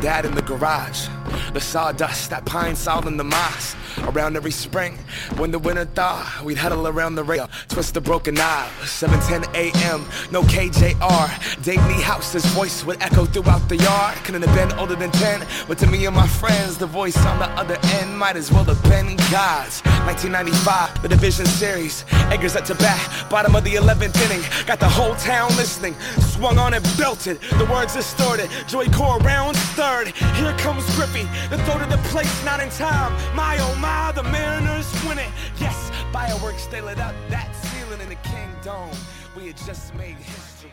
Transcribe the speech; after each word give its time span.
dad 0.00 0.24
in 0.24 0.34
the 0.34 0.42
garage. 0.42 1.08
The 1.52 1.60
sawdust, 1.60 2.30
that 2.30 2.44
pine 2.46 2.74
sol 2.74 3.06
in 3.06 3.16
the 3.16 3.24
moss. 3.24 3.74
Around 3.98 4.36
every 4.36 4.50
spring, 4.50 4.98
when 5.36 5.50
the 5.50 5.58
winter 5.58 5.84
thaw, 5.84 6.42
we'd 6.44 6.58
huddle 6.58 6.86
around 6.88 7.14
the 7.14 7.24
rail, 7.24 7.48
twist 7.68 7.94
the 7.94 8.00
broken 8.00 8.34
knob. 8.34 8.68
7:10 8.82 9.54
a.m., 9.54 10.04
no 10.30 10.42
KJR. 10.42 11.62
Dave 11.62 11.80
Niehaus's 11.88 12.44
voice 12.46 12.84
would 12.84 13.02
echo 13.02 13.24
throughout 13.24 13.68
the 13.68 13.76
yard. 13.76 14.16
Couldn't 14.24 14.42
have 14.42 14.54
been 14.54 14.78
older 14.78 14.96
than 14.96 15.10
10, 15.10 15.46
but 15.68 15.78
to 15.78 15.86
me 15.86 16.06
and 16.06 16.16
my 16.16 16.26
friends, 16.26 16.78
the 16.78 16.86
voice 16.86 17.16
on 17.26 17.38
the 17.38 17.48
other 17.60 17.78
end 17.98 18.16
might 18.16 18.36
as 18.36 18.50
well 18.50 18.64
have 18.64 18.82
been 18.84 19.16
God's. 19.30 19.80
1995, 20.06 21.02
the 21.02 21.08
division 21.08 21.46
series. 21.46 22.04
Edgar's 22.30 22.56
at 22.56 22.64
to 22.66 22.74
bat, 22.76 23.00
bottom 23.30 23.54
of 23.54 23.64
the 23.64 23.74
11th 23.74 24.16
inning. 24.26 24.44
Got 24.66 24.80
the 24.80 24.88
whole 24.88 25.14
town 25.16 25.48
listening. 25.56 25.94
Swung 26.20 26.58
on 26.58 26.74
and 26.74 26.84
belted, 26.96 27.40
the 27.58 27.66
words 27.66 27.94
distorted. 27.94 28.48
Joey 28.66 28.88
Cora 28.88 29.22
rounds 29.22 29.58
third. 29.76 30.08
Here 30.36 30.56
comes 30.58 30.84
Griffey, 30.96 31.28
the 31.50 31.58
throw 31.64 31.78
to 31.78 31.86
the 31.86 32.00
place, 32.08 32.44
not 32.44 32.60
in 32.60 32.70
time. 32.70 33.12
My 33.34 33.58
my, 33.80 34.12
the 34.12 34.22
Mariners 34.24 34.92
win 35.08 35.18
it. 35.18 35.30
Yes, 35.58 35.90
fireworks 36.12 36.66
they 36.66 36.82
lit 36.82 37.00
up 37.00 37.14
that 37.30 37.54
ceiling 37.56 38.00
in 38.00 38.10
the 38.10 38.14
Kingdome. 38.16 38.90
We 39.36 39.46
had 39.46 39.56
just 39.56 39.94
made 39.94 40.16
history. 40.16 40.70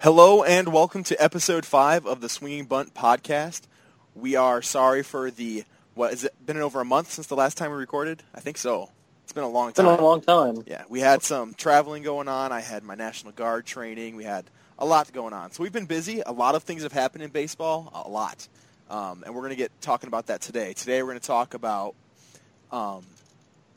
Hello 0.00 0.42
and 0.42 0.72
welcome 0.72 1.04
to 1.04 1.22
episode 1.22 1.64
five 1.64 2.04
of 2.04 2.20
the 2.20 2.28
Swinging 2.28 2.66
Bunt 2.66 2.92
podcast. 2.92 3.62
We 4.14 4.34
are 4.34 4.62
sorry 4.62 5.02
for 5.02 5.30
the 5.30 5.64
what 5.94 6.10
has 6.10 6.24
it 6.24 6.34
been 6.44 6.56
over 6.58 6.80
a 6.80 6.84
month 6.84 7.12
since 7.12 7.28
the 7.28 7.36
last 7.36 7.56
time 7.56 7.70
we 7.70 7.76
recorded? 7.76 8.22
I 8.34 8.40
think 8.40 8.58
so. 8.58 8.90
It's 9.24 9.32
been 9.32 9.44
a 9.44 9.48
long 9.48 9.72
time. 9.72 9.86
It's 9.86 9.96
been 9.96 10.04
a 10.04 10.08
long 10.08 10.20
time. 10.20 10.64
Yeah, 10.66 10.82
we 10.88 11.00
had 11.00 11.22
some 11.22 11.54
traveling 11.54 12.02
going 12.02 12.26
on. 12.28 12.50
I 12.52 12.60
had 12.60 12.82
my 12.82 12.96
National 12.96 13.32
Guard 13.32 13.64
training. 13.64 14.16
We 14.16 14.24
had 14.24 14.44
a 14.78 14.84
lot 14.84 15.12
going 15.12 15.32
on. 15.32 15.52
So 15.52 15.62
we've 15.62 15.72
been 15.72 15.86
busy. 15.86 16.20
A 16.26 16.32
lot 16.32 16.56
of 16.56 16.64
things 16.64 16.82
have 16.82 16.92
happened 16.92 17.22
in 17.22 17.30
baseball. 17.30 17.90
A 17.94 18.08
lot. 18.08 18.48
Um, 18.88 19.22
and 19.24 19.34
we're 19.34 19.40
going 19.42 19.50
to 19.50 19.56
get 19.56 19.72
talking 19.80 20.08
about 20.08 20.26
that 20.26 20.40
today. 20.40 20.72
Today 20.72 21.02
we're 21.02 21.10
going 21.10 21.20
to 21.20 21.26
talk 21.26 21.54
about 21.54 21.94
um, 22.70 23.04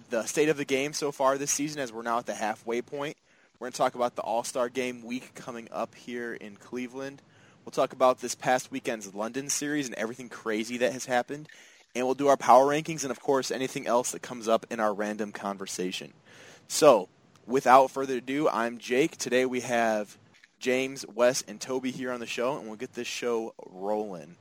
the 0.10 0.24
state 0.26 0.50
of 0.50 0.58
the 0.58 0.66
game 0.66 0.94
so 0.94 1.12
far 1.12 1.38
this 1.38 1.52
season 1.52 1.82
as 1.82 1.92
we're 1.92 2.04
now 2.04 2.20
at 2.20 2.26
the 2.26 2.36
halfway 2.36 2.82
point. 2.82 3.18
We're 3.60 3.66
going 3.66 3.74
to 3.74 3.78
talk 3.78 3.96
about 3.96 4.16
the 4.16 4.22
All-Star 4.22 4.70
Game 4.70 5.04
week 5.04 5.34
coming 5.36 5.68
up 5.72 5.96
here 5.96 6.34
in 6.34 6.56
Cleveland. 6.56 7.22
We'll 7.66 7.72
talk 7.72 7.92
about 7.92 8.22
this 8.22 8.36
past 8.36 8.72
weekend's 8.72 9.14
London 9.14 9.50
series 9.50 9.88
and 9.88 9.96
everything 9.96 10.30
crazy 10.30 10.78
that 10.78 10.94
has 10.94 11.06
happened 11.06 11.50
and 11.96 12.06
we'll 12.06 12.16
do 12.16 12.28
our 12.28 12.38
power 12.38 12.66
rankings 12.66 13.04
and, 13.04 13.12
of 13.12 13.20
course, 13.20 13.52
anything 13.52 13.88
else 13.88 14.12
that 14.12 14.22
comes 14.22 14.48
up 14.48 14.66
in 14.70 14.80
our 14.80 14.94
random 14.94 15.32
conversation. 15.32 16.14
So, 16.68 17.10
without 17.48 17.90
further 17.92 18.18
ado, 18.18 18.48
I'm 18.48 18.78
Jake. 18.78 19.18
Today 19.18 19.46
we 19.46 19.62
have 19.62 20.18
James, 20.60 21.06
Wes, 21.08 21.44
and 21.48 21.60
Toby 21.60 21.92
here 21.92 22.12
on 22.12 22.20
the 22.20 22.28
show, 22.28 22.58
and 22.58 22.68
we'll 22.68 22.76
get 22.76 22.94
this 22.94 23.08
show 23.08 23.54
rolling. 23.66 24.36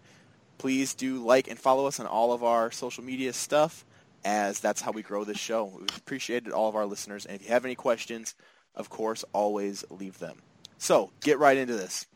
Please 0.59 0.95
do 0.95 1.25
like 1.25 1.49
and 1.49 1.59
follow 1.59 1.87
us 1.87 2.01
on 2.01 2.07
all 2.07 2.33
of 2.33 2.43
our 2.43 2.71
social 2.71 3.05
media 3.05 3.33
stuff, 3.33 3.85
as 4.25 4.61
that's 4.61 4.81
how 4.81 4.91
we 4.91 5.03
grow 5.03 5.25
this 5.25 5.39
show. 5.39 5.65
We 5.65 5.87
appreciate 5.97 6.47
it 6.47 6.53
all 6.53 6.69
of 6.69 6.77
our 6.77 6.87
listeners, 6.87 7.25
and 7.25 7.37
if 7.37 7.47
you 7.47 7.53
have 7.53 7.65
any 7.65 7.77
questions, 7.77 8.35
of 8.75 8.91
course, 8.91 9.25
always 9.33 9.85
leave 9.91 10.19
them. 10.19 10.39
So, 10.79 11.11
get 11.21 11.39
right 11.39 11.57
into 11.57 11.75
this. 11.75 12.07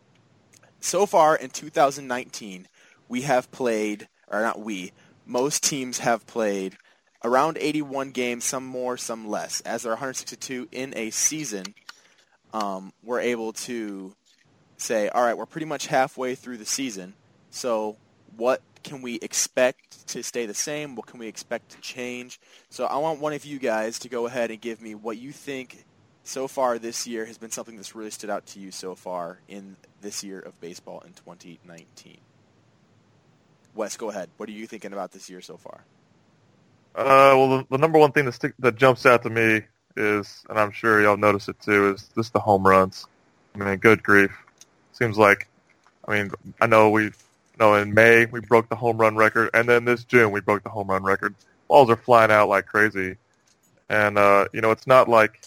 So 0.80 1.06
far 1.06 1.36
in 1.36 1.50
2019, 1.50 2.66
we 3.08 3.22
have 3.22 3.50
played, 3.52 4.08
or 4.28 4.40
not 4.40 4.60
we, 4.60 4.92
most 5.24 5.62
teams 5.62 5.98
have 5.98 6.26
played 6.26 6.76
around 7.24 7.56
81 7.58 8.10
games, 8.10 8.44
some 8.44 8.66
more, 8.66 8.96
some 8.96 9.28
less. 9.28 9.60
As 9.60 9.82
there 9.82 9.92
are 9.92 9.96
162 9.96 10.68
in 10.72 10.92
a 10.96 11.10
season, 11.10 11.74
um, 12.52 12.92
we're 13.02 13.20
able 13.20 13.52
to 13.52 14.14
say, 14.76 15.08
all 15.08 15.22
right, 15.24 15.36
we're 15.36 15.46
pretty 15.46 15.66
much 15.66 15.86
halfway 15.86 16.34
through 16.34 16.56
the 16.56 16.66
season. 16.66 17.14
So 17.50 17.96
what 18.36 18.62
can 18.82 19.02
we 19.02 19.16
expect 19.16 20.08
to 20.08 20.22
stay 20.22 20.46
the 20.46 20.54
same? 20.54 20.96
What 20.96 21.06
can 21.06 21.18
we 21.18 21.28
expect 21.28 21.70
to 21.70 21.80
change? 21.80 22.40
So 22.70 22.86
I 22.86 22.96
want 22.98 23.20
one 23.20 23.32
of 23.32 23.44
you 23.44 23.58
guys 23.58 23.98
to 24.00 24.08
go 24.08 24.26
ahead 24.26 24.50
and 24.50 24.60
give 24.60 24.80
me 24.80 24.94
what 24.94 25.18
you 25.18 25.32
think 25.32 25.84
so 26.24 26.46
far 26.48 26.78
this 26.78 27.06
year 27.06 27.24
has 27.26 27.38
been 27.38 27.50
something 27.50 27.76
that's 27.76 27.94
really 27.94 28.10
stood 28.10 28.30
out 28.30 28.46
to 28.46 28.60
you 28.60 28.70
so 28.70 28.94
far 28.94 29.40
in 29.48 29.76
this 30.00 30.22
year 30.22 30.38
of 30.38 30.60
baseball 30.60 31.00
in 31.00 31.12
2019. 31.12 32.18
Wes, 33.74 33.96
go 33.96 34.10
ahead. 34.10 34.28
What 34.36 34.48
are 34.48 34.52
you 34.52 34.66
thinking 34.66 34.92
about 34.92 35.12
this 35.12 35.30
year 35.30 35.40
so 35.40 35.56
far? 35.56 35.84
Uh, 36.94 37.32
well, 37.34 37.48
the, 37.58 37.66
the 37.70 37.78
number 37.78 37.98
one 37.98 38.12
thing 38.12 38.26
that 38.26 38.32
stick, 38.32 38.54
that 38.58 38.76
jumps 38.76 39.06
out 39.06 39.22
to 39.22 39.30
me 39.30 39.62
is, 39.96 40.44
and 40.48 40.58
I'm 40.58 40.70
sure 40.70 41.02
y'all 41.02 41.16
notice 41.16 41.48
it 41.48 41.58
too, 41.60 41.94
is 41.94 42.10
just 42.14 42.32
the 42.32 42.40
home 42.40 42.66
runs. 42.66 43.06
I 43.54 43.58
mean, 43.58 43.76
good 43.78 44.02
grief. 44.02 44.30
Seems 44.92 45.16
like, 45.16 45.48
I 46.06 46.12
mean, 46.12 46.32
I 46.60 46.66
know 46.66 46.90
we, 46.90 47.10
know, 47.62 47.74
in 47.74 47.94
May 47.94 48.26
we 48.26 48.40
broke 48.40 48.68
the 48.68 48.76
home 48.76 48.98
run 48.98 49.16
record, 49.16 49.50
and 49.54 49.68
then 49.68 49.84
this 49.84 50.04
June 50.04 50.32
we 50.32 50.40
broke 50.40 50.62
the 50.62 50.68
home 50.68 50.88
run 50.88 51.02
record. 51.02 51.34
Balls 51.68 51.88
are 51.90 51.96
flying 51.96 52.30
out 52.30 52.48
like 52.48 52.66
crazy, 52.66 53.16
and 53.88 54.18
uh, 54.18 54.48
you 54.52 54.60
know, 54.60 54.70
it's 54.70 54.86
not 54.86 55.08
like, 55.08 55.40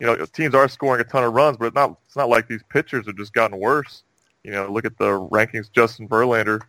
you 0.00 0.06
know, 0.06 0.24
teams 0.26 0.54
are 0.54 0.68
scoring 0.68 1.00
a 1.00 1.04
ton 1.04 1.24
of 1.24 1.32
runs, 1.34 1.56
but 1.58 1.66
it's 1.66 1.74
not, 1.74 1.96
it's 2.06 2.16
not 2.16 2.28
like 2.28 2.48
these 2.48 2.62
pitchers 2.68 3.06
have 3.06 3.16
just 3.16 3.32
gotten 3.32 3.58
worse. 3.58 4.02
You 4.44 4.50
know, 4.50 4.70
look 4.72 4.84
at 4.84 4.98
the 4.98 5.10
rankings. 5.10 5.70
Justin 5.70 6.08
Verlander 6.08 6.60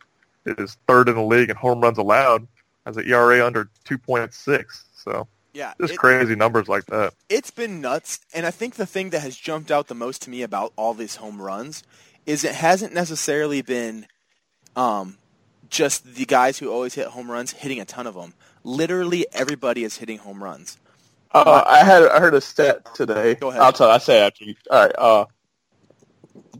is 0.45 0.77
third 0.88 1.09
in 1.09 1.15
the 1.15 1.23
league 1.23 1.50
in 1.50 1.55
home 1.55 1.81
runs 1.81 1.97
allowed, 1.97 2.45
has 2.85 2.97
an 2.97 3.07
ERA 3.07 3.45
under 3.45 3.69
2.6. 3.85 4.65
So 4.95 5.27
yeah, 5.53 5.73
just 5.79 5.94
it, 5.94 5.97
crazy 5.97 6.35
numbers 6.35 6.67
like 6.67 6.85
that. 6.88 7.13
It's 7.29 7.51
been 7.51 7.79
nuts, 7.79 8.19
and 8.33 8.45
I 8.45 8.51
think 8.51 8.75
the 8.75 8.85
thing 8.85 9.11
that 9.11 9.21
has 9.21 9.38
jumped 9.38 9.71
out 9.71 9.88
the 9.88 9.95
most 9.95 10.21
to 10.23 10.29
me 10.29 10.41
about 10.41 10.73
all 10.75 10.94
these 10.94 11.15
home 11.15 11.41
runs 11.41 11.83
is 12.25 12.44
it 12.44 12.55
hasn't 12.55 12.94
necessarily 12.94 13.61
been 13.61 14.07
um, 14.75 15.17
just 15.69 16.16
the 16.16 16.25
guys 16.25 16.57
who 16.57 16.72
always 16.72 16.94
hit 16.94 17.07
home 17.07 17.29
runs 17.29 17.51
hitting 17.51 17.79
a 17.79 17.85
ton 17.85 18.07
of 18.07 18.16
them. 18.16 18.34
Literally 18.63 19.25
everybody 19.34 19.84
is 19.84 19.97
hitting 19.97 20.19
home 20.19 20.44
runs. 20.44 20.78
Uh, 21.31 21.63
I 21.66 21.84
had 21.84 22.03
I 22.03 22.19
heard 22.19 22.35
a 22.35 22.41
stat 22.41 22.94
today. 22.94 23.35
Go 23.35 23.50
ahead. 23.50 23.62
I'll 23.62 23.73
tell. 23.73 23.89
I 23.89 23.97
say 23.97 24.22
after 24.22 24.45
you. 24.45 24.56
All 24.69 24.85
right. 24.85 24.95
Uh, 24.97 25.25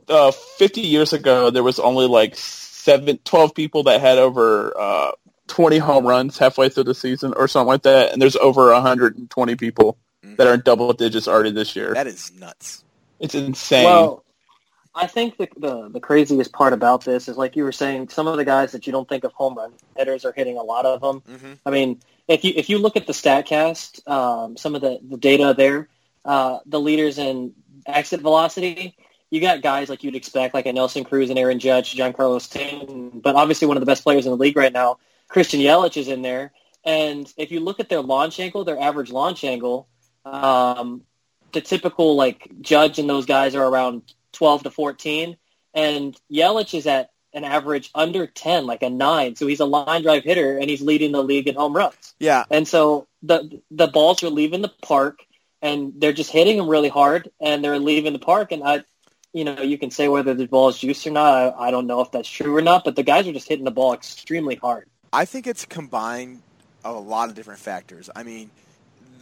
uh, 0.10 0.32
50 0.32 0.82
years 0.82 1.14
ago, 1.14 1.50
there 1.50 1.64
was 1.64 1.80
only 1.80 2.08
like 2.08 2.36
seven, 2.36 3.20
12 3.24 3.56
people 3.56 3.84
that 3.84 4.02
had 4.02 4.18
over 4.18 4.74
uh, 4.78 5.12
20 5.48 5.78
home 5.78 6.06
runs 6.06 6.38
halfway 6.38 6.70
through 6.70 6.86
the 6.86 6.96
season 6.96 7.34
or 7.36 7.48
something 7.48 7.68
like 7.68 7.84
that, 7.84 8.12
and 8.12 8.22
there's 8.22 8.36
over 8.36 8.72
120 8.72 9.56
people 9.56 9.98
mm-hmm. 10.24 10.36
that 10.36 10.48
are 10.48 10.56
in 10.56 10.62
double 10.62 10.92
digits 10.94 11.28
already 11.28 11.52
this 11.52 11.76
year. 11.76 11.94
That 11.94 12.08
is 12.08 12.32
nuts. 12.34 12.84
It's 13.20 13.36
insane. 13.36 13.86
Well, 13.86 14.26
I 14.96 15.08
think 15.08 15.38
the, 15.38 15.48
the, 15.58 15.90
the 15.90 16.00
craziest 16.00 16.54
part 16.54 16.72
about 16.72 17.04
this 17.04 17.28
is 17.28 17.38
like 17.38 17.56
you 17.56 17.64
were 17.64 17.72
saying, 17.72 18.10
some 18.10 18.28
of 18.28 18.38
the 18.38 18.46
guys 18.46 18.72
that 18.74 18.86
you 18.86 18.94
don't 18.94 19.10
think 19.10 19.24
of 19.24 19.34
home 19.34 19.56
run 19.56 19.74
hitters 19.98 20.24
are 20.24 20.34
hitting 20.34 20.58
a 20.58 20.62
lot 20.62 20.86
of 20.86 21.02
them. 21.02 21.22
Mm-hmm. 21.22 21.54
I 21.66 21.70
mean, 21.72 22.00
if 22.28 22.44
you 22.44 22.54
if 22.56 22.70
you 22.70 22.78
look 22.78 22.96
at 22.96 23.08
the 23.08 23.14
Statcast, 23.14 24.08
um, 24.08 24.56
some 24.56 24.76
of 24.76 24.82
the, 24.82 25.00
the 25.02 25.18
data 25.18 25.54
there, 25.58 25.90
uh, 26.26 26.60
the 26.66 26.80
leaders 26.80 27.18
in 27.18 27.54
exit 27.86 28.22
velocity, 28.22 28.96
you 29.30 29.42
got 29.42 29.64
guys 29.64 29.90
like 29.90 30.04
you'd 30.04 30.16
expect, 30.16 30.54
like 30.54 30.68
a 30.68 30.74
Nelson 30.74 31.04
Cruz 31.04 31.32
and 31.32 31.40
Aaron 31.40 31.60
Judge, 31.60 31.96
Giancarlo 31.96 32.40
Stanton, 32.40 33.20
but 33.20 33.36
obviously 33.36 33.68
one 33.68 33.78
of 33.78 33.82
the 33.82 33.88
best 33.88 34.04
players 34.04 34.26
in 34.26 34.32
the 34.32 34.38
league 34.38 34.56
right 34.56 34.72
now, 34.72 35.00
Christian 35.28 35.60
Yelich 35.60 35.98
is 35.98 36.08
in 36.08 36.22
there. 36.22 36.52
And 36.86 37.32
if 37.36 37.52
you 37.52 37.60
look 37.60 37.80
at 37.80 37.90
their 37.90 38.02
launch 38.02 38.40
angle, 38.40 38.64
their 38.64 38.80
average 38.80 39.12
launch 39.12 39.44
angle, 39.44 39.88
um, 40.24 41.02
the 41.52 41.62
typical 41.62 42.16
like 42.16 42.50
Judge 42.62 43.00
and 43.00 43.10
those 43.10 43.26
guys 43.26 43.56
are 43.56 43.66
around 43.66 44.04
12 44.34 44.64
to 44.64 44.72
14, 44.72 45.38
and 45.74 46.16
Yelich 46.32 46.74
is 46.78 46.88
at 46.88 47.10
an 47.34 47.44
average 47.44 47.90
under 47.96 48.28
10, 48.28 48.66
like 48.68 48.84
a 48.84 48.90
nine. 48.90 49.36
So 49.36 49.48
he's 49.48 49.60
a 49.60 49.66
line 49.66 50.04
drive 50.04 50.24
hitter, 50.24 50.58
and 50.58 50.70
he's 50.70 50.82
leading 50.82 51.12
the 51.12 51.24
league 51.24 51.48
in 51.48 51.56
home 51.56 51.76
runs. 51.76 52.14
Yeah. 52.20 52.44
And 52.52 52.68
so 52.68 53.08
the 53.24 53.62
the 53.72 53.88
balls 53.88 54.24
are 54.24 54.30
leaving 54.30 54.62
the 54.62 54.72
park, 54.82 55.20
and 55.62 55.94
they're 55.98 56.14
just 56.14 56.32
hitting 56.32 56.58
them 56.58 56.68
really 56.68 56.90
hard, 56.90 57.32
and 57.42 57.64
they're 57.64 57.80
leaving 57.80 58.14
the 58.14 58.20
park. 58.20 58.52
And 58.52 58.64
I 58.64 58.84
you 59.34 59.44
know, 59.44 59.62
you 59.62 59.78
can 59.78 59.90
say 59.90 60.08
whether 60.08 60.34
the 60.34 60.46
ball 60.46 60.70
is 60.70 60.78
juiced 60.78 61.08
or 61.08 61.12
not. 61.12 61.56
I, 61.56 61.68
I 61.68 61.72
don't 61.72 61.88
know 61.88 62.02
if 62.02 62.12
that's 62.12 62.30
true 62.30 62.56
or 62.56 62.62
not, 62.62 62.86
but 62.86 62.96
the 62.96 63.04
guys 63.04 63.28
are 63.28 63.34
just 63.34 63.50
hitting 63.50 63.66
the 63.66 63.72
ball 63.72 63.94
extremely 63.94 64.56
hard. 64.56 64.88
I 65.12 65.26
think 65.26 65.48
it's 65.48 65.66
combined 65.66 66.42
a 66.86 66.92
lot 66.94 67.30
of 67.30 67.36
different 67.36 67.60
factors. 67.60 68.10
I 68.16 68.24
mean, 68.24 68.52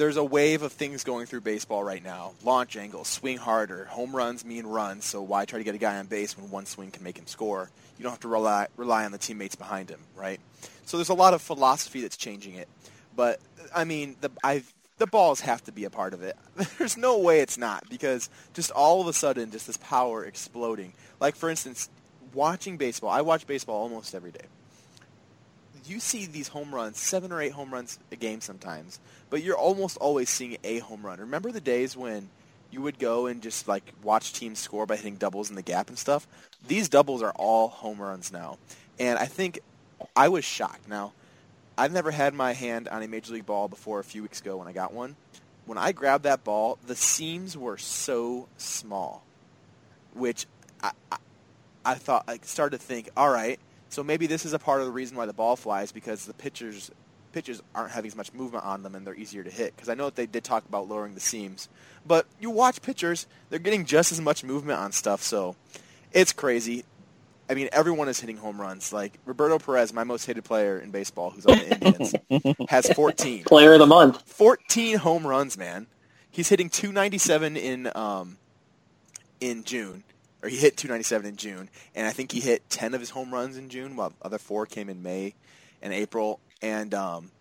there's 0.02 0.18
a 0.18 0.24
wave 0.24 0.64
of 0.64 0.72
things 0.72 1.04
going 1.04 1.28
through 1.28 1.42
baseball 1.42 1.84
right 1.84 2.04
now. 2.04 2.34
Launch 2.44 2.76
angles, 2.76 3.08
swing 3.08 3.38
harder, 3.38 3.86
home 3.86 4.16
runs 4.16 4.44
mean 4.44 4.66
runs, 4.66 5.06
so 5.06 5.22
why 5.22 5.46
try 5.46 5.60
to 5.60 5.64
get 5.64 5.76
a 5.76 5.78
guy 5.78 5.98
on 5.98 6.08
base 6.08 6.36
when 6.36 6.50
one 6.50 6.66
swing 6.66 6.90
can 6.90 7.04
make 7.04 7.20
him 7.20 7.28
score? 7.28 7.70
You 8.00 8.04
don't 8.04 8.12
have 8.12 8.22
to 8.22 8.28
rely, 8.28 8.66
rely 8.78 9.06
on 9.06 9.12
the 9.12 9.20
teammates 9.20 9.56
behind 9.56 9.92
him, 9.92 10.00
right? 10.16 10.40
So 10.88 10.98
there's 10.98 11.10
a 11.10 11.14
lot 11.14 11.36
of 11.36 11.42
philosophy 11.44 12.02
that's 12.02 12.18
changing 12.18 12.56
it. 12.56 12.68
But, 13.16 13.40
I 13.76 13.84
mean, 13.84 14.16
the, 14.22 14.32
I've 14.44 14.74
the 14.98 15.06
balls 15.06 15.42
have 15.42 15.64
to 15.66 15.72
be 15.72 15.84
a 15.86 15.90
part 15.92 16.14
of 16.16 16.22
it. 16.22 16.38
There's 16.78 16.96
no 16.96 17.18
way 17.18 17.40
it's 17.40 17.58
not 17.58 17.90
because 17.90 18.30
just 18.54 18.70
all 18.70 19.02
of 19.02 19.08
a 19.08 19.14
sudden, 19.14 19.50
just 19.50 19.66
this 19.66 19.78
power 19.78 20.24
exploding. 20.24 20.94
Like 21.20 21.36
for 21.36 21.50
instance, 21.50 21.90
watching 22.36 22.78
baseball. 22.78 23.10
I 23.10 23.22
watch 23.22 23.48
baseball 23.48 23.82
almost 23.82 24.14
every 24.14 24.30
day. 24.30 24.46
You 25.92 26.00
see 26.00 26.26
these 26.26 26.48
home 26.48 26.74
runs, 26.74 26.98
seven 26.98 27.34
or 27.34 27.42
eight 27.42 27.52
home 27.52 27.74
runs 27.74 28.00
a 28.14 28.16
game 28.16 28.40
sometimes, 28.40 29.02
but 29.30 29.44
you're 29.44 29.58
almost 29.58 29.98
always 29.98 30.30
seeing 30.30 30.56
a 30.64 30.80
home 30.80 31.06
run. 31.06 31.20
Remember 31.20 31.52
the 31.52 31.60
days 31.60 31.98
when 31.98 32.30
you 32.72 32.82
would 32.82 32.98
go 32.98 33.26
and 33.28 33.42
just 33.42 33.68
like 33.68 33.92
watch 34.02 34.32
teams 34.32 34.58
score 34.58 34.86
by 34.86 34.96
hitting 34.96 35.18
doubles 35.18 35.50
in 35.50 35.58
the 35.58 35.62
gap 35.62 35.90
and 35.90 36.00
stuff. 36.00 36.30
These 36.66 36.88
doubles 36.88 37.22
are 37.22 37.34
all 37.36 37.68
home 37.68 38.02
runs 38.02 38.32
now, 38.32 38.58
and 39.00 39.20
I 39.20 39.26
think 39.26 39.60
I 40.16 40.30
was 40.30 40.46
shocked. 40.46 40.88
Now, 40.88 41.12
I've 41.78 41.92
never 41.92 42.12
had 42.12 42.34
my 42.34 42.54
hand 42.54 42.88
on 42.88 43.04
a 43.04 43.08
major 43.10 43.34
league 43.34 43.46
ball 43.46 43.68
before. 43.68 44.00
A 44.00 44.04
few 44.06 44.22
weeks 44.22 44.40
ago 44.40 44.56
when 44.56 44.70
I 44.70 44.72
got 44.72 44.94
one, 44.94 45.18
when 45.66 45.78
I 45.78 45.92
grabbed 45.92 46.24
that 46.24 46.46
ball, 46.46 46.78
the 46.88 46.96
seams 46.96 47.58
were 47.58 47.78
so 47.78 48.48
small, 48.56 49.26
which 50.14 50.46
I, 50.82 50.92
I, 51.12 51.18
I 51.84 51.96
thought 51.96 52.24
I 52.30 52.40
started 52.44 52.80
to 52.80 52.86
think, 52.86 53.10
all 53.18 53.30
right, 53.30 53.60
so 53.92 54.04
maybe 54.04 54.26
this 54.26 54.46
is 54.46 54.54
a 54.54 54.60
part 54.60 54.80
of 54.80 54.88
the 54.88 54.92
reason 54.92 55.18
why 55.18 55.26
the 55.26 55.34
ball 55.34 55.56
flies 55.56 55.92
because 55.92 56.26
the 56.26 56.34
pitchers 56.34 56.92
pitches 57.32 57.62
aren't 57.74 57.92
having 57.92 58.10
as 58.10 58.16
much 58.16 58.34
movement 58.34 58.66
on 58.66 58.84
them 58.84 58.96
and 58.96 59.06
they're 59.06 59.16
easier 59.16 59.44
to 59.44 59.50
hit. 59.50 59.76
Because 59.76 59.90
I 59.90 59.94
know 59.94 60.06
that 60.06 60.16
they 60.16 60.26
did 60.26 60.44
talk 60.44 60.66
about 60.68 60.88
lowering 60.88 61.14
the 61.14 61.20
seams, 61.20 61.70
but 62.06 62.26
you 62.40 62.50
watch 62.50 62.82
pitchers, 62.82 63.28
they're 63.50 63.60
getting 63.60 63.86
just 63.86 64.12
as 64.12 64.22
much 64.22 64.44
movement 64.44 64.80
on 64.80 64.92
stuff. 64.92 65.22
So 65.22 65.56
it's 66.12 66.34
crazy. 66.34 66.86
I 67.50 67.54
mean, 67.54 67.68
everyone 67.74 68.08
is 68.08 68.20
hitting 68.20 68.38
home 68.38 68.62
runs. 68.62 68.94
Like 68.94 69.20
Roberto 69.26 69.60
Perez, 69.60 69.94
my 69.94 70.04
most 70.04 70.26
hated 70.26 70.46
player 70.46 70.80
in 70.80 70.92
baseball, 70.92 71.32
who's 71.32 71.46
on 71.46 71.58
the 71.58 71.70
Indians, 71.70 72.56
has 72.70 72.88
14. 72.94 73.44
Player 73.44 73.74
of 73.74 73.80
the 73.80 73.86
month. 73.86 74.22
14 74.26 74.98
home 74.98 75.28
runs, 75.28 75.58
man. 75.58 75.88
He's 76.30 76.48
hitting 76.48 76.70
297 76.70 77.58
in 77.58 77.92
um, 77.94 78.38
in 79.42 79.66
June, 79.66 80.06
or 80.44 80.50
he 80.50 80.58
hit 80.58 80.78
297 80.78 81.28
in 81.28 81.36
June, 81.36 81.70
and 81.96 82.08
I 82.08 82.12
think 82.12 82.32
he 82.32 82.40
hit 82.40 82.70
10 82.70 82.94
of 82.94 83.00
his 83.00 83.12
home 83.12 83.34
runs 83.34 83.58
in 83.58 83.70
June, 83.70 83.96
while 83.96 84.10
the 84.10 84.16
other 84.24 84.38
four 84.38 84.66
came 84.66 84.90
in 84.90 85.04
May 85.04 85.36
and 85.82 85.94
April. 85.94 86.40
And 86.62 86.94
um, 86.94 87.32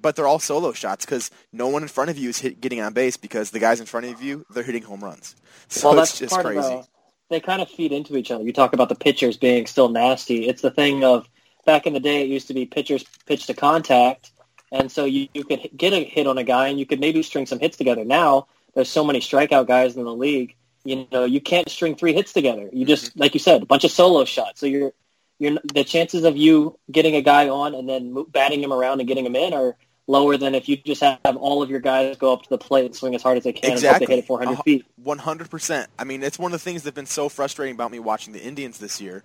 but 0.00 0.16
they're 0.16 0.26
all 0.26 0.38
solo 0.38 0.72
shots 0.72 1.04
because 1.04 1.30
no 1.52 1.68
one 1.68 1.82
in 1.82 1.88
front 1.88 2.10
of 2.10 2.18
you 2.18 2.30
is 2.30 2.38
hit, 2.38 2.60
getting 2.60 2.80
on 2.80 2.92
base 2.92 3.16
because 3.16 3.50
the 3.50 3.58
guys 3.58 3.80
in 3.80 3.86
front 3.86 4.06
of 4.06 4.22
you 4.22 4.46
they're 4.50 4.62
hitting 4.62 4.82
home 4.82 5.02
runs. 5.02 5.36
So 5.68 5.90
well, 5.90 6.00
it's 6.00 6.18
that's 6.18 6.32
just 6.32 6.40
crazy. 6.42 6.60
The, 6.60 6.86
they 7.30 7.40
kind 7.40 7.62
of 7.62 7.68
feed 7.68 7.92
into 7.92 8.16
each 8.16 8.30
other. 8.30 8.44
You 8.44 8.52
talk 8.52 8.74
about 8.74 8.90
the 8.90 8.94
pitchers 8.94 9.38
being 9.38 9.66
still 9.66 9.88
nasty. 9.88 10.46
It's 10.46 10.60
the 10.60 10.70
thing 10.70 11.02
of 11.02 11.26
back 11.64 11.86
in 11.86 11.94
the 11.94 12.00
day, 12.00 12.22
it 12.22 12.28
used 12.28 12.48
to 12.48 12.54
be 12.54 12.66
pitchers 12.66 13.04
pitch 13.24 13.46
to 13.46 13.54
contact, 13.54 14.32
and 14.70 14.92
so 14.92 15.06
you, 15.06 15.28
you 15.32 15.44
could 15.44 15.70
get 15.74 15.94
a 15.94 16.04
hit 16.04 16.26
on 16.26 16.36
a 16.36 16.44
guy 16.44 16.68
and 16.68 16.78
you 16.78 16.84
could 16.84 17.00
maybe 17.00 17.22
string 17.22 17.46
some 17.46 17.58
hits 17.58 17.78
together. 17.78 18.04
Now 18.04 18.48
there's 18.74 18.90
so 18.90 19.04
many 19.04 19.20
strikeout 19.20 19.66
guys 19.66 19.96
in 19.96 20.04
the 20.04 20.14
league. 20.14 20.56
You 20.84 21.06
know, 21.12 21.24
you 21.24 21.40
can't 21.40 21.68
string 21.68 21.94
three 21.96 22.12
hits 22.12 22.32
together. 22.32 22.68
You 22.72 22.84
just, 22.84 23.10
Mm-hmm. 23.10 23.20
like 23.20 23.34
you 23.34 23.40
said, 23.40 23.62
a 23.62 23.66
bunch 23.66 23.84
of 23.84 23.90
solo 23.90 24.24
shots. 24.24 24.60
So 24.60 24.66
you're, 24.66 24.92
you're 25.38 25.58
the 25.74 25.84
chances 25.84 26.24
of 26.24 26.36
you 26.36 26.78
getting 26.90 27.14
a 27.16 27.22
guy 27.22 27.48
on 27.48 27.74
and 27.74 27.88
then 27.88 28.24
batting 28.30 28.62
him 28.62 28.72
around 28.72 29.00
and 29.00 29.08
getting 29.08 29.24
him 29.26 29.36
in 29.36 29.54
are 29.54 29.76
lower 30.08 30.36
than 30.36 30.54
if 30.54 30.68
you 30.68 30.76
just 30.76 31.00
have 31.00 31.36
all 31.36 31.62
of 31.62 31.70
your 31.70 31.78
guys 31.80 32.16
go 32.16 32.32
up 32.32 32.42
to 32.42 32.48
the 32.48 32.58
plate 32.58 32.86
and 32.86 32.96
swing 32.96 33.14
as 33.14 33.22
hard 33.22 33.38
as 33.38 33.44
they 33.44 33.52
can 33.52 33.64
and 33.70 33.72
Exactly. 33.74 34.06
they 34.06 34.14
hit 34.16 34.24
it 34.24 34.26
400 34.26 34.52
Uh-huh. 34.52 34.62
feet. 34.64 34.84
One 34.96 35.18
hundred 35.18 35.48
percent. 35.50 35.88
I 35.98 36.04
mean, 36.04 36.22
it's 36.22 36.38
one 36.38 36.52
of 36.52 36.60
the 36.60 36.64
things 36.64 36.82
that's 36.82 36.94
been 36.94 37.06
so 37.06 37.28
frustrating 37.28 37.74
about 37.74 37.90
me 37.92 37.98
watching 38.00 38.32
the 38.32 38.42
Indians 38.42 38.78
this 38.78 39.00
year. 39.00 39.22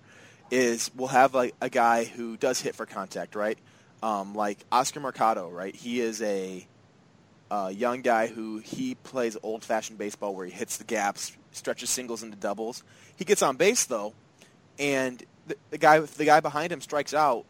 Is 0.50 0.90
we'll 0.96 1.08
have 1.08 1.34
like 1.34 1.54
a 1.60 1.68
guy 1.68 2.04
who 2.04 2.36
does 2.38 2.60
hit 2.60 2.74
for 2.74 2.86
contact, 2.86 3.34
right? 3.34 3.58
Um, 4.02 4.34
like 4.34 4.58
Oscar 4.72 5.00
Mercado, 5.00 5.50
right? 5.50 5.74
He 5.74 6.00
is 6.00 6.22
a 6.22 6.66
uh, 7.50 7.70
young 7.74 8.00
guy 8.02 8.28
who 8.28 8.58
he 8.58 8.94
plays 8.94 9.36
old-fashioned 9.42 9.98
baseball 9.98 10.34
where 10.34 10.46
he 10.46 10.52
hits 10.52 10.78
the 10.78 10.84
gaps, 10.84 11.36
stretches 11.52 11.90
singles 11.90 12.22
into 12.22 12.36
doubles. 12.36 12.82
He 13.16 13.24
gets 13.24 13.42
on 13.42 13.56
base 13.56 13.84
though, 13.84 14.14
and 14.78 15.22
the, 15.46 15.56
the 15.70 15.78
guy 15.78 16.00
the 16.00 16.24
guy 16.24 16.40
behind 16.40 16.72
him 16.72 16.80
strikes 16.80 17.14
out. 17.14 17.44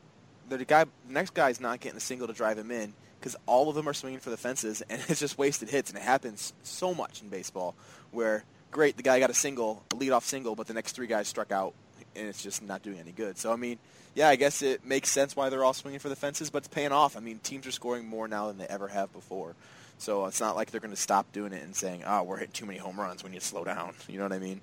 The 0.48 0.64
guy, 0.64 0.84
the 0.84 1.12
next 1.12 1.34
guy's 1.34 1.60
not 1.60 1.80
getting 1.80 1.98
a 1.98 2.00
single 2.00 2.26
to 2.26 2.32
drive 2.32 2.58
him 2.58 2.70
in 2.70 2.94
because 3.20 3.36
all 3.46 3.68
of 3.68 3.74
them 3.74 3.88
are 3.88 3.94
swinging 3.94 4.20
for 4.20 4.30
the 4.30 4.36
fences, 4.36 4.82
and 4.88 5.02
it's 5.08 5.20
just 5.20 5.38
wasted 5.38 5.68
hits. 5.68 5.90
And 5.90 5.98
it 5.98 6.02
happens 6.02 6.52
so 6.62 6.94
much 6.94 7.22
in 7.22 7.28
baseball 7.28 7.74
where 8.10 8.44
great 8.70 8.96
the 8.96 9.02
guy 9.02 9.20
got 9.20 9.30
a 9.30 9.34
single, 9.34 9.82
a 9.92 9.96
leadoff 9.96 10.22
single, 10.22 10.54
but 10.54 10.66
the 10.66 10.74
next 10.74 10.92
three 10.92 11.06
guys 11.06 11.28
struck 11.28 11.52
out, 11.52 11.74
and 12.16 12.26
it's 12.26 12.42
just 12.42 12.62
not 12.62 12.82
doing 12.82 12.98
any 12.98 13.12
good. 13.12 13.38
So 13.38 13.52
I 13.52 13.56
mean, 13.56 13.78
yeah, 14.14 14.28
I 14.28 14.36
guess 14.36 14.62
it 14.62 14.84
makes 14.84 15.10
sense 15.10 15.36
why 15.36 15.48
they're 15.48 15.64
all 15.64 15.74
swinging 15.74 16.00
for 16.00 16.08
the 16.08 16.16
fences, 16.16 16.50
but 16.50 16.58
it's 16.58 16.68
paying 16.68 16.92
off. 16.92 17.16
I 17.16 17.20
mean, 17.20 17.38
teams 17.38 17.66
are 17.66 17.72
scoring 17.72 18.06
more 18.06 18.26
now 18.28 18.48
than 18.48 18.58
they 18.58 18.66
ever 18.66 18.88
have 18.88 19.12
before. 19.12 19.54
So 19.98 20.26
it's 20.26 20.40
not 20.40 20.56
like 20.56 20.70
they're 20.70 20.80
going 20.80 20.94
to 20.94 21.00
stop 21.00 21.30
doing 21.32 21.52
it 21.52 21.62
and 21.62 21.74
saying, 21.74 22.04
"Oh, 22.06 22.22
we're 22.22 22.38
hitting 22.38 22.52
too 22.52 22.66
many 22.66 22.78
home 22.78 22.98
runs. 22.98 23.22
We 23.22 23.30
need 23.30 23.40
to 23.40 23.46
slow 23.46 23.64
down." 23.64 23.94
You 24.08 24.18
know 24.18 24.24
what 24.24 24.32
I 24.32 24.38
mean? 24.38 24.60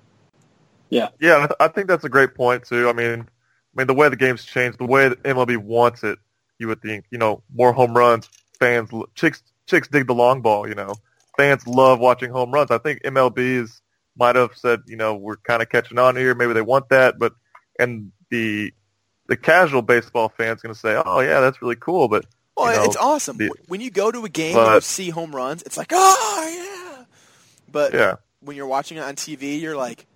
Yeah, 0.88 1.08
Yeah, 1.20 1.48
I, 1.58 1.68
think 1.68 1.88
that's 1.88 2.04
a 2.04 2.08
great 2.08 2.34
point 2.34 2.64
too. 2.64 2.88
I 2.88 2.92
mean, 2.92 3.20
I 3.20 3.74
mean 3.74 3.86
the 3.86 3.94
way 3.94 4.08
the 4.08 4.16
game's 4.16 4.44
changed, 4.44 4.78
the 4.78 4.86
way 4.86 5.08
that 5.08 5.22
MLB 5.24 5.56
wants 5.56 6.04
it, 6.04 6.18
you 6.58 6.68
would 6.68 6.80
think, 6.80 7.04
you 7.10 7.18
know, 7.18 7.42
more 7.54 7.72
home 7.72 7.96
runs. 7.96 8.28
Fans, 8.58 8.90
l- 8.92 9.08
chicks, 9.14 9.42
chicks 9.66 9.88
dig 9.88 10.06
the 10.06 10.14
long 10.14 10.42
ball. 10.42 10.68
You 10.68 10.74
know, 10.74 10.94
fans 11.36 11.66
love 11.66 11.98
watching 11.98 12.30
home 12.30 12.52
runs. 12.52 12.70
I 12.70 12.78
think 12.78 13.02
MLB's 13.02 13.82
might 14.16 14.36
have 14.36 14.52
said, 14.54 14.82
you 14.86 14.96
know, 14.96 15.14
we're 15.14 15.36
kind 15.36 15.60
of 15.60 15.68
catching 15.68 15.98
on 15.98 16.16
here. 16.16 16.34
Maybe 16.34 16.52
they 16.52 16.62
want 16.62 16.88
that, 16.90 17.18
but 17.18 17.34
and 17.78 18.12
the 18.30 18.72
the 19.28 19.36
casual 19.36 19.82
baseball 19.82 20.28
fan's 20.28 20.62
going 20.62 20.74
to 20.74 20.78
say, 20.78 21.00
oh 21.04 21.20
yeah, 21.20 21.40
that's 21.40 21.60
really 21.60 21.76
cool, 21.76 22.08
but 22.08 22.24
Well, 22.56 22.72
you 22.72 22.78
know, 22.78 22.84
it's 22.84 22.96
awesome 22.96 23.36
the- 23.36 23.50
when 23.68 23.80
you 23.80 23.90
go 23.90 24.10
to 24.10 24.24
a 24.24 24.28
game 24.28 24.56
and 24.56 24.74
you 24.74 24.80
see 24.80 25.10
home 25.10 25.34
runs. 25.34 25.62
It's 25.62 25.76
like, 25.76 25.92
oh 25.92 26.94
yeah. 26.96 27.04
But 27.70 27.92
yeah, 27.94 28.14
when 28.40 28.56
you're 28.56 28.66
watching 28.66 28.96
it 28.98 29.02
on 29.02 29.14
TV, 29.16 29.60
you're 29.60 29.76
like, 29.76 30.06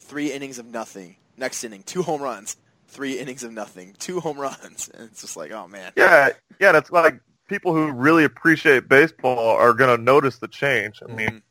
three 0.00 0.32
innings 0.32 0.58
of 0.58 0.66
nothing. 0.66 1.16
Next 1.36 1.64
inning, 1.64 1.82
two 1.84 2.02
home 2.02 2.22
runs. 2.22 2.56
Three 2.88 3.18
innings 3.18 3.42
of 3.42 3.52
nothing. 3.52 3.94
Two 3.98 4.20
home 4.20 4.38
runs. 4.38 4.88
And 4.94 5.08
it's 5.10 5.20
just 5.22 5.36
like, 5.36 5.50
oh 5.52 5.68
man. 5.68 5.92
yeah, 5.96 6.30
yeah. 6.60 6.72
That's 6.72 6.90
like 6.90 7.20
people 7.48 7.74
who 7.74 7.90
really 7.92 8.24
appreciate 8.24 8.88
baseball 8.88 9.56
are 9.56 9.74
going 9.74 9.94
to 9.96 10.02
notice 10.02 10.38
the 10.38 10.48
change. 10.48 11.00
I 11.06 11.12
mean. 11.12 11.28
Mhm. 11.28 11.42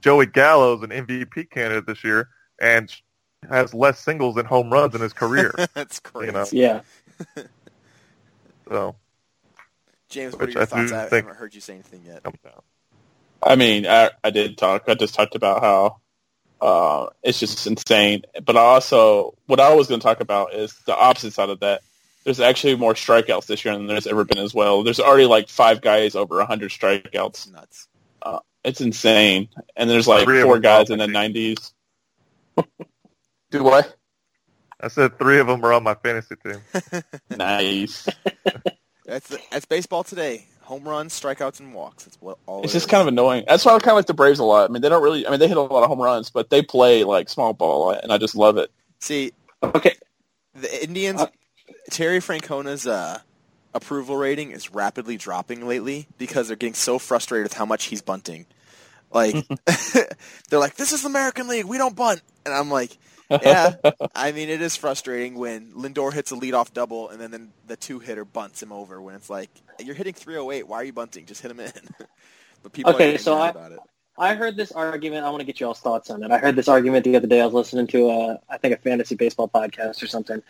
Joey 0.00 0.26
Gallo's 0.26 0.82
an 0.82 0.90
MVP 0.90 1.48
candidate 1.48 1.86
this 1.86 2.04
year 2.04 2.28
and 2.60 2.94
has 3.48 3.72
less 3.72 3.98
singles 3.98 4.34
than 4.34 4.44
home 4.44 4.70
runs 4.70 4.94
in 4.94 5.00
his 5.00 5.14
career. 5.14 5.54
that's 5.74 5.98
crazy. 5.98 6.26
You 6.26 6.32
know. 6.32 6.46
Yeah. 6.52 6.80
so 8.68 8.94
James, 10.14 10.34
what 10.34 10.48
are 10.48 10.52
your 10.52 10.62
I 10.62 10.66
thoughts? 10.66 10.90
do 10.90 10.96
I 10.96 11.02
haven't 11.02 11.36
heard 11.36 11.54
you 11.54 11.60
say 11.60 11.74
anything 11.74 12.02
yet. 12.06 12.24
I 13.42 13.56
mean, 13.56 13.86
I, 13.86 14.10
I 14.22 14.30
did 14.30 14.56
talk. 14.56 14.84
I 14.88 14.94
just 14.94 15.14
talked 15.14 15.34
about 15.34 15.60
how 15.62 16.00
uh, 16.60 17.10
it's 17.22 17.40
just 17.40 17.66
insane. 17.66 18.22
But 18.44 18.56
I 18.56 18.60
also, 18.60 19.34
what 19.46 19.60
I 19.60 19.74
was 19.74 19.88
going 19.88 20.00
to 20.00 20.04
talk 20.04 20.20
about 20.20 20.54
is 20.54 20.72
the 20.86 20.96
opposite 20.96 21.32
side 21.32 21.50
of 21.50 21.60
that. 21.60 21.82
There's 22.22 22.40
actually 22.40 22.76
more 22.76 22.94
strikeouts 22.94 23.46
this 23.46 23.64
year 23.64 23.76
than 23.76 23.86
there's 23.86 24.06
ever 24.06 24.24
been 24.24 24.38
as 24.38 24.54
well. 24.54 24.82
There's 24.82 25.00
already 25.00 25.26
like 25.26 25.48
five 25.48 25.82
guys 25.82 26.14
over 26.14 26.36
100 26.36 26.70
strikeouts. 26.70 27.28
It's 27.28 27.50
nuts. 27.50 27.88
It's 28.64 28.80
insane. 28.80 29.48
And 29.76 29.90
there's 29.90 30.08
like 30.08 30.24
Three 30.24 30.42
four 30.42 30.58
guys 30.58 30.88
in 30.88 30.98
the 30.98 31.06
my 31.06 31.28
90s. 31.28 31.72
Do 33.50 33.62
what? 33.62 33.94
I 34.80 34.88
said 34.88 35.18
three 35.18 35.38
of 35.38 35.46
them 35.46 35.64
are 35.64 35.72
on 35.74 35.82
my 35.82 35.94
fantasy 35.94 36.34
team. 36.36 36.60
Nice. 37.36 38.08
That's 39.04 39.36
that's 39.50 39.64
baseball 39.66 40.04
today. 40.04 40.46
Home 40.62 40.88
runs, 40.88 41.18
strikeouts, 41.18 41.60
and 41.60 41.74
walks. 41.74 42.04
That's 42.04 42.16
what 42.20 42.38
all. 42.46 42.62
It's 42.62 42.72
it 42.72 42.76
just 42.76 42.86
is. 42.86 42.90
kind 42.90 43.02
of 43.02 43.08
annoying. 43.08 43.44
That's 43.46 43.64
why 43.64 43.72
I 43.74 43.78
kind 43.78 43.90
of 43.90 43.96
like 43.96 44.06
the 44.06 44.14
Braves 44.14 44.38
a 44.38 44.44
lot. 44.44 44.68
I 44.68 44.72
mean, 44.72 44.80
they 44.82 44.88
don't 44.88 45.02
really. 45.02 45.26
I 45.26 45.30
mean, 45.30 45.40
they 45.40 45.48
hit 45.48 45.56
a 45.58 45.60
lot 45.60 45.82
of 45.82 45.88
home 45.88 46.00
runs, 46.00 46.30
but 46.30 46.48
they 46.50 46.62
play 46.62 47.04
like 47.04 47.28
small 47.28 47.52
ball, 47.52 47.90
and 47.90 48.10
I 48.12 48.18
just 48.18 48.34
love 48.34 48.56
it. 48.56 48.70
see 49.00 49.32
Okay. 49.62 49.94
the 50.54 50.82
Indians. 50.84 51.20
Uh, 51.20 51.26
Terry 51.90 52.20
Francona's 52.20 52.86
uh, 52.86 53.18
approval 53.74 54.16
rating 54.16 54.52
is 54.52 54.72
rapidly 54.72 55.16
dropping 55.18 55.66
lately 55.68 56.06
because 56.16 56.48
they're 56.48 56.56
getting 56.56 56.74
so 56.74 56.98
frustrated 56.98 57.44
with 57.44 57.54
how 57.54 57.66
much 57.66 57.86
he's 57.86 58.00
bunting. 58.02 58.46
Like 59.12 59.34
they're 60.48 60.60
like, 60.60 60.76
"This 60.76 60.92
is 60.92 61.02
the 61.02 61.08
American 61.08 61.46
League. 61.46 61.66
We 61.66 61.76
don't 61.76 61.94
bunt," 61.94 62.22
and 62.46 62.54
I'm 62.54 62.70
like, 62.70 62.96
"Yeah." 63.42 63.74
I 64.14 64.32
mean, 64.32 64.48
it 64.48 64.60
is 64.62 64.76
frustrating 64.76 65.34
when 65.34 65.72
Lindor 65.72 66.12
hits 66.12 66.32
a 66.32 66.36
leadoff 66.36 66.72
double 66.72 67.08
and 67.08 67.20
then, 67.20 67.30
then 67.30 67.52
the 67.66 67.76
two 67.76 67.98
hitter 67.98 68.24
bunts 68.24 68.62
him 68.62 68.72
over. 68.72 69.00
When 69.00 69.14
it's 69.14 69.30
like, 69.30 69.50
"You're 69.78 69.94
hitting 69.94 70.14
308. 70.14 70.66
Why 70.68 70.76
are 70.78 70.84
you 70.84 70.92
bunting? 70.92 71.26
Just 71.26 71.42
hit 71.42 71.50
him 71.50 71.60
in." 71.60 71.72
but 72.62 72.72
people 72.72 72.92
Okay, 72.92 73.12
getting 73.12 73.18
so 73.18 73.34
I- 73.38 73.50
about 73.50 73.72
it. 73.72 73.78
I 74.16 74.36
heard 74.36 74.56
this 74.56 74.70
argument. 74.70 75.24
I 75.26 75.30
want 75.30 75.40
to 75.40 75.44
get 75.44 75.58
y'all's 75.58 75.80
thoughts 75.80 76.08
on 76.08 76.22
it. 76.22 76.30
I 76.30 76.38
heard 76.38 76.54
this 76.54 76.68
argument 76.68 77.02
the 77.04 77.16
other 77.16 77.26
day. 77.26 77.40
I 77.40 77.44
was 77.46 77.52
listening 77.54 77.88
to 77.88 78.10
a, 78.10 78.38
I 78.48 78.58
think 78.58 78.72
a 78.72 78.76
fantasy 78.76 79.16
baseball 79.16 79.48
podcast 79.48 80.04
or 80.04 80.06
something, 80.06 80.40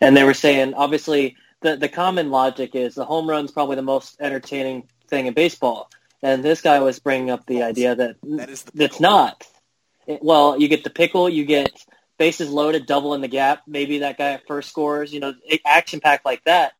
and 0.00 0.16
they 0.16 0.22
were 0.22 0.34
saying 0.34 0.74
obviously 0.74 1.34
the 1.60 1.74
the 1.76 1.88
common 1.88 2.30
logic 2.30 2.76
is 2.76 2.94
the 2.94 3.04
home 3.04 3.28
run's 3.28 3.50
probably 3.50 3.74
the 3.74 3.82
most 3.82 4.20
entertaining 4.20 4.86
thing 5.08 5.26
in 5.26 5.34
baseball, 5.34 5.90
and 6.22 6.44
this 6.44 6.60
guy 6.60 6.78
was 6.78 7.00
bringing 7.00 7.28
up 7.30 7.44
the 7.46 7.64
idea 7.64 7.96
that 7.96 8.16
That 8.22 8.50
is 8.50 8.62
the 8.62 8.70
that's 8.76 9.00
not. 9.00 9.44
It- 10.06 10.22
well, 10.22 10.56
you 10.56 10.68
get 10.68 10.84
the 10.84 10.90
pickle, 10.90 11.28
you 11.28 11.44
get 11.44 11.72
bases 12.18 12.50
loaded, 12.50 12.86
double 12.86 13.14
in 13.14 13.20
the 13.20 13.28
gap. 13.28 13.62
Maybe 13.66 14.00
that 14.00 14.18
guy 14.18 14.32
at 14.32 14.46
first 14.46 14.68
scores. 14.68 15.12
You 15.12 15.20
know, 15.20 15.34
action 15.64 16.00
packed 16.00 16.24
like 16.24 16.44
that. 16.44 16.72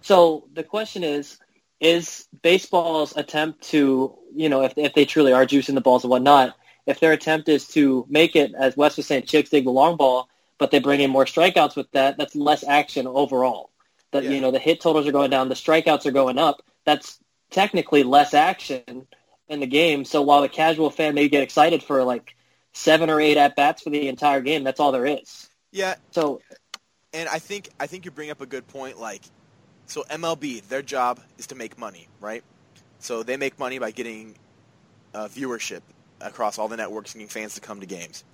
So 0.00 0.48
the 0.52 0.64
question 0.64 1.04
is, 1.04 1.38
is 1.80 2.26
baseball's 2.42 3.16
attempt 3.16 3.62
to, 3.70 4.18
you 4.34 4.48
know, 4.48 4.62
if, 4.62 4.74
if 4.76 4.94
they 4.94 5.04
truly 5.04 5.32
are 5.32 5.46
juicing 5.46 5.74
the 5.74 5.80
balls 5.80 6.04
and 6.04 6.10
whatnot, 6.10 6.56
if 6.86 7.00
their 7.00 7.12
attempt 7.12 7.48
is 7.48 7.68
to 7.68 8.06
make 8.08 8.34
it, 8.34 8.52
as 8.58 8.76
Wes 8.76 8.96
was 8.96 9.06
saying, 9.06 9.24
chicks 9.24 9.50
dig 9.50 9.64
the 9.64 9.70
long 9.70 9.96
ball, 9.96 10.28
but 10.58 10.70
they 10.70 10.80
bring 10.80 11.00
in 11.00 11.10
more 11.10 11.24
strikeouts 11.24 11.76
with 11.76 11.90
that, 11.92 12.16
that's 12.16 12.34
less 12.34 12.64
action 12.64 13.06
overall. 13.06 13.70
That, 14.12 14.24
Yeah. 14.24 14.30
you 14.30 14.40
know, 14.40 14.50
the 14.50 14.58
hit 14.58 14.80
totals 14.80 15.06
are 15.06 15.12
going 15.12 15.30
down, 15.30 15.48
the 15.48 15.54
strikeouts 15.54 16.06
are 16.06 16.10
going 16.10 16.38
up. 16.38 16.62
That's 16.84 17.18
technically 17.50 18.02
less 18.02 18.34
action 18.34 19.06
in 19.48 19.60
the 19.60 19.66
game. 19.66 20.04
So 20.04 20.22
while 20.22 20.40
the 20.40 20.48
casual 20.48 20.90
fan 20.90 21.14
may 21.14 21.28
get 21.28 21.42
excited 21.42 21.82
for 21.82 22.02
like 22.04 22.34
seven 22.78 23.10
or 23.10 23.20
eight 23.20 23.36
at 23.36 23.56
bats 23.56 23.82
for 23.82 23.90
the 23.90 24.08
entire 24.08 24.40
game, 24.40 24.64
that's 24.64 24.80
all 24.80 24.92
there 24.92 25.06
is. 25.06 25.48
Yeah, 25.72 25.96
So 26.12 26.40
and 27.12 27.28
I 27.28 27.38
think 27.38 27.70
I 27.80 27.86
think 27.86 28.04
you 28.04 28.10
bring 28.10 28.30
up 28.30 28.40
a 28.40 28.46
good 28.46 28.66
point. 28.68 28.98
Like, 28.98 29.22
so 29.86 30.04
MLB, 30.10 30.66
their 30.68 30.82
job 30.82 31.20
is 31.38 31.48
to 31.48 31.54
make 31.54 31.78
money, 31.78 32.08
right? 32.20 32.44
So 33.00 33.22
they 33.22 33.36
make 33.36 33.58
money 33.58 33.78
by 33.78 33.90
getting 33.90 34.36
uh, 35.14 35.28
viewership 35.28 35.82
across 36.20 36.58
all 36.58 36.68
the 36.68 36.76
networks 36.76 37.14
and 37.14 37.20
getting 37.20 37.30
fans 37.30 37.54
to 37.54 37.60
come 37.60 37.80
to 37.80 37.86
games. 37.86 38.24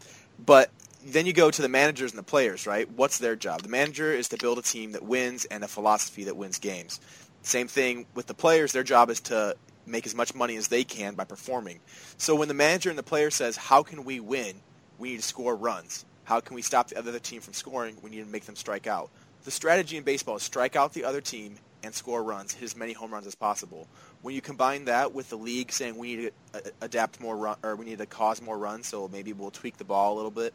But 0.45 0.71
then 1.05 1.27
you 1.27 1.33
go 1.33 1.51
to 1.51 1.63
the 1.63 1.69
managers 1.69 2.13
and 2.13 2.19
the 2.19 2.25
players, 2.25 2.67
right? 2.67 2.91
What's 2.91 3.19
their 3.19 3.37
job? 3.37 3.63
The 3.63 3.69
manager 3.69 4.13
is 4.13 4.29
to 4.29 4.39
build 4.39 4.59
a 4.59 4.63
team 4.63 4.93
that 4.93 5.03
wins 5.05 5.45
and 5.47 5.65
a 5.65 5.69
philosophy 5.69 6.25
that 6.25 6.37
wins 6.37 6.59
games. 6.59 7.01
Same 7.43 7.69
thing 7.69 8.07
with 8.15 8.27
the 8.27 8.35
players. 8.35 8.73
Their 8.73 8.85
job 8.85 9.11
is 9.11 9.21
to 9.23 9.57
make 9.87 10.07
as 10.07 10.14
much 10.14 10.35
money 10.35 10.57
as 10.57 10.69
they 10.69 10.85
can 10.85 11.14
by 11.14 11.25
performing. 11.25 11.81
So 12.17 12.35
when 12.35 12.49
the 12.49 12.55
manager 12.55 12.91
and 12.91 12.99
the 12.99 13.03
player 13.03 13.31
says, 13.31 13.57
"How 13.57 13.83
can 13.83 14.05
we 14.05 14.21
win? 14.21 14.57
We 14.99 15.11
need 15.11 15.17
to 15.21 15.23
score 15.23 15.57
runs. 15.57 16.05
How 16.25 16.41
can 16.41 16.55
we 16.55 16.62
stop 16.62 16.88
the 16.88 16.99
other 16.99 17.19
team 17.19 17.41
from 17.41 17.53
scoring? 17.55 17.97
We 18.03 18.11
need 18.11 18.25
to 18.25 18.31
make 18.31 18.45
them 18.47 18.57
strike 18.57 18.87
out." 18.87 19.11
The 19.45 19.50
strategy 19.50 19.97
in 19.97 20.05
baseball 20.05 20.37
is 20.37 20.43
strike 20.43 20.75
out 20.75 20.95
the 20.95 21.05
other 21.05 21.21
team 21.21 21.57
and 21.83 21.95
score 21.95 22.23
runs, 22.23 22.55
hit 22.55 22.62
as 22.64 22.75
many 22.76 22.95
home 22.95 23.12
runs 23.12 23.26
as 23.26 23.35
possible. 23.35 23.87
When 24.23 24.35
you 24.35 24.41
combine 24.41 24.87
that 24.87 25.12
with 25.12 25.29
the 25.29 25.37
league 25.37 25.71
saying 25.71 25.99
we 25.99 26.17
need 26.17 26.33
to 26.53 26.59
uh, 26.59 26.71
adapt 26.81 27.21
more 27.21 27.37
run, 27.37 27.57
or 27.62 27.76
we 27.76 27.85
need 27.85 27.99
to 27.99 28.07
cause 28.07 28.41
more 28.41 28.57
runs, 28.57 28.87
so 28.87 29.07
maybe 29.12 29.35
we'll 29.35 29.50
tweak 29.50 29.76
the 29.76 29.85
ball 29.85 30.14
a 30.14 30.17
little 30.17 30.31
bit. 30.31 30.55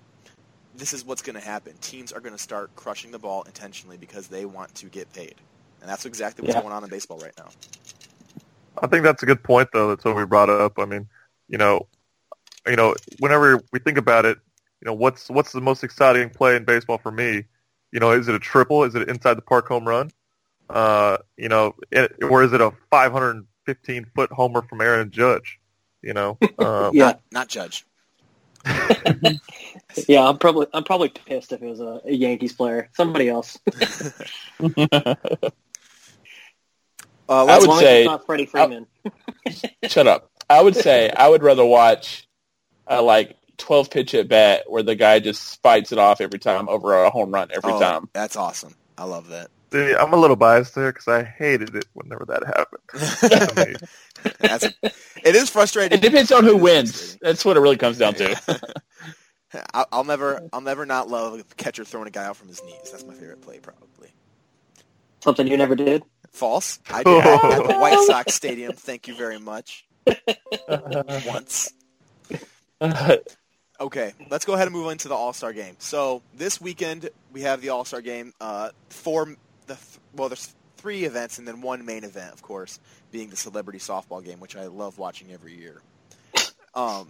This 0.76 0.92
is 0.92 1.06
what's 1.06 1.22
going 1.22 1.36
to 1.36 1.46
happen. 1.46 1.74
Teams 1.82 2.12
are 2.12 2.20
going 2.20 2.34
to 2.36 2.42
start 2.42 2.76
crushing 2.76 3.12
the 3.12 3.20
ball 3.20 3.44
intentionally 3.44 3.98
because 3.98 4.28
they 4.28 4.46
want 4.46 4.74
to 4.76 4.88
get 4.88 5.14
paid, 5.14 5.36
and 5.82 5.90
that's 5.90 6.06
exactly 6.08 6.42
what's 6.44 6.56
Yeah. 6.56 6.62
going 6.62 6.74
on 6.74 6.84
in 6.84 6.90
baseball 6.90 7.20
right 7.20 7.34
now. 7.38 7.50
I 8.78 8.88
think 8.88 9.04
that's 9.04 9.24
a 9.24 9.26
good 9.26 9.44
point, 9.44 9.70
though. 9.74 9.90
That's 9.90 10.06
what 10.06 10.16
we 10.16 10.26
brought 10.26 10.50
up. 10.50 10.80
I 10.80 10.86
mean, 10.86 11.08
you 11.48 11.58
know, 11.58 11.88
you 12.66 12.76
know, 12.76 12.96
whenever 13.20 13.62
we 13.72 13.80
think 13.80 13.98
about 13.98 14.26
it, 14.26 14.38
you 14.82 14.86
know, 14.86 14.94
what's 14.94 15.30
what's 15.30 15.52
the 15.52 15.62
most 15.62 15.84
exciting 15.84 16.30
play 16.30 16.56
in 16.56 16.64
baseball 16.64 16.98
for 16.98 17.12
me? 17.12 17.44
You 17.92 18.00
know, 18.00 18.12
is 18.12 18.28
it 18.28 18.36
a 18.36 18.40
triple? 18.40 18.84
Is 18.84 18.96
it 18.96 19.04
an 19.04 19.10
inside 19.10 19.36
the 19.36 19.42
park 19.42 19.68
home 19.68 19.88
run? 19.88 20.12
Uh, 20.70 21.18
you 21.36 21.50
know, 21.50 21.74
it, 21.92 22.16
or 22.22 22.44
is 22.44 22.54
it 22.54 22.62
a 22.62 22.72
515 22.92 24.06
foot 24.16 24.32
homer 24.32 24.62
from 24.62 24.82
Aaron 24.82 25.12
Judge? 25.12 25.60
You 26.02 26.14
know, 26.14 26.38
um, 26.60 26.92
Yeah. 26.94 27.06
Not, 27.06 27.22
not 27.32 27.48
Judge. 27.50 27.86
yeah, 30.08 30.28
I'm 30.28 30.38
probably 30.38 30.68
I'm 30.74 30.84
probably 30.84 31.10
pissed 31.10 31.54
if 31.54 31.62
it 31.62 31.66
was 31.66 31.80
a, 31.80 32.02
a 32.06 32.12
Yankees 32.12 32.54
player, 32.54 32.90
somebody 32.94 33.30
else. 33.30 33.58
Uh, 37.30 37.34
I 37.34 37.42
let's- 37.44 37.52
As 37.52 37.62
would 37.62 37.70
long 37.70 37.78
as 37.78 37.84
say- 37.84 38.02
it's 38.02 38.08
not 38.08 38.26
Freddie 38.26 38.46
Freeman. 38.46 38.88
Shut 39.88 40.08
up. 40.08 40.32
I 40.50 40.62
would 40.62 40.76
say 40.76 41.12
I 41.12 41.30
would 41.30 41.44
rather 41.44 41.64
watch 41.64 42.28
a 42.88 43.02
like 43.02 43.38
12 43.58 43.92
pitch 43.92 44.16
at 44.16 44.28
bat 44.28 44.64
where 44.68 44.82
the 44.82 44.96
guy 44.96 45.20
just 45.20 45.44
spites 45.44 45.92
it 45.92 46.00
off 46.00 46.22
every 46.22 46.40
time 46.40 46.68
over 46.68 47.04
a 47.04 47.10
home 47.12 47.32
run 47.32 47.50
every 47.54 47.74
oh, 47.74 47.80
time. 47.80 48.10
That's 48.14 48.36
awesome. 48.36 48.74
I 48.98 49.04
love 49.04 49.28
that. 49.30 49.50
see, 49.72 49.94
I'm 49.94 50.12
a 50.12 50.18
little 50.18 50.36
biased 50.36 50.74
there 50.74 50.92
because 50.92 51.08
I 51.08 51.24
hated 51.24 51.76
it 51.76 51.86
whenever 51.94 52.26
that 52.26 52.44
happened. 52.46 52.82
to 53.56 53.68
me. 53.68 54.32
That's 54.40 54.66
it 55.24 55.36
is 55.36 55.50
frustrating. 55.50 55.98
It 55.98 56.02
depends 56.02 56.32
on 56.32 56.44
who 56.44 56.58
wins. 56.58 57.18
That's 57.22 57.46
what 57.46 57.56
it 57.58 57.60
really 57.60 57.78
comes 57.78 58.00
down 58.00 58.16
to. 58.16 58.74
I'll, 59.74 59.88
I'll 59.92 60.04
never, 60.04 60.48
I'll 60.54 60.62
never 60.62 60.86
not 60.86 61.10
love 61.10 61.40
a 61.40 61.44
catcher 61.56 61.84
throwing 61.84 62.08
a 62.08 62.12
guy 62.12 62.26
out 62.26 62.38
from 62.38 62.48
his 62.48 62.64
knees. 62.64 62.92
That's 62.92 63.06
my 63.06 63.14
favorite 63.14 63.42
play, 63.42 63.60
probably. 63.60 64.14
Something 65.22 65.48
you 65.48 65.58
never 65.58 65.76
did. 65.76 66.04
False. 66.32 66.80
I 66.90 67.04
did 67.04 67.24
that 67.24 67.44
at 67.44 67.68
the 67.68 67.74
White 67.80 68.00
Sox 68.06 68.34
Stadium. 68.34 68.74
Thank 68.74 69.08
you 69.08 69.16
very 69.16 69.40
much. 69.40 69.86
Once. 71.26 71.74
Okay, 73.82 74.14
let's 74.30 74.44
go 74.44 74.54
ahead 74.54 74.68
and 74.68 74.76
move 74.76 74.92
into 74.92 75.08
the 75.08 75.16
All 75.16 75.32
Star 75.34 75.54
game. 75.54 75.76
So 75.80 76.22
this 76.36 76.60
weekend 76.60 77.10
we 77.32 77.42
have 77.42 77.62
the 77.62 77.70
All 77.70 77.86
Star 77.86 78.02
game. 78.02 78.34
Uh, 78.42 78.70
four, 78.90 79.26
the 79.68 79.76
th- 79.76 80.00
well, 80.14 80.28
there's 80.30 80.54
three 80.78 81.06
events 81.06 81.40
and 81.40 81.48
then 81.48 81.62
one 81.62 81.86
main 81.86 82.04
event, 82.04 82.34
of 82.34 82.42
course, 82.42 82.80
being 83.12 83.30
the 83.30 83.36
celebrity 83.36 83.80
softball 83.80 84.24
game, 84.24 84.40
which 84.40 84.56
I 84.56 84.68
love 84.68 84.98
watching 84.98 85.32
every 85.32 85.56
year. 85.56 85.82
Um, 86.74 87.10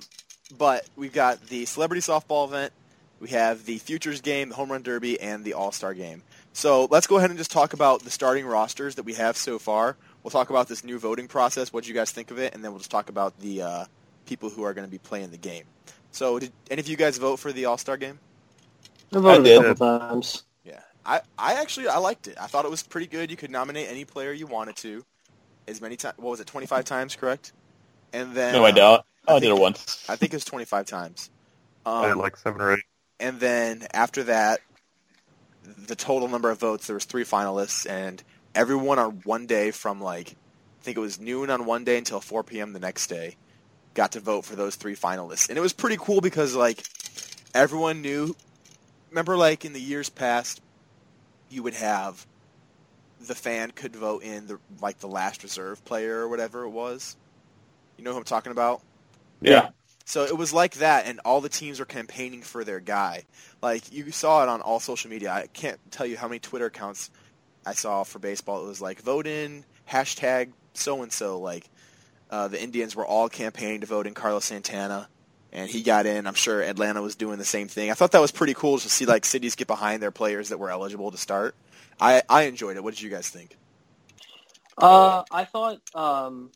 but 0.57 0.85
we've 0.95 1.13
got 1.13 1.47
the 1.47 1.65
celebrity 1.65 2.01
softball 2.01 2.47
event. 2.47 2.73
We 3.19 3.29
have 3.29 3.65
the 3.65 3.77
futures 3.79 4.21
game, 4.21 4.49
the 4.49 4.55
home 4.55 4.71
run 4.71 4.81
derby, 4.81 5.19
and 5.19 5.43
the 5.43 5.53
All 5.53 5.71
Star 5.71 5.93
game. 5.93 6.23
So 6.53 6.87
let's 6.91 7.07
go 7.07 7.17
ahead 7.17 7.29
and 7.29 7.37
just 7.37 7.51
talk 7.51 7.73
about 7.73 8.03
the 8.03 8.11
starting 8.11 8.45
rosters 8.45 8.95
that 8.95 9.03
we 9.03 9.13
have 9.13 9.37
so 9.37 9.59
far. 9.59 9.95
We'll 10.23 10.31
talk 10.31 10.49
about 10.49 10.67
this 10.67 10.83
new 10.83 10.99
voting 10.99 11.27
process. 11.27 11.71
What 11.71 11.83
do 11.85 11.89
you 11.89 11.95
guys 11.95 12.11
think 12.11 12.31
of 12.31 12.39
it? 12.39 12.53
And 12.53 12.63
then 12.63 12.71
we'll 12.71 12.79
just 12.79 12.91
talk 12.91 13.07
about 13.09 13.39
the 13.39 13.61
uh, 13.61 13.85
people 14.25 14.49
who 14.49 14.63
are 14.63 14.73
going 14.73 14.85
to 14.85 14.91
be 14.91 14.97
playing 14.97 15.31
the 15.31 15.37
game. 15.37 15.63
So, 16.11 16.39
did 16.39 16.51
any 16.69 16.79
of 16.81 16.87
you 16.87 16.97
guys 16.97 17.17
vote 17.17 17.37
for 17.37 17.51
the 17.53 17.65
All 17.65 17.77
Star 17.77 17.95
game? 17.95 18.19
I 19.13 19.19
voted 19.19 19.43
did. 19.45 19.57
a 19.61 19.63
couple 19.75 19.99
times. 19.99 20.43
Yeah, 20.65 20.81
I, 21.05 21.21
I 21.37 21.53
actually 21.61 21.87
I 21.87 21.97
liked 21.97 22.27
it. 22.27 22.35
I 22.39 22.47
thought 22.47 22.65
it 22.65 22.71
was 22.71 22.83
pretty 22.83 23.07
good. 23.07 23.29
You 23.31 23.37
could 23.37 23.51
nominate 23.51 23.87
any 23.89 24.05
player 24.05 24.31
you 24.33 24.47
wanted 24.47 24.75
to, 24.77 25.05
as 25.67 25.79
many 25.81 25.95
times. 25.95 26.17
What 26.17 26.31
was 26.31 26.39
it? 26.39 26.47
Twenty 26.47 26.65
five 26.67 26.83
times, 26.85 27.15
correct? 27.15 27.53
And 28.11 28.33
then 28.33 28.53
no, 28.53 28.65
I 28.65 28.69
uh, 28.69 28.73
don't. 28.73 29.05
I 29.27 29.35
I 29.35 29.39
did 29.39 29.49
it 29.49 29.57
once. 29.57 30.03
I 30.09 30.15
think 30.15 30.33
it 30.33 30.37
was 30.37 30.45
twenty 30.45 30.65
five 30.65 30.87
times. 30.87 31.29
I 31.85 32.03
had 32.07 32.11
Um, 32.13 32.19
like 32.19 32.35
seven 32.37 32.59
or 32.59 32.73
eight. 32.73 32.83
and 33.19 33.39
then 33.39 33.87
after 33.93 34.23
that, 34.25 34.59
the 35.77 35.95
total 35.95 36.27
number 36.27 36.49
of 36.49 36.59
votes 36.59 36.87
there 36.87 36.95
was 36.95 37.05
three 37.05 37.23
finalists, 37.23 37.89
and 37.89 38.23
everyone 38.55 38.99
on 38.99 39.21
one 39.23 39.45
day 39.45 39.71
from 39.71 40.01
like 40.01 40.31
I 40.31 40.83
think 40.83 40.97
it 40.97 41.01
was 41.01 41.19
noon 41.19 41.49
on 41.49 41.65
one 41.65 41.83
day 41.83 41.97
until 41.97 42.19
4 42.19 42.43
p.m. 42.43 42.73
the 42.73 42.79
next 42.79 43.07
day 43.07 43.35
got 43.93 44.13
to 44.13 44.19
vote 44.19 44.45
for 44.45 44.55
those 44.55 44.75
three 44.75 44.95
finalists, 44.95 45.49
and 45.49 45.57
it 45.57 45.61
was 45.61 45.73
pretty 45.73 45.97
cool 45.97 46.21
because 46.21 46.55
like 46.55 46.83
everyone 47.53 48.01
knew. 48.01 48.35
Remember, 49.09 49.35
like 49.35 49.65
in 49.65 49.73
the 49.73 49.81
years 49.81 50.09
past, 50.09 50.61
you 51.49 51.63
would 51.63 51.73
have 51.73 52.25
the 53.21 53.35
fan 53.35 53.71
could 53.71 53.95
vote 53.95 54.23
in 54.23 54.47
the 54.47 54.59
like 54.81 54.99
the 54.99 55.07
last 55.07 55.43
reserve 55.43 55.83
player 55.85 56.19
or 56.19 56.29
whatever 56.29 56.63
it 56.63 56.69
was. 56.69 57.17
You 57.97 58.03
know 58.03 58.11
who 58.11 58.19
I'm 58.19 58.23
talking 58.23 58.51
about? 58.51 58.81
Yeah. 59.41 59.69
So 60.09 60.23
it 60.23 60.35
was 60.35 60.51
like 60.51 60.73
that, 60.77 61.05
and 61.05 61.19
all 61.23 61.39
the 61.39 61.49
teams 61.49 61.79
were 61.79 61.85
campaigning 61.85 62.41
for 62.41 62.63
their 62.63 62.79
guy. 62.79 63.25
Like 63.61 63.93
you 63.93 64.09
saw 64.09 64.41
it 64.41 64.49
on 64.49 64.59
all 64.59 64.79
social 64.79 65.07
media. 65.07 65.31
I 65.31 65.45
can't 65.53 65.79
tell 65.91 66.07
you 66.07 66.17
how 66.17 66.27
many 66.27 66.39
Twitter 66.39 66.65
accounts 66.65 67.11
I 67.63 67.73
saw 67.73 68.03
for 68.03 68.17
baseball. 68.17 68.65
It 68.65 68.67
was 68.67 68.81
like 68.81 69.03
vote 69.03 69.27
in 69.27 69.65
hashtag 69.87 70.49
so 70.73 71.03
and 71.03 71.11
so. 71.13 71.39
Like 71.39 71.69
uh, 72.31 72.47
the 72.47 72.59
Indians 72.59 72.95
were 72.95 73.05
all 73.05 73.29
campaigning 73.29 73.81
to 73.81 73.85
vote 73.85 74.07
in 74.07 74.15
Carlos 74.15 74.45
Santana, 74.45 75.07
and 75.53 75.69
he 75.69 75.83
got 75.83 76.07
in. 76.07 76.25
I'm 76.25 76.33
sure 76.33 76.59
Atlanta 76.63 77.03
was 77.03 77.13
doing 77.13 77.37
the 77.37 77.45
same 77.45 77.67
thing. 77.67 77.91
I 77.91 77.93
thought 77.93 78.13
that 78.13 78.21
was 78.21 78.31
pretty 78.31 78.55
cool 78.55 78.79
to 78.79 78.89
see 78.89 79.05
like 79.05 79.25
cities 79.25 79.53
get 79.53 79.67
behind 79.67 80.01
their 80.01 80.09
players 80.09 80.49
that 80.49 80.57
were 80.57 80.71
eligible 80.71 81.11
to 81.11 81.19
start. 81.19 81.53
I 82.01 82.23
I 82.27 82.43
enjoyed 82.45 82.77
it. 82.77 82.83
What 82.83 82.95
did 82.95 83.03
you 83.03 83.11
guys 83.11 83.29
think? 83.29 83.55
Uh, 84.75 85.21
I 85.29 85.45
thought 85.45 85.81
um, 85.93 86.49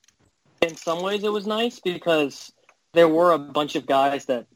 in 0.60 0.76
some 0.76 1.04
ways 1.04 1.24
it 1.24 1.32
was 1.32 1.46
nice 1.46 1.80
because 1.80 2.52
there 2.94 3.08
were 3.08 3.32
a 3.32 3.40
bunch 3.40 3.76
of 3.76 3.86
guys 3.86 4.26
that 4.26 4.48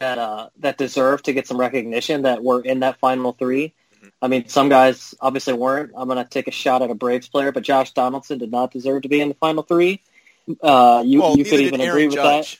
that 0.00 0.18
uh, 0.18 0.48
that 0.58 0.78
deserved 0.78 1.26
to 1.26 1.32
get 1.32 1.46
some 1.46 1.58
recognition 1.58 2.22
that 2.22 2.42
were 2.42 2.60
in 2.60 2.80
that 2.80 2.98
final 2.98 3.32
3 3.32 3.74
I 4.20 4.28
mean, 4.28 4.48
some 4.48 4.68
guys 4.68 5.14
obviously 5.20 5.54
weren't. 5.54 5.92
I'm 5.96 6.08
going 6.08 6.22
to 6.22 6.28
take 6.28 6.48
a 6.48 6.52
shot 6.52 6.82
at 6.82 6.90
a 6.90 6.94
Braves 6.94 7.28
player, 7.28 7.52
but 7.52 7.62
Josh 7.62 7.92
Donaldson 7.92 8.38
did 8.38 8.50
not 8.50 8.70
deserve 8.70 9.02
to 9.02 9.08
be 9.08 9.20
in 9.20 9.28
the 9.28 9.34
final 9.34 9.62
three. 9.62 10.00
Uh, 10.62 11.02
you 11.04 11.20
well, 11.20 11.36
you 11.36 11.44
could 11.44 11.60
even 11.60 11.80
Aaron 11.80 11.90
agree 11.90 12.06
with 12.06 12.16
that. 12.16 12.56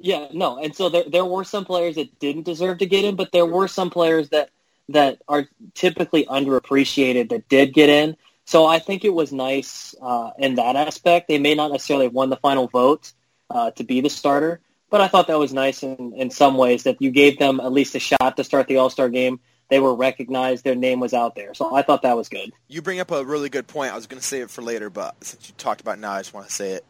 Yeah, 0.00 0.28
no, 0.32 0.58
and 0.58 0.74
so 0.74 0.88
there 0.88 1.04
there 1.08 1.24
were 1.24 1.44
some 1.44 1.64
players 1.64 1.96
that 1.96 2.18
didn't 2.18 2.44
deserve 2.44 2.78
to 2.78 2.86
get 2.86 3.04
in, 3.04 3.16
but 3.16 3.32
there 3.32 3.44
were 3.44 3.68
some 3.68 3.90
players 3.90 4.30
that 4.30 4.50
that 4.88 5.20
are 5.28 5.46
typically 5.74 6.24
underappreciated 6.24 7.28
that 7.30 7.48
did 7.48 7.74
get 7.74 7.90
in. 7.90 8.16
So 8.46 8.64
I 8.64 8.78
think 8.78 9.04
it 9.04 9.12
was 9.12 9.30
nice 9.30 9.94
uh, 10.00 10.30
in 10.38 10.54
that 10.54 10.76
aspect. 10.76 11.28
They 11.28 11.38
may 11.38 11.54
not 11.54 11.70
necessarily 11.70 12.06
have 12.06 12.14
won 12.14 12.30
the 12.30 12.36
final 12.36 12.66
vote 12.66 13.12
uh, 13.50 13.70
to 13.72 13.84
be 13.84 14.00
the 14.00 14.10
starter, 14.10 14.60
but 14.90 15.00
I 15.00 15.08
thought 15.08 15.26
that 15.28 15.38
was 15.38 15.52
nice 15.52 15.82
in, 15.82 16.12
in 16.14 16.30
some 16.30 16.56
ways 16.56 16.84
that 16.84 17.00
you 17.00 17.10
gave 17.10 17.38
them 17.38 17.60
at 17.60 17.72
least 17.72 17.94
a 17.94 18.00
shot 18.00 18.36
to 18.36 18.44
start 18.44 18.68
the 18.68 18.76
All 18.76 18.90
Star 18.90 19.08
game. 19.08 19.40
They 19.68 19.80
were 19.80 19.94
recognized; 19.94 20.64
their 20.64 20.74
name 20.74 21.00
was 21.00 21.12
out 21.12 21.34
there, 21.34 21.54
so 21.54 21.74
I 21.74 21.82
thought 21.82 22.02
that 22.02 22.16
was 22.16 22.28
good. 22.28 22.52
You 22.68 22.80
bring 22.80 23.00
up 23.00 23.10
a 23.10 23.24
really 23.24 23.50
good 23.50 23.66
point. 23.66 23.92
I 23.92 23.96
was 23.96 24.06
going 24.06 24.20
to 24.20 24.26
say 24.26 24.40
it 24.40 24.50
for 24.50 24.62
later, 24.62 24.88
but 24.90 25.22
since 25.22 25.48
you 25.48 25.54
talked 25.58 25.80
about 25.80 25.98
it 25.98 26.00
now, 26.00 26.12
I 26.12 26.20
just 26.20 26.32
want 26.32 26.46
to 26.46 26.52
say 26.52 26.72
it. 26.72 26.84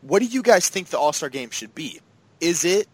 What 0.00 0.20
do 0.20 0.26
you 0.26 0.42
guys 0.42 0.68
think 0.68 0.88
the 0.88 0.98
All 0.98 1.12
Star 1.12 1.28
Game 1.28 1.50
should 1.50 1.74
be? 1.74 2.00
Is 2.40 2.64
it 2.64 2.88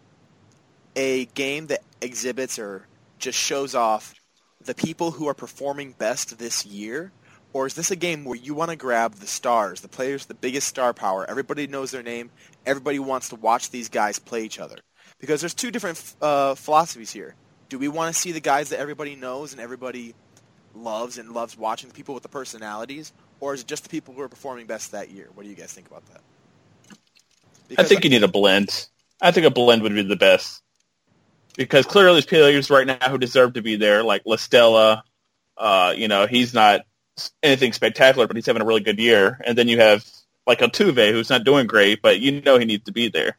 a 0.95 1.25
game 1.25 1.67
that 1.67 1.81
exhibits 2.01 2.59
or 2.59 2.85
just 3.17 3.37
shows 3.37 3.75
off 3.75 4.13
the 4.63 4.75
people 4.75 5.11
who 5.11 5.27
are 5.27 5.33
performing 5.33 5.93
best 5.93 6.37
this 6.37 6.65
year? 6.65 7.11
Or 7.51 7.65
is 7.65 7.73
this 7.73 7.89
a 7.89 7.95
game 7.95 8.25
where 8.25 8.35
you 8.35 8.53
want 8.53 8.69
to 8.69 8.75
grab 8.75 9.15
the 9.15 9.25
stars, 9.25 9.81
the 9.81 9.87
players, 9.87 10.25
the 10.25 10.35
biggest 10.35 10.67
star 10.67 10.93
power? 10.93 11.25
Everybody 11.27 11.65
knows 11.65 11.89
their 11.89 12.03
name. 12.03 12.29
Everybody 12.65 12.99
wants 12.99 13.29
to 13.29 13.35
watch 13.35 13.69
these 13.71 13.89
guys 13.89 14.19
play 14.19 14.43
each 14.43 14.59
other. 14.59 14.77
Because 15.19 15.41
there's 15.41 15.53
two 15.53 15.71
different 15.71 16.01
uh, 16.21 16.55
philosophies 16.55 17.11
here. 17.11 17.35
Do 17.67 17.77
we 17.77 17.87
want 17.87 18.13
to 18.13 18.19
see 18.19 18.31
the 18.31 18.39
guys 18.39 18.69
that 18.69 18.79
everybody 18.79 19.15
knows 19.15 19.51
and 19.51 19.61
everybody 19.61 20.15
loves 20.75 21.17
and 21.17 21.31
loves 21.31 21.57
watching 21.57 21.89
the 21.89 21.95
people 21.95 22.13
with 22.13 22.23
the 22.23 22.29
personalities, 22.29 23.11
or 23.39 23.53
is 23.53 23.61
it 23.61 23.67
just 23.67 23.83
the 23.83 23.89
people 23.89 24.13
who 24.13 24.21
are 24.21 24.29
performing 24.29 24.65
best 24.65 24.91
that 24.91 25.09
year? 25.09 25.27
What 25.33 25.43
do 25.43 25.49
you 25.49 25.55
guys 25.55 25.73
think 25.73 25.87
about 25.87 26.03
that? 26.07 26.21
I 27.77 27.83
think 27.83 28.03
you 28.03 28.09
need 28.09 28.23
a 28.23 28.27
blend. 28.27 28.87
I 29.21 29.31
think 29.31 29.45
a 29.45 29.51
blend 29.51 29.83
would 29.83 29.93
be 29.93 30.01
the 30.01 30.15
best 30.15 30.61
because 31.55 31.85
clearly 31.85 32.13
there's 32.13 32.25
players 32.25 32.69
right 32.69 32.87
now 32.87 33.09
who 33.09 33.17
deserve 33.17 33.53
to 33.53 33.61
be 33.61 33.75
there, 33.75 34.03
like 34.03 34.23
La 34.25 34.37
Stella. 34.37 35.03
Uh, 35.57 35.93
you 35.95 36.07
know, 36.07 36.25
he's 36.25 36.53
not 36.53 36.81
anything 37.43 37.73
spectacular, 37.73 38.27
but 38.27 38.35
he's 38.35 38.45
having 38.45 38.61
a 38.61 38.65
really 38.65 38.81
good 38.81 38.97
year. 38.97 39.39
And 39.45 39.57
then 39.57 39.67
you 39.67 39.79
have 39.79 40.09
like 40.49 40.59
Altuve, 40.59 41.11
who's 41.11 41.29
not 41.29 41.43
doing 41.43 41.67
great, 41.67 42.01
but 42.01 42.19
you 42.19 42.41
know 42.41 42.57
he 42.57 42.65
needs 42.65 42.85
to 42.85 42.91
be 42.91 43.07
there. 43.07 43.37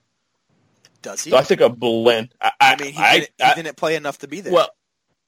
Does 1.03 1.25
he? 1.25 1.31
So 1.31 1.37
I 1.37 1.43
think 1.43 1.61
a 1.61 1.69
blend. 1.69 2.33
I, 2.41 2.53
I 2.61 2.77
mean, 2.77 2.93
he, 2.93 3.03
I, 3.03 3.13
didn't, 3.21 3.31
he 3.39 3.45
I- 3.45 3.55
didn't 3.55 3.77
play 3.77 3.97
enough 3.97 4.19
to 4.19 4.29
be 4.29 4.41
there. 4.41 4.53
well, 4.53 4.71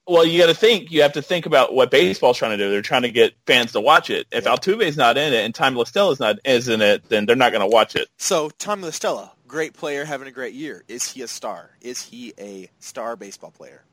well, 0.07 0.25
you 0.25 0.41
got 0.41 0.47
to 0.47 0.55
think. 0.55 0.91
You 0.91 1.03
have 1.03 1.12
to 1.15 1.23
think 1.23 1.47
about 1.47 1.75
what 1.75 1.91
baseball's 1.91 2.39
trying 2.39 2.57
to 2.57 2.65
do. 2.65 2.71
They're 2.71 2.83
trying 2.83 3.03
to 3.03 3.11
get 3.11 3.35
fans 3.47 3.73
to 3.73 3.81
watch 3.81 4.11
it. 4.11 4.27
If 4.33 4.45
Yeah. 4.45 4.55
Altuve's 4.55 4.97
not 4.97 5.17
in 5.17 5.33
it 5.33 5.45
and 5.45 5.55
Time 5.55 5.75
La 5.77 5.85
Stella's 5.85 6.21
not 6.21 6.37
is 6.45 6.69
in 6.69 6.83
it, 6.83 7.09
then 7.09 7.27
they're 7.27 7.37
not 7.37 7.53
going 7.53 7.69
to 7.69 7.73
watch 7.73 7.95
it. 7.97 8.09
so 8.17 8.51
Tommy 8.51 8.85
La 8.85 8.91
Stella, 8.91 9.33
great 9.47 9.75
player, 9.75 10.05
having 10.05 10.29
a 10.29 10.33
great 10.33 10.55
year. 10.55 10.85
Is 10.89 11.12
he 11.12 11.23
a 11.23 11.29
star? 11.29 11.71
Is 11.81 12.03
he 12.03 12.33
a 12.39 12.69
star 12.81 13.17
baseball 13.17 13.51
player? 13.51 13.85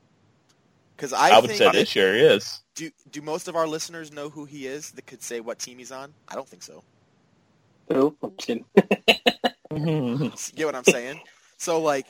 Because 0.96 1.12
I, 1.12 1.30
I, 1.30 1.38
would 1.40 1.48
think 1.48 1.58
say 1.58 1.70
this 1.72 1.96
year 1.96 2.14
he 2.14 2.20
is. 2.20 2.60
do 2.74 2.90
do 3.10 3.22
most 3.22 3.48
of 3.48 3.56
our 3.56 3.66
listeners 3.66 4.12
know 4.12 4.28
who 4.28 4.44
he 4.44 4.66
is 4.66 4.90
that 4.92 5.06
could 5.06 5.22
say 5.22 5.40
what 5.40 5.58
team 5.58 5.78
he's 5.78 5.90
on? 5.92 6.12
I 6.28 6.34
don't 6.34 6.46
think 6.48 6.62
so. 6.62 6.82
Who? 7.92 8.16
I'm 8.22 8.32
just 8.36 8.46
kidding. 8.46 8.64
You 9.72 10.32
get 10.56 10.66
what 10.66 10.74
I'm 10.74 10.84
saying? 10.84 11.20
so 11.56 11.80
like, 11.80 12.06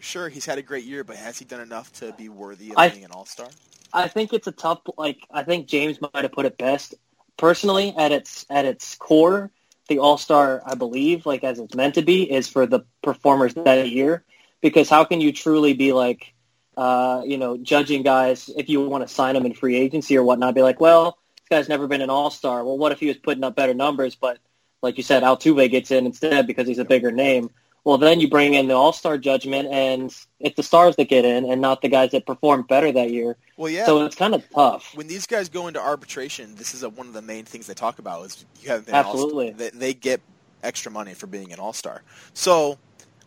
sure, 0.00 0.28
he's 0.28 0.44
had 0.44 0.58
a 0.58 0.62
great 0.62 0.84
year, 0.84 1.04
but 1.04 1.16
has 1.16 1.38
he 1.38 1.44
done 1.44 1.60
enough 1.60 1.92
to 1.94 2.12
be 2.12 2.28
worthy 2.28 2.70
of 2.70 2.78
I- 2.78 2.88
being 2.88 3.04
an 3.04 3.12
All 3.12 3.26
Star? 3.26 3.48
I 3.92 4.08
think 4.08 4.32
it's 4.32 4.48
a 4.48 4.52
tough. 4.52 4.80
Like 4.98 5.20
I 5.30 5.44
think 5.44 5.68
James 5.68 6.00
might 6.00 6.22
have 6.22 6.32
put 6.32 6.46
it 6.46 6.58
best. 6.58 6.94
Personally, 7.36 7.94
at 7.96 8.10
its 8.10 8.44
at 8.50 8.64
its 8.64 8.96
core, 8.96 9.50
the 9.88 10.00
All 10.00 10.18
Star, 10.18 10.62
I 10.66 10.74
believe, 10.74 11.26
like 11.26 11.44
as 11.44 11.60
it's 11.60 11.74
meant 11.74 11.94
to 11.94 12.02
be, 12.02 12.30
is 12.30 12.48
for 12.48 12.66
the 12.66 12.80
performers 13.02 13.54
that 13.54 13.88
year. 13.88 14.24
Because 14.60 14.88
how 14.88 15.04
can 15.04 15.20
you 15.20 15.32
truly 15.32 15.74
be 15.74 15.92
like, 15.92 16.34
uh, 16.76 17.22
you 17.24 17.38
know, 17.38 17.56
judging 17.56 18.02
guys 18.02 18.50
if 18.56 18.68
you 18.68 18.80
want 18.88 19.06
to 19.06 19.14
sign 19.14 19.34
them 19.34 19.46
in 19.46 19.54
free 19.54 19.76
agency 19.76 20.16
or 20.16 20.24
whatnot? 20.24 20.54
Be 20.54 20.62
like, 20.62 20.80
well, 20.80 21.18
this 21.36 21.48
guy's 21.50 21.68
never 21.68 21.86
been 21.86 22.00
an 22.00 22.10
All 22.10 22.30
Star. 22.30 22.64
Well, 22.64 22.78
what 22.78 22.90
if 22.90 22.98
he 22.98 23.06
was 23.06 23.18
putting 23.18 23.44
up 23.44 23.54
better 23.54 23.74
numbers, 23.74 24.16
but 24.16 24.38
like 24.84 24.96
you 24.96 25.02
said, 25.02 25.22
Altuve 25.24 25.68
gets 25.70 25.90
in 25.90 26.06
instead 26.06 26.46
because 26.46 26.68
he's 26.68 26.78
a 26.78 26.84
bigger 26.84 27.10
name. 27.10 27.50
Well, 27.82 27.98
then 27.98 28.20
you 28.20 28.28
bring 28.30 28.54
in 28.54 28.68
the 28.68 28.74
All 28.74 28.92
Star 28.92 29.18
judgment, 29.18 29.68
and 29.68 30.14
it's 30.40 30.56
the 30.56 30.62
stars 30.62 30.96
that 30.96 31.08
get 31.08 31.24
in, 31.24 31.44
and 31.50 31.60
not 31.60 31.82
the 31.82 31.88
guys 31.88 32.12
that 32.12 32.24
performed 32.24 32.66
better 32.68 32.90
that 32.92 33.10
year. 33.10 33.36
Well, 33.56 33.70
yeah. 33.70 33.84
So 33.84 34.04
it's 34.04 34.16
kind 34.16 34.34
of 34.34 34.42
tough. 34.54 34.92
when 34.94 35.06
these 35.06 35.26
guys 35.26 35.48
go 35.48 35.66
into 35.66 35.80
arbitration, 35.80 36.54
this 36.54 36.74
is 36.74 36.82
a, 36.82 36.88
one 36.88 37.08
of 37.08 37.12
the 37.12 37.20
main 37.22 37.44
things 37.44 37.66
they 37.66 37.74
talk 37.74 37.98
about 37.98 38.24
is 38.24 38.44
you 38.62 38.68
haven't 38.68 38.86
been 38.86 38.94
Absolutely. 38.94 39.50
They, 39.50 39.70
they 39.70 39.94
get 39.94 40.20
extra 40.62 40.90
money 40.90 41.12
for 41.12 41.26
being 41.26 41.52
an 41.52 41.58
All 41.58 41.74
Star. 41.74 42.02
So, 42.32 42.78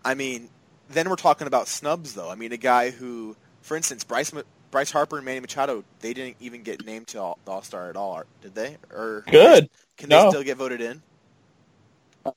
I 0.04 0.16
mean, 0.16 0.50
then 0.90 1.08
we're 1.10 1.18
talking 1.18 1.46
about 1.46 1.68
snubs, 1.68 2.14
though. 2.14 2.30
I 2.30 2.36
mean, 2.36 2.52
a 2.52 2.58
guy 2.58 2.90
who, 2.90 3.36
for 3.62 3.78
instance, 3.78 4.04
Bryce 4.04 4.34
Bryce 4.72 4.92
Harper 4.92 5.18
and 5.18 5.26
Manny 5.26 5.40
Machado, 5.40 5.84
they 6.00 6.14
didn't 6.14 6.38
even 6.40 6.64
get 6.64 6.84
named 6.86 7.08
to 7.10 7.22
all, 7.22 7.40
the 7.46 7.52
All 7.52 7.62
Star 7.62 7.90
at 7.92 7.96
all, 7.96 8.24
did 8.42 8.56
they? 8.56 8.78
Or 8.92 9.24
Good. 9.30 9.70
Can 9.98 10.10
No. 10.10 10.24
they 10.24 10.30
still 10.30 10.44
get 10.44 10.58
voted 10.58 10.82
in? 10.82 11.02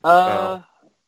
Uh, 0.04 0.62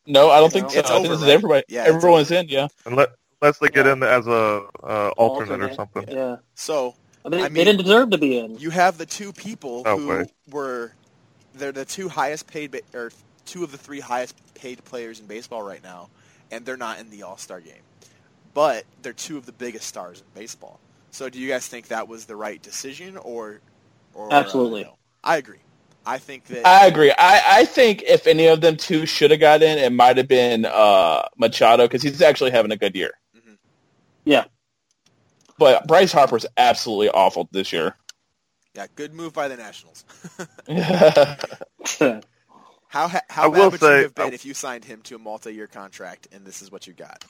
No, 0.07 0.31
I 0.31 0.41
don't 0.41 0.53
think 0.53 0.71
so. 0.71 0.79
It's 0.79 0.91
I 0.91 0.95
think 1.01 1.07
over, 1.07 1.09
this 1.09 1.23
is 1.23 1.29
right? 1.29 1.35
everybody. 1.35 1.65
Yeah, 1.69 1.85
everyone's 1.85 2.31
in. 2.31 2.49
Yeah. 2.49 2.69
Unless, 2.87 3.09
unless 3.43 3.59
they 3.59 3.71
get 3.71 3.87
Yeah. 3.87 3.93
in 3.93 4.03
as 4.03 4.27
a 4.27 4.67
uh, 4.83 5.11
alternate, 5.17 5.63
or 5.63 5.71
something. 5.71 6.09
yeah. 6.09 6.37
So 6.55 6.97
I 7.25 7.29
mean, 7.31 7.41
I 7.41 7.49
they 7.55 7.65
didn't 7.65 7.83
deserve 7.83 8.11
to 8.11 8.19
be 8.19 8.39
in. 8.39 8.59
you 8.59 8.71
have 8.71 8.99
the 8.99 9.07
two 9.07 9.33
people 9.33 9.87
Oh, 9.87 9.97
who 9.97 10.09
wait. 10.09 10.29
were 10.51 10.93
they're 11.55 11.73
the 11.73 11.85
two 11.85 12.09
highest 12.09 12.47
paid 12.47 12.81
or 12.95 13.13
two 13.47 13.65
of 13.65 13.73
the 13.73 13.79
three 13.79 14.01
highest 14.01 14.37
paid 14.55 14.85
players 14.85 15.21
in 15.21 15.27
baseball 15.27 15.63
right 15.63 15.83
now, 15.83 16.11
and 16.51 16.65
they're 16.67 16.77
not 16.77 16.99
in 17.01 17.11
the 17.11 17.23
All 17.23 17.37
Star 17.39 17.61
game, 17.61 17.83
but 18.55 18.87
they're 19.03 19.13
two 19.15 19.37
of 19.39 19.47
the 19.47 19.53
biggest 19.53 19.87
stars 19.87 20.21
in 20.23 20.27
baseball. 20.35 20.81
So, 21.11 21.29
do 21.29 21.39
you 21.41 21.49
guys 21.49 21.69
think 21.69 21.89
that 21.89 22.09
was 22.09 22.27
the 22.27 22.37
right 22.37 22.63
decision, 22.63 23.17
or, 23.19 23.61
or 24.15 24.33
uh, 24.33 24.41
Absolutely. 24.41 24.85
no? 24.85 24.97
I 25.25 25.37
agree. 25.39 25.61
I 26.05 26.19
think 26.19 26.47
that 26.47 26.67
I 26.67 26.87
agree. 26.87 27.13
I, 27.17 27.43
I 27.61 27.65
think 27.65 28.03
if 28.03 28.27
any 28.27 28.47
of 28.47 28.61
them 28.61 28.77
two 28.77 29.07
should 29.07 29.31
have 29.31 29.41
got 29.41 29.63
in, 29.63 29.79
it 29.79 29.93
might 29.93 30.17
have 30.17 30.29
been 30.29 30.65
uh, 30.65 31.23
Machado 31.37 31.85
because 31.85 32.03
he's 32.03 32.23
actually 32.23 32.51
having 32.51 32.73
a 32.73 32.77
good 32.77 32.95
year. 32.97 33.13
Mhm. 33.37 33.57
Yeah. 34.25 34.45
But 35.59 35.87
Bryce 35.87 36.13
Harper's 36.13 36.47
absolutely 36.57 37.09
awful 37.11 37.49
this 37.53 37.73
year. 37.73 37.95
yeah, 38.75 38.87
good 38.97 39.15
move 39.15 39.33
by 39.33 39.47
the 39.49 39.57
Nationals. 39.57 40.05
yeah, 40.67 41.37
how 42.89 43.07
ha- 43.09 43.21
how 43.29 43.49
will 43.49 43.71
bad 43.71 43.73
would 43.73 43.81
you 43.81 44.03
have 44.03 44.15
been 44.15 44.31
I- 44.33 44.35
if 44.35 44.45
you 44.45 44.55
signed 44.55 44.85
him 44.85 45.03
to 45.03 45.15
a 45.15 45.19
multi 45.19 45.55
year 45.55 45.69
contract 45.69 46.27
and 46.33 46.45
this 46.45 46.63
is 46.63 46.73
what 46.73 46.87
you 46.87 46.95
got? 46.95 47.25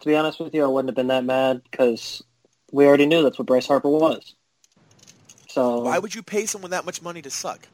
to 0.00 0.06
be 0.06 0.14
honest 0.16 0.40
with 0.40 0.54
you, 0.54 0.64
I 0.64 0.66
wouldn't 0.66 0.88
have 0.90 0.96
been 0.96 1.06
that 1.06 1.24
mad 1.24 1.62
because 1.70 2.22
we 2.72 2.84
already 2.86 3.06
knew 3.06 3.22
that's 3.22 3.38
what 3.38 3.46
Bryce 3.46 3.66
Harper 3.66 3.88
was. 3.88 4.34
So 5.48 5.80
Why 5.80 5.98
would 5.98 6.14
you 6.14 6.22
pay 6.22 6.44
someone 6.46 6.72
that 6.72 6.84
much 6.84 7.00
money 7.00 7.22
to 7.22 7.30
suck? 7.30 7.68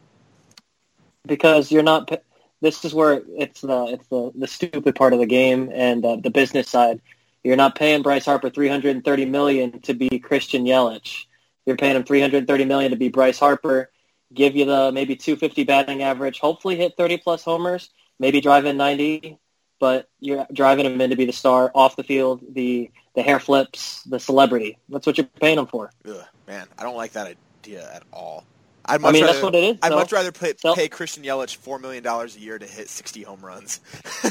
Because 1.26 1.70
you're 1.70 1.82
not. 1.82 2.22
This 2.60 2.84
is 2.84 2.94
where 2.94 3.22
it's 3.36 3.60
the 3.60 3.84
it's 3.86 4.06
the, 4.08 4.32
the 4.34 4.46
stupid 4.46 4.94
part 4.94 5.12
of 5.12 5.18
the 5.18 5.26
game 5.26 5.70
and 5.72 6.04
uh, 6.04 6.16
the 6.16 6.30
business 6.30 6.68
side. 6.68 7.00
You're 7.42 7.56
not 7.56 7.74
paying 7.74 8.02
Bryce 8.02 8.24
Harper 8.24 8.50
330 8.50 9.24
million 9.26 9.80
to 9.80 9.94
be 9.94 10.20
Christian 10.20 10.64
Yelich. 10.64 11.24
You're 11.66 11.76
paying 11.76 11.96
him 11.96 12.04
330 12.04 12.64
million 12.64 12.90
to 12.92 12.96
be 12.96 13.08
Bryce 13.08 13.38
Harper. 13.38 13.90
Give 14.32 14.56
you 14.56 14.64
the 14.64 14.92
maybe 14.92 15.16
250 15.16 15.64
batting 15.64 16.02
average. 16.02 16.38
Hopefully 16.38 16.76
hit 16.76 16.96
30 16.96 17.18
plus 17.18 17.42
homers. 17.42 17.90
Maybe 18.18 18.40
drive 18.40 18.64
in 18.64 18.76
90. 18.76 19.38
But 19.80 20.08
you're 20.20 20.46
driving 20.52 20.86
him 20.86 21.00
in 21.00 21.10
to 21.10 21.16
be 21.16 21.26
the 21.26 21.32
star 21.32 21.72
off 21.74 21.96
the 21.96 22.04
field, 22.04 22.40
the 22.48 22.92
the 23.14 23.22
hair 23.22 23.40
flips, 23.40 24.02
the 24.04 24.20
celebrity. 24.20 24.78
That's 24.88 25.06
what 25.06 25.18
you're 25.18 25.26
paying 25.26 25.58
him 25.58 25.66
for. 25.66 25.90
Ugh, 26.06 26.24
man, 26.46 26.68
I 26.78 26.84
don't 26.84 26.96
like 26.96 27.12
that 27.12 27.36
idea 27.64 27.92
at 27.92 28.04
all. 28.12 28.44
I'd 28.84 28.94
I 28.94 28.98
much 28.98 29.12
mean, 29.12 29.22
rather, 29.22 29.32
that's 29.34 29.42
what 29.44 29.54
it 29.54 29.64
is. 29.64 29.78
I'd 29.82 29.90
so- 29.90 29.96
much 29.96 30.12
rather 30.12 30.32
pay, 30.32 30.54
so- 30.56 30.74
pay 30.74 30.88
Christian 30.88 31.22
Yelich 31.22 31.56
four 31.56 31.78
million 31.78 32.02
dollars 32.02 32.36
a 32.36 32.40
year 32.40 32.58
to 32.58 32.66
hit 32.66 32.88
sixty 32.88 33.22
home 33.22 33.40
runs. 33.44 33.80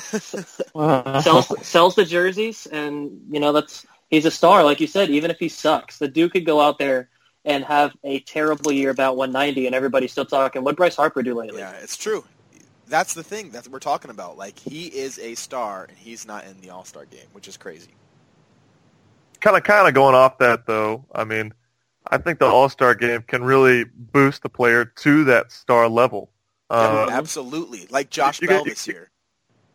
sells 1.23 1.67
sells 1.67 1.95
the 1.95 2.05
jerseys, 2.05 2.67
and 2.67 3.21
you 3.29 3.39
know 3.39 3.53
that's 3.53 3.85
he's 4.09 4.25
a 4.25 4.31
star, 4.31 4.63
like 4.63 4.79
you 4.79 4.87
said. 4.87 5.09
Even 5.09 5.31
if 5.31 5.39
he 5.39 5.47
sucks, 5.49 5.99
the 5.99 6.07
dude 6.07 6.33
could 6.33 6.45
go 6.45 6.59
out 6.59 6.77
there 6.79 7.09
and 7.45 7.63
have 7.63 7.93
a 8.03 8.19
terrible 8.19 8.71
year, 8.71 8.91
about 8.91 9.17
190, 9.17 9.65
and 9.65 9.73
everybody's 9.75 10.11
still 10.11 10.25
talking. 10.25 10.63
What 10.63 10.75
Bryce 10.75 10.95
Harper 10.95 11.23
do 11.23 11.33
lately? 11.33 11.59
yeah, 11.59 11.71
it's 11.81 11.97
true. 11.97 12.23
That's 12.87 13.13
the 13.13 13.23
thing 13.23 13.51
that 13.51 13.67
we're 13.69 13.79
talking 13.79 14.11
about. 14.11 14.37
Like 14.37 14.59
he 14.59 14.87
is 14.87 15.17
a 15.17 15.35
star, 15.35 15.85
and 15.87 15.97
he's 15.97 16.27
not 16.27 16.45
in 16.45 16.59
the 16.61 16.71
All 16.71 16.83
Star 16.85 17.05
game, 17.05 17.27
which 17.31 17.47
is 17.47 17.55
crazy. 17.57 17.91
Kind 19.39 19.55
of, 19.57 19.63
kind 19.63 19.87
of 19.87 19.93
going 19.93 20.13
off 20.13 20.37
that 20.39 20.67
though. 20.67 21.05
I 21.15 21.23
mean, 21.23 21.53
I 22.11 22.17
think 22.17 22.39
the 22.39 22.45
All 22.45 22.67
Star 22.69 22.93
game 22.93 23.21
can 23.23 23.43
really 23.43 23.85
boost 23.85 24.43
the 24.43 24.49
player 24.49 24.85
to 24.85 25.23
that 25.25 25.51
star 25.51 25.87
level. 25.87 26.29
Uh, 26.69 27.07
Absolutely, 27.11 27.87
like 27.89 28.09
Josh 28.09 28.41
you 28.41 28.47
Bell 28.47 28.63
this 28.63 28.87
year. 28.87 29.09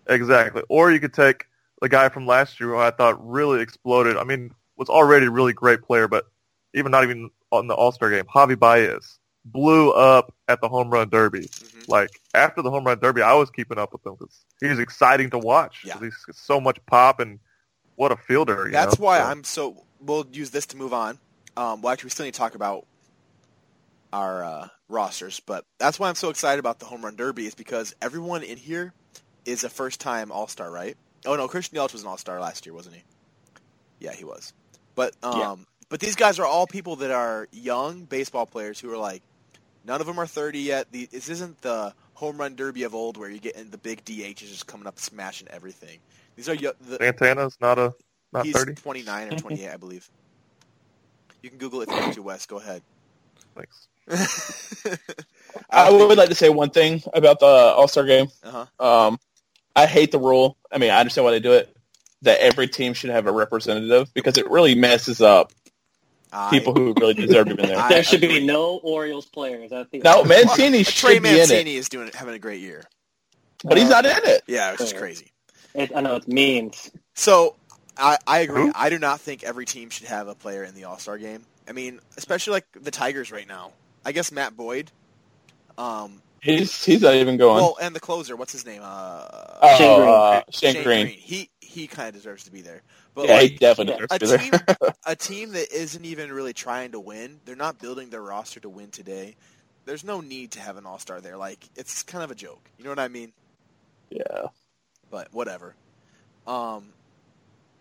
Exactly. 0.06 0.62
Or 0.68 0.90
you 0.92 1.00
could 1.00 1.12
take 1.14 1.46
the 1.80 1.88
guy 1.88 2.08
from 2.08 2.26
last 2.26 2.60
year 2.60 2.70
who 2.70 2.76
I 2.76 2.90
thought 2.90 3.26
really 3.26 3.60
exploded. 3.60 4.16
I 4.16 4.24
mean, 4.24 4.52
was 4.76 4.88
already 4.88 5.26
a 5.26 5.30
really 5.30 5.52
great 5.52 5.82
player, 5.82 6.08
but 6.08 6.26
even 6.74 6.92
not 6.92 7.02
even 7.04 7.30
on 7.50 7.66
the 7.66 7.74
All-Star 7.74 8.10
game, 8.10 8.24
Javi 8.24 8.58
Baez 8.58 9.18
blew 9.44 9.92
up 9.92 10.34
at 10.48 10.60
the 10.60 10.68
home 10.68 10.90
run 10.90 11.08
derby. 11.08 11.40
Mhm. 11.46 11.88
Like 11.88 12.10
after 12.34 12.62
the 12.62 12.70
home 12.70 12.84
run 12.84 12.98
derby, 12.98 13.22
I 13.22 13.34
was 13.34 13.50
keeping 13.50 13.78
up 13.78 13.92
with 13.92 14.04
him 14.04 14.14
because 14.18 14.44
he's 14.60 14.78
exciting 14.78 15.30
to 15.30 15.38
watch. 15.38 15.82
Yeah. 15.84 15.98
He's 16.00 16.16
so 16.32 16.60
much 16.60 16.78
pop 16.86 17.20
and 17.20 17.38
what 17.94 18.12
a 18.12 18.16
fielder. 18.16 18.66
You 18.66 18.72
That's 18.72 18.98
know? 18.98 19.04
why 19.04 19.18
So- 19.18 19.24
I'm 19.24 19.44
so. 19.44 19.82
We'll 20.00 20.26
use 20.30 20.50
this 20.50 20.66
to 20.66 20.76
move 20.76 20.92
on. 20.92 21.18
Um, 21.56 21.82
well, 21.82 21.92
actually, 21.92 22.08
we 22.08 22.10
still 22.10 22.26
need 22.26 22.34
to 22.34 22.38
talk 22.38 22.54
about 22.54 22.86
our 24.12 24.44
uh, 24.44 24.68
rosters, 24.88 25.40
but 25.40 25.64
that's 25.78 25.98
why 25.98 26.08
I'm 26.08 26.14
so 26.14 26.30
excited 26.30 26.58
about 26.60 26.78
the 26.78 26.86
home 26.86 27.04
run 27.04 27.16
derby 27.16 27.46
is 27.46 27.54
because 27.54 27.94
everyone 28.02 28.42
in 28.42 28.56
here 28.56 28.94
is 29.44 29.64
a 29.64 29.68
first 29.70 30.00
time 30.00 30.30
All 30.32 30.48
Star, 30.48 30.70
right? 30.70 30.96
Oh 31.26 31.36
no, 31.36 31.48
Christian 31.48 31.78
Yelich 31.78 31.92
was 31.92 32.02
an 32.02 32.08
All 32.08 32.18
Star 32.18 32.40
last 32.40 32.66
year, 32.66 32.74
wasn't 32.74 32.96
he? 32.96 33.04
Yeah, 34.00 34.12
he 34.12 34.24
was. 34.24 34.52
But 34.94 35.14
um, 35.22 35.38
Yeah. 35.38 35.56
but 35.90 36.00
these 36.00 36.16
guys 36.16 36.38
are 36.38 36.46
all 36.46 36.66
people 36.66 36.96
that 36.96 37.10
are 37.10 37.48
young 37.52 38.04
baseball 38.04 38.46
players 38.46 38.80
who 38.80 38.92
are 38.92 38.98
like, 38.98 39.22
none 39.84 40.00
of 40.00 40.06
them 40.06 40.18
are 40.18 40.26
30 40.26 40.60
yet. 40.60 40.90
The, 40.92 41.08
this 41.10 41.28
isn't 41.28 41.60
the 41.62 41.94
home 42.14 42.38
run 42.38 42.56
derby 42.56 42.84
of 42.84 42.94
old 42.94 43.16
where 43.16 43.30
you 43.30 43.38
get 43.38 43.56
in 43.56 43.70
the 43.70 43.78
big 43.78 44.04
DH 44.04 44.42
is 44.42 44.50
just 44.50 44.66
coming 44.66 44.86
up 44.86 44.98
smashing 44.98 45.48
everything. 45.48 45.98
These 46.36 46.48
are 46.48 46.56
the, 46.56 46.98
Santana's 47.00 47.56
not 47.60 47.78
a 47.78 47.94
not 48.32 48.44
He's 48.44 48.54
thirty. 48.54 48.74
29 48.74 49.28
or 49.28 49.36
28, 49.36 49.68
I 49.70 49.76
believe. 49.76 50.10
You 51.46 51.50
can 51.50 51.60
Google 51.60 51.82
it 51.82 51.88
if 51.88 51.94
you 51.94 52.00
want 52.02 52.14
to, 52.14 52.22
Wes. 52.22 52.46
Go 52.46 52.56
ahead. 52.58 52.82
Thanks. 53.54 53.86
I 55.70 55.92
would 55.92 56.18
like 56.18 56.28
to 56.30 56.34
say 56.34 56.48
one 56.48 56.70
thing 56.70 57.04
about 57.14 57.38
the 57.38 57.46
All 57.46 57.86
Star 57.86 58.04
game. 58.04 58.26
Uh-huh. 58.42 58.66
Um, 58.84 59.20
I 59.76 59.86
hate 59.86 60.10
the 60.10 60.18
rule. 60.18 60.56
I 60.72 60.78
mean, 60.78 60.90
I 60.90 60.98
understand 60.98 61.24
why 61.24 61.30
they 61.30 61.38
do 61.38 61.52
it. 61.52 61.72
That 62.22 62.40
every 62.40 62.66
team 62.66 62.94
should 62.94 63.10
have 63.10 63.28
a 63.28 63.32
representative 63.32 64.12
because 64.12 64.38
it 64.38 64.50
really 64.50 64.74
messes 64.74 65.20
up 65.20 65.52
I- 66.32 66.50
people 66.50 66.74
who 66.74 66.92
really 66.98 67.14
deserve 67.14 67.46
to 67.46 67.54
be 67.54 67.62
there. 67.66 67.78
I 67.78 67.90
there 67.90 68.02
should 68.02 68.24
agree. 68.24 68.40
be 68.40 68.46
no 68.46 68.78
Orioles 68.82 69.26
players. 69.26 69.70
I 69.70 69.84
think 69.84 70.02
No, 70.02 70.22
Well, 70.22 70.24
Mancini 70.24 70.82
Trey 70.82 71.14
should 71.14 71.22
be 71.22 71.28
in 71.28 71.36
Mancini 71.36 71.76
it, 71.76 71.78
is 71.78 71.88
doing 71.88 72.10
having 72.12 72.34
a 72.34 72.40
great 72.40 72.60
year. 72.60 72.82
but 73.62 73.78
he's 73.78 73.88
not 73.88 74.04
in 74.04 74.16
it. 74.24 74.42
Yeah, 74.48 74.72
which 74.72 74.80
is 74.80 74.90
Fair. 74.90 75.00
crazy. 75.00 75.30
It, 75.74 75.92
I 75.94 76.00
know 76.00 76.16
it's 76.16 76.26
means. 76.26 76.90
So 77.14 77.54
I, 77.98 78.18
I 78.26 78.40
agree. 78.40 78.66
Who? 78.66 78.72
I 78.74 78.90
do 78.90 78.98
not 78.98 79.20
think 79.20 79.42
every 79.44 79.64
team 79.66 79.90
should 79.90 80.06
have 80.08 80.28
a 80.28 80.34
player 80.34 80.64
in 80.64 80.74
the 80.74 80.84
All 80.84 80.98
Star 80.98 81.18
game. 81.18 81.42
I 81.68 81.72
mean, 81.72 82.00
especially 82.16 82.52
like 82.52 82.66
the 82.80 82.90
Tigers 82.90 83.32
right 83.32 83.46
now. 83.48 83.72
I 84.04 84.12
guess 84.12 84.30
Matt 84.30 84.56
Boyd. 84.56 84.90
Um, 85.78 86.22
He's 86.40 86.84
he's 86.84 87.02
not 87.02 87.14
even 87.14 87.36
going. 87.38 87.56
well, 87.56 87.76
and 87.80 87.94
the 87.94 88.00
closer, 88.00 88.36
what's 88.36 88.52
his 88.52 88.64
name? 88.64 88.80
Uh, 88.84 89.26
oh, 89.62 89.76
Shane 89.78 89.94
Greene. 89.96 90.08
uh, 90.08 90.42
Shane, 90.50 90.74
Shane 90.74 90.84
Greene. 90.84 91.06
He 91.08 91.50
he 91.60 91.86
kind 91.88 92.08
of 92.08 92.14
deserves 92.14 92.44
to 92.44 92.52
be 92.52 92.60
there. 92.60 92.82
But 93.14 93.28
Yeah, 93.28 93.34
like, 93.34 93.50
he 93.52 93.56
definitely 93.56 93.94
deserves 93.94 94.12
a 94.12 94.18
to 94.18 94.26
be 94.26 94.26
there. 94.26 94.38
team, 94.38 94.60
a 95.06 95.16
team 95.16 95.52
that 95.52 95.72
isn't 95.74 96.04
even 96.04 96.32
really 96.32 96.52
trying 96.52 96.92
to 96.92 97.00
win. 97.00 97.40
They're 97.44 97.56
not 97.56 97.80
building 97.80 98.10
their 98.10 98.22
roster 98.22 98.60
to 98.60 98.68
win 98.68 98.90
today. 98.90 99.34
There's 99.86 100.04
no 100.04 100.20
need 100.20 100.52
to 100.52 100.60
have 100.60 100.76
an 100.76 100.86
All 100.86 100.98
Star 100.98 101.20
there. 101.20 101.36
Like 101.36 101.68
it's 101.74 102.02
kind 102.04 102.22
of 102.22 102.30
a 102.30 102.34
joke. 102.36 102.70
You 102.78 102.84
know 102.84 102.90
what 102.90 102.98
I 103.00 103.08
mean? 103.08 103.32
yeah. 104.10 104.48
but 105.10 105.32
whatever. 105.32 105.74
Um, 106.46 106.92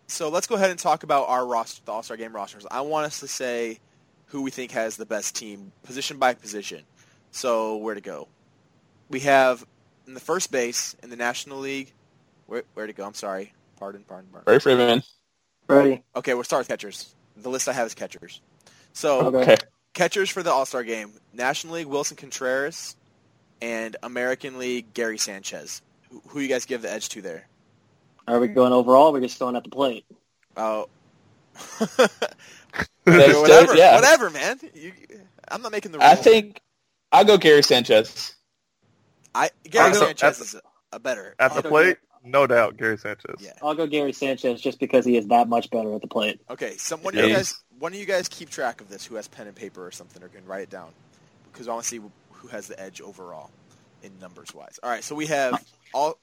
so 0.07 0.29
let's 0.29 0.47
go 0.47 0.55
ahead 0.55 0.69
and 0.69 0.79
talk 0.79 1.03
about 1.03 1.29
our 1.29 1.45
roster, 1.45 1.81
the 1.85 1.91
All 1.91 2.03
Star 2.03 2.17
Game 2.17 2.33
rosters. 2.35 2.65
I 2.69 2.81
want 2.81 3.07
us 3.07 3.19
to 3.21 3.27
say 3.27 3.79
who 4.27 4.41
we 4.41 4.51
think 4.51 4.71
has 4.71 4.97
the 4.97 5.05
best 5.05 5.35
team, 5.35 5.71
position 5.83 6.17
by 6.17 6.33
position. 6.33 6.83
So 7.31 7.77
where 7.77 7.95
to 7.95 8.01
go? 8.01 8.27
We 9.09 9.21
have 9.21 9.65
in 10.07 10.13
the 10.13 10.19
first 10.19 10.51
base 10.51 10.95
in 11.03 11.09
the 11.09 11.15
National 11.15 11.59
League. 11.59 11.93
Where 12.47 12.63
where 12.73 12.87
to 12.87 12.93
go? 12.93 13.05
I'm 13.05 13.13
sorry. 13.13 13.53
Pardon, 13.77 14.03
pardon, 14.07 14.29
pardon. 14.31 14.53
Ray 14.53 14.59
Freeman. 14.59 15.03
Ready? 15.67 16.03
Okay, 16.15 16.33
we'll 16.33 16.43
start 16.43 16.61
with 16.61 16.67
catchers. 16.67 17.15
The 17.37 17.49
list 17.49 17.67
I 17.67 17.73
have 17.73 17.87
is 17.87 17.95
catchers. 17.95 18.41
So 18.93 19.21
Okay. 19.27 19.37
Okay. 19.43 19.57
catchers 19.93 20.29
for 20.29 20.43
the 20.43 20.51
All 20.51 20.65
Star 20.65 20.83
Game: 20.83 21.13
National 21.33 21.75
League 21.75 21.87
Willson 21.87 22.17
Contreras, 22.17 22.95
and 23.61 23.95
American 24.03 24.59
League 24.59 24.93
Gary 24.93 25.17
Sanchez. 25.17 25.81
Who, 26.09 26.21
who 26.29 26.39
you 26.39 26.47
guys 26.47 26.65
give 26.65 26.81
the 26.81 26.91
edge 26.91 27.09
to 27.09 27.21
there? 27.21 27.47
Are 28.27 28.39
we 28.39 28.47
going 28.47 28.73
overall? 28.73 29.07
Or 29.07 29.09
are 29.09 29.11
we 29.13 29.21
just 29.21 29.39
going 29.39 29.55
at 29.55 29.63
the 29.63 29.69
plate? 29.69 30.05
Oh. 30.57 30.87
That's- 31.97 33.35
whatever, 33.35 33.75
yeah. 33.75 33.95
whatever, 33.95 34.29
man. 34.29 34.59
You, 34.73 34.91
I'm 35.47 35.61
not 35.61 35.71
making 35.71 35.91
the 35.91 35.99
rules. 35.99 36.09
I 36.11 36.15
think 36.15 36.61
I'll 37.11 37.23
go 37.25 37.37
Gary 37.37 37.61
Sanchez. 37.63 38.33
I 39.33 39.49
Gary 39.69 39.87
At 39.89 39.93
the- 39.93 39.99
Sanchez 39.99 40.23
at 40.41 40.45
is 40.45 40.55
a, 40.55 40.61
a 40.93 40.99
better. 40.99 41.35
At 41.39 41.53
the 41.53 41.59
Okay. 41.59 41.69
plate, 41.69 41.97
no 42.23 42.47
doubt, 42.47 42.77
Gary 42.77 42.97
Sanchez. 42.97 43.35
Yeah. 43.39 43.51
I'll 43.61 43.75
go 43.75 43.85
Gary 43.85 44.11
Sanchez 44.13 44.59
just 44.59 44.79
because 44.79 45.05
he 45.05 45.17
is 45.17 45.27
that 45.27 45.47
much 45.47 45.69
better 45.69 45.93
at 45.93 46.01
the 46.01 46.07
plate. 46.07 46.41
Okay, 46.49 46.75
some 46.77 47.03
one 47.03 47.13
of 47.15 47.19
Yeah. 47.21 47.27
you 47.27 47.35
guys, 47.35 47.61
one 47.77 47.93
of 47.93 47.99
you 47.99 48.05
guys 48.05 48.27
keep 48.27 48.49
track 48.49 48.81
of 48.81 48.89
this. 48.89 49.05
Who 49.05 49.15
has 49.15 49.27
pen 49.27 49.47
and 49.47 49.55
paper 49.55 49.85
or 49.85 49.91
something, 49.91 50.23
or 50.23 50.27
can 50.29 50.45
write 50.45 50.63
it 50.63 50.69
down, 50.69 50.89
because 51.53 51.67
I 51.67 51.71
want 51.73 51.83
to 51.83 51.89
see 51.89 52.01
who 52.31 52.47
has 52.47 52.67
the 52.67 52.79
edge 52.79 53.01
overall 53.01 53.51
in 54.03 54.11
numbers 54.19 54.53
wise. 54.53 54.79
All 54.81 54.89
right, 54.89 55.03
so 55.03 55.13
we 55.15 55.27
have 55.27 55.63
all 55.93 56.17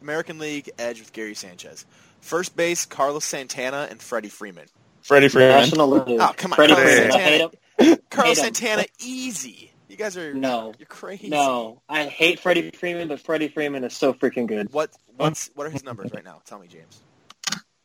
American 0.00 0.38
League 0.38 0.70
edge 0.78 1.00
with 1.00 1.12
Gary 1.12 1.34
Sanchez. 1.34 1.86
First 2.20 2.56
base, 2.56 2.86
Carlos 2.86 3.24
Santana 3.24 3.88
and 3.90 4.00
Freddie 4.00 4.28
Freeman. 4.28 4.66
Freddie 5.02 5.28
Freeman. 5.28 5.50
National 5.50 5.92
oh, 5.92 6.04
League. 6.04 6.20
Oh, 6.20 6.32
come 6.36 6.52
on, 6.52 6.56
Freddie 6.56 6.74
Carlos 6.74 6.94
Freeman. 6.94 7.10
I 7.10 7.14
Santana. 7.14 7.50
hate 7.78 7.88
him. 7.88 7.98
Carlos 8.10 8.38
Hate 8.38 8.46
him. 8.46 8.54
Santana, 8.54 8.84
easy. 9.00 9.72
You 9.88 9.96
guys 9.96 10.16
are 10.16 10.32
No. 10.32 10.72
You're 10.78 10.86
crazy. 10.86 11.28
No, 11.28 11.82
I 11.86 12.04
hate 12.04 12.40
Freddie 12.40 12.70
Freeman, 12.70 13.08
but 13.08 13.20
Freddie 13.20 13.48
Freeman 13.48 13.84
is 13.84 13.94
so 13.94 14.14
freaking 14.14 14.46
good. 14.46 14.72
What 14.72 14.90
what's 15.16 15.50
what 15.54 15.66
are 15.66 15.70
his 15.70 15.84
numbers 15.84 16.10
right 16.14 16.24
now? 16.24 16.40
Tell 16.46 16.58
me, 16.58 16.66
James. 16.66 17.00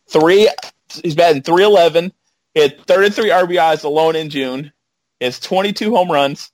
Three. 0.08 0.50
He's 1.04 1.16
batting 1.16 1.42
311. 1.42 2.14
He 2.54 2.62
had 2.62 2.80
33 2.88 3.30
RBIs 3.30 3.84
alone 3.84 4.16
in 4.16 4.30
June. 4.30 4.72
He 5.20 5.26
has 5.26 5.38
22 5.40 5.94
home 5.94 6.10
runs. 6.10 6.50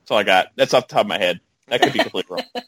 That's 0.00 0.10
all 0.10 0.18
I 0.18 0.24
got. 0.24 0.48
That's 0.56 0.74
off 0.74 0.88
the 0.88 0.94
top 0.94 1.02
of 1.02 1.08
my 1.08 1.18
head. 1.18 1.40
That 1.68 1.82
could 1.82 1.92
be 1.92 1.98
completely 2.00 2.36
wrong. 2.36 2.64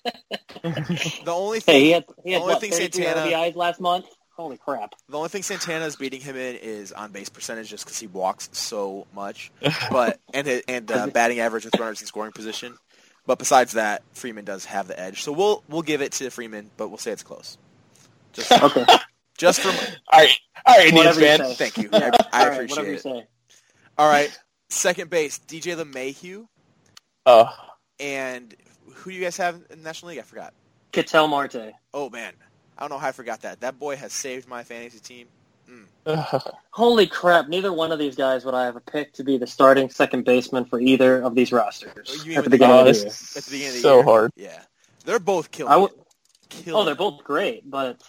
The 0.62 1.32
only 1.32 1.60
thing 1.60 1.74
Hey, 1.74 1.80
he 1.84 1.90
had 1.92 2.04
he 2.24 2.32
had 2.32 2.42
Only 2.42 2.54
what, 2.54 2.60
thing 2.60 2.72
Santana- 2.72 3.20
RBIs 3.30 3.56
last 3.56 3.80
month. 3.80 4.06
Holy 4.36 4.56
crap! 4.58 4.94
The 5.08 5.16
only 5.16 5.28
thing 5.28 5.42
Santana 5.42 5.84
is 5.86 5.96
beating 5.96 6.20
him 6.20 6.36
in 6.36 6.56
is 6.56 6.92
on 6.92 7.12
base 7.12 7.28
percentage, 7.28 7.68
just 7.70 7.84
because 7.84 7.98
he 7.98 8.06
walks 8.06 8.48
so 8.52 9.06
much. 9.14 9.50
But 9.90 10.18
and 10.34 10.46
his- 10.46 10.62
and 10.68 10.90
uh, 10.90 11.06
batting 11.08 11.40
average 11.40 11.64
with 11.64 11.78
runners 11.78 12.00
in 12.00 12.06
scoring 12.06 12.32
position. 12.32 12.76
But 13.26 13.38
besides 13.38 13.72
that, 13.72 14.02
Freeman 14.12 14.44
does 14.44 14.64
have 14.66 14.88
the 14.88 14.98
edge. 14.98 15.22
So 15.22 15.32
we'll 15.32 15.62
we'll 15.68 15.82
give 15.82 16.00
it 16.02 16.12
to 16.12 16.30
Freeman, 16.30 16.70
but 16.76 16.88
we'll 16.88 16.98
say 16.98 17.10
it's 17.12 17.22
close. 17.22 17.56
Just 18.32 18.50
Okay, 18.52 18.84
just 19.38 19.60
from 19.60 19.74
All 20.12 20.20
right. 20.20 20.30
All 20.66 20.76
right, 20.76 20.88
Indians 20.88 21.16
Whatever 21.16 21.20
you 21.20 21.44
fan. 21.48 21.54
thank 21.56 21.78
you. 21.78 21.88
Yeah, 21.92 22.10
I, 22.32 22.40
I 22.40 22.42
all 22.42 22.48
right, 22.48 22.54
appreciate 22.54 22.70
whatever 22.76 22.88
you 22.90 22.94
it. 22.96 23.02
say. 23.02 23.26
All 23.98 24.08
right, 24.10 24.38
second 24.68 25.10
base 25.10 25.38
DJ 25.38 25.76
LeMahieu, 25.82 26.46
Uh, 27.26 27.46
and 27.98 28.54
who 28.94 29.10
do 29.10 29.16
you 29.16 29.22
guys 29.22 29.36
have 29.38 29.56
in 29.70 29.78
the 29.78 29.84
National 29.84 30.10
League? 30.10 30.18
I 30.18 30.22
forgot. 30.22 30.52
Ketel 30.92 31.28
Marte. 31.28 31.72
Oh 31.94 32.10
man, 32.10 32.32
I 32.76 32.82
don't 32.82 32.90
know 32.90 32.98
how 32.98 33.08
I 33.08 33.12
forgot 33.12 33.42
that. 33.42 33.60
That 33.60 33.78
boy 33.78 33.96
has 33.96 34.12
saved 34.12 34.48
my 34.48 34.62
fantasy 34.62 34.98
team. 34.98 35.26
Mm. 35.70 36.52
Holy 36.70 37.06
crap! 37.06 37.48
Neither 37.48 37.72
one 37.72 37.92
of 37.92 37.98
these 37.98 38.16
guys 38.16 38.44
would 38.44 38.54
I 38.54 38.66
ever 38.66 38.80
pick 38.80 39.12
to 39.14 39.24
be 39.24 39.38
the 39.38 39.46
starting 39.46 39.88
second 39.90 40.24
baseman 40.24 40.64
for 40.64 40.80
either 40.80 41.22
of 41.22 41.34
these 41.34 41.52
rosters 41.52 41.92
oh, 42.08 42.24
You 42.24 42.32
at 42.32 42.36
the 42.36 42.40
with 42.42 42.50
beginning 42.50 42.76
oh, 42.76 42.80
of 42.80 42.86
the 42.86 42.92
this 42.92 43.04
year. 43.04 43.38
At 43.38 43.44
the 43.44 43.50
beginning 43.50 43.68
of 43.68 43.74
the 43.74 43.80
so 43.80 43.94
year. 43.96 44.04
hard. 44.04 44.32
Yeah, 44.36 44.62
they're 45.04 45.18
both 45.20 45.50
killing. 45.50 45.72
I 45.72 45.84
it. 45.84 45.90
Killing 46.48 46.82
Oh, 46.82 46.84
they're 46.84 46.96
both 46.96 47.22
great, 47.22 47.70
but 47.70 48.02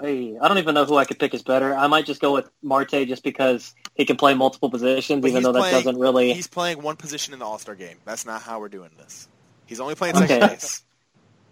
hey, 0.00 0.36
I 0.40 0.46
don't 0.46 0.58
even 0.58 0.74
know 0.74 0.84
who 0.84 0.96
I 0.96 1.04
could 1.04 1.18
pick 1.18 1.34
as 1.34 1.42
better. 1.42 1.74
I 1.74 1.88
might 1.88 2.06
just 2.06 2.20
go 2.20 2.32
with 2.32 2.48
Marte 2.62 2.90
just 3.08 3.24
because 3.24 3.74
he 3.96 4.04
can 4.04 4.16
play 4.16 4.34
multiple 4.34 4.70
positions, 4.70 5.20
But 5.22 5.28
even 5.28 5.38
he's 5.38 5.44
though 5.46 5.52
that 5.52 5.58
playing- 5.58 5.74
doesn't 5.74 5.98
really. 5.98 6.32
He's 6.32 6.46
playing 6.46 6.82
one 6.82 6.94
position 6.94 7.32
in 7.32 7.40
the 7.40 7.44
All 7.44 7.58
Star 7.58 7.74
game. 7.74 7.96
That's 8.04 8.24
not 8.24 8.42
how 8.42 8.60
we're 8.60 8.68
doing 8.68 8.90
this. 8.96 9.28
He's 9.66 9.80
only 9.80 9.94
playing 9.94 10.16
Okay. 10.16 10.26
second 10.28 10.48
base. 10.48 10.82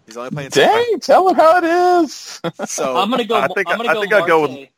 He's 0.05 0.17
only 0.17 0.29
playing 0.31 0.51
second 0.51 0.71
Dang, 0.71 0.99
tell 0.99 1.27
him 1.29 1.35
how 1.35 1.57
it 1.57 1.63
is. 2.03 2.41
So 2.65 2.95
I'm 2.97 3.09
gonna 3.09 3.23
go. 3.25 3.35
I 3.35 3.47
think- 3.47 3.67
I'm 3.69 3.77
gonna 3.77 3.89
I 3.89 3.93
go. 3.93 4.01
think 4.01 4.13
I'd 4.13 4.27
go 4.27 4.41
with- 4.41 4.69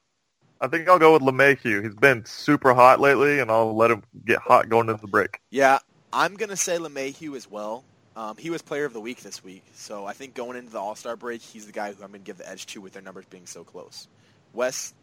I 0.62 0.68
think 0.68 0.88
I'll 0.88 1.00
go 1.00 1.14
with 1.14 1.22
LeMahieu. 1.22 1.84
He's 1.84 1.94
been 1.96 2.24
super 2.26 2.74
hot 2.74 3.02
lately, 3.02 3.40
and 3.40 3.52
I'll 3.52 3.76
let 3.76 3.92
him 3.92 4.04
get 4.26 4.40
hot 4.40 4.70
going 4.70 4.88
into 4.90 5.02
the 5.02 5.08
break. 5.08 5.40
yeah, 5.52 5.80
I'm 6.14 6.36
gonna 6.36 6.56
say 6.56 6.78
LeMahieu 6.78 7.36
as 7.36 7.50
well. 7.52 7.84
Um, 8.16 8.38
he 8.38 8.50
was 8.50 8.62
Player 8.62 8.86
of 8.86 8.94
the 8.94 9.02
Week 9.02 9.22
this 9.22 9.44
week, 9.44 9.64
so 9.74 10.06
I 10.06 10.14
think 10.14 10.34
going 10.34 10.56
into 10.58 10.72
the 10.72 10.80
All 10.80 10.96
Star 10.96 11.18
break, 11.18 11.42
he's 11.42 11.66
the 11.66 11.74
guy 11.74 11.92
who 11.92 12.02
I'm 12.02 12.12
gonna 12.12 12.20
give 12.20 12.38
the 12.38 12.50
edge 12.50 12.66
to 12.68 12.80
with 12.80 12.94
their 12.94 13.02
numbers 13.02 13.26
being 13.30 13.46
so 13.46 13.66
close. 13.66 14.08
Wes, 14.54 14.94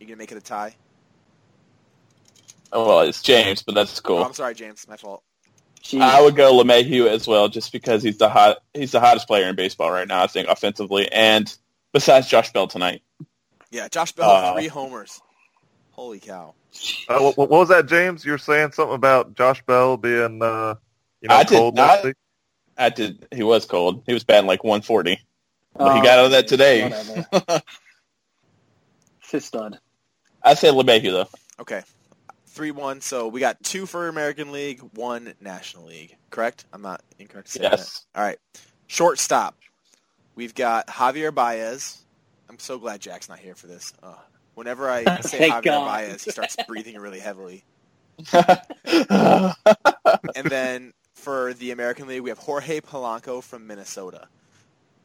you 0.00 0.06
gonna 0.06 0.16
make 0.16 0.32
it 0.32 0.38
a 0.38 0.40
tie? 0.40 0.74
Oh, 2.72 2.88
well, 2.88 3.00
it's 3.00 3.22
James, 3.22 3.62
but 3.62 3.74
that's 3.74 3.98
Oh, 3.98 4.02
cool. 4.02 4.24
I'm 4.24 4.32
sorry, 4.32 4.54
James. 4.54 4.86
My 4.88 4.96
fault. 4.96 5.22
Jeez. 5.84 6.00
I 6.00 6.22
would 6.22 6.34
go 6.34 6.52
LeMahieu 6.54 7.06
as 7.08 7.26
well, 7.28 7.48
just 7.48 7.70
because 7.70 8.02
he's 8.02 8.16
the 8.18 8.28
hot 8.28 8.58
he's 8.72 8.92
the 8.92 9.00
hottest 9.00 9.26
player 9.26 9.48
in 9.48 9.54
baseball 9.56 9.90
right 9.90 10.08
now. 10.08 10.22
I 10.22 10.26
think 10.26 10.48
offensively, 10.48 11.10
and 11.12 11.54
besides 11.92 12.26
Josh 12.26 12.52
Bell 12.52 12.66
tonight. 12.66 13.02
Yeah, 13.70 13.88
Josh 13.88 14.12
Bell, 14.12 14.30
Uh, 14.30 14.54
three 14.54 14.68
homers. 14.68 15.20
Holy 15.92 16.20
cow! 16.20 16.54
Uh, 17.08 17.18
what, 17.20 17.36
what 17.36 17.50
was 17.50 17.68
that, 17.68 17.86
James? 17.86 18.24
You 18.24 18.32
were 18.32 18.38
saying 18.38 18.72
something 18.72 18.94
about 18.94 19.34
Josh 19.34 19.62
Bell 19.66 19.96
being, 19.96 20.42
uh, 20.42 20.74
you 21.20 21.28
know, 21.28 21.34
I 21.36 21.44
did 21.44 21.74
not- 21.74 22.04
I 22.76 22.88
did. 22.88 23.26
He 23.32 23.42
was 23.44 23.66
cold. 23.66 24.02
He 24.06 24.12
was 24.14 24.24
batting 24.24 24.48
like 24.48 24.64
140. 24.64 25.20
But 25.76 25.94
he 25.94 26.00
Oh, 26.00 26.02
got 26.02 26.18
out 26.18 26.24
of 26.26 26.30
that 26.32 26.48
today. 26.48 26.82
Whatever. 26.88 27.62
He's 29.22 29.34
a 29.34 29.40
stud. 29.40 29.78
I 30.42 30.54
say 30.54 30.68
LeMahieu 30.70 31.10
though. 31.12 31.28
Okay, 31.60 31.82
three 32.54 32.70
one. 32.70 33.00
So 33.00 33.28
we 33.28 33.40
got 33.40 33.62
two 33.62 33.86
for 33.86 34.08
American 34.08 34.52
League, 34.52 34.80
one 34.94 35.34
National 35.40 35.84
League. 35.84 36.16
Correct? 36.30 36.64
I'm 36.72 36.82
not 36.82 37.02
incorrect. 37.18 37.56
Yes. 37.60 38.06
that. 38.14 38.18
All 38.18 38.24
right. 38.24 38.38
Shortstop. 38.86 39.56
We've 40.34 40.54
got 40.54 40.86
Javier 40.86 41.34
Baez. 41.34 42.02
I'm 42.48 42.58
so 42.58 42.78
glad 42.78 43.00
Jack's 43.00 43.28
not 43.28 43.38
here 43.38 43.54
for 43.54 43.66
this. 43.66 43.92
Uh, 44.02 44.14
whenever 44.54 44.88
I 44.88 45.04
say 45.20 45.50
Javier 45.50 45.62
God. 45.64 45.86
Baez, 45.86 46.24
he 46.24 46.30
starts 46.30 46.56
breathing 46.66 46.96
really 46.98 47.20
heavily. 47.20 47.64
And 50.34 50.50
then 50.50 50.92
for 51.14 51.54
the 51.54 51.70
American 51.70 52.06
League, 52.06 52.22
we 52.22 52.30
have 52.30 52.38
Jorge 52.38 52.80
Polanco 52.80 53.42
from 53.42 53.66
Minnesota. 53.66 54.28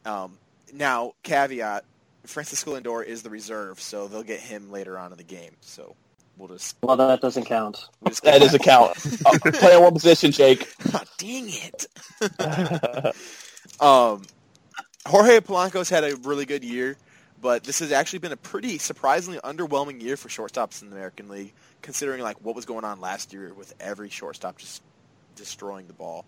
Um, 0.04 0.38
now, 0.72 1.12
caveat: 1.22 1.84
Francisco 2.24 2.78
Lindor 2.78 3.04
is 3.04 3.22
the 3.22 3.30
reserve, 3.30 3.80
so 3.80 4.08
they'll 4.08 4.22
get 4.22 4.40
him 4.40 4.70
later 4.70 4.98
on 4.98 5.12
in 5.12 5.18
the 5.18 5.24
game. 5.24 5.56
So 5.60 5.94
we'll 6.40 6.48
just, 6.48 6.76
Well, 6.82 6.96
that 6.96 7.20
doesn't 7.20 7.44
count. 7.44 7.88
we'll 8.00 8.10
just 8.10 8.24
that 8.24 8.42
is 8.42 8.54
a 8.54 8.58
count. 8.58 8.96
Oh, 9.26 9.38
play 9.52 9.76
in 9.76 9.82
one 9.82 9.92
position, 9.94 10.32
Jake. 10.32 10.72
Ah, 10.94 11.04
dang 11.18 11.46
it. 11.48 11.86
Um, 13.80 14.22
Jorge 15.06 15.40
Polanco's 15.40 15.88
had 15.88 16.04
a 16.04 16.16
really 16.16 16.44
good 16.46 16.64
year, 16.64 16.96
but 17.40 17.64
this 17.64 17.78
has 17.78 17.92
actually 17.92 18.18
been 18.20 18.32
a 18.32 18.36
pretty 18.36 18.78
surprisingly 18.78 19.38
underwhelming 19.40 20.02
year 20.02 20.16
for 20.16 20.28
shortstops 20.28 20.82
in 20.82 20.90
the 20.90 20.96
American 20.96 21.28
League, 21.28 21.52
considering 21.82 22.22
like 22.22 22.36
what 22.44 22.54
was 22.54 22.64
going 22.66 22.84
on 22.84 23.00
last 23.00 23.32
year 23.32 23.52
with 23.54 23.72
every 23.80 24.10
shortstop 24.10 24.58
just 24.58 24.82
destroying 25.36 25.86
the 25.86 25.92
ball. 25.94 26.26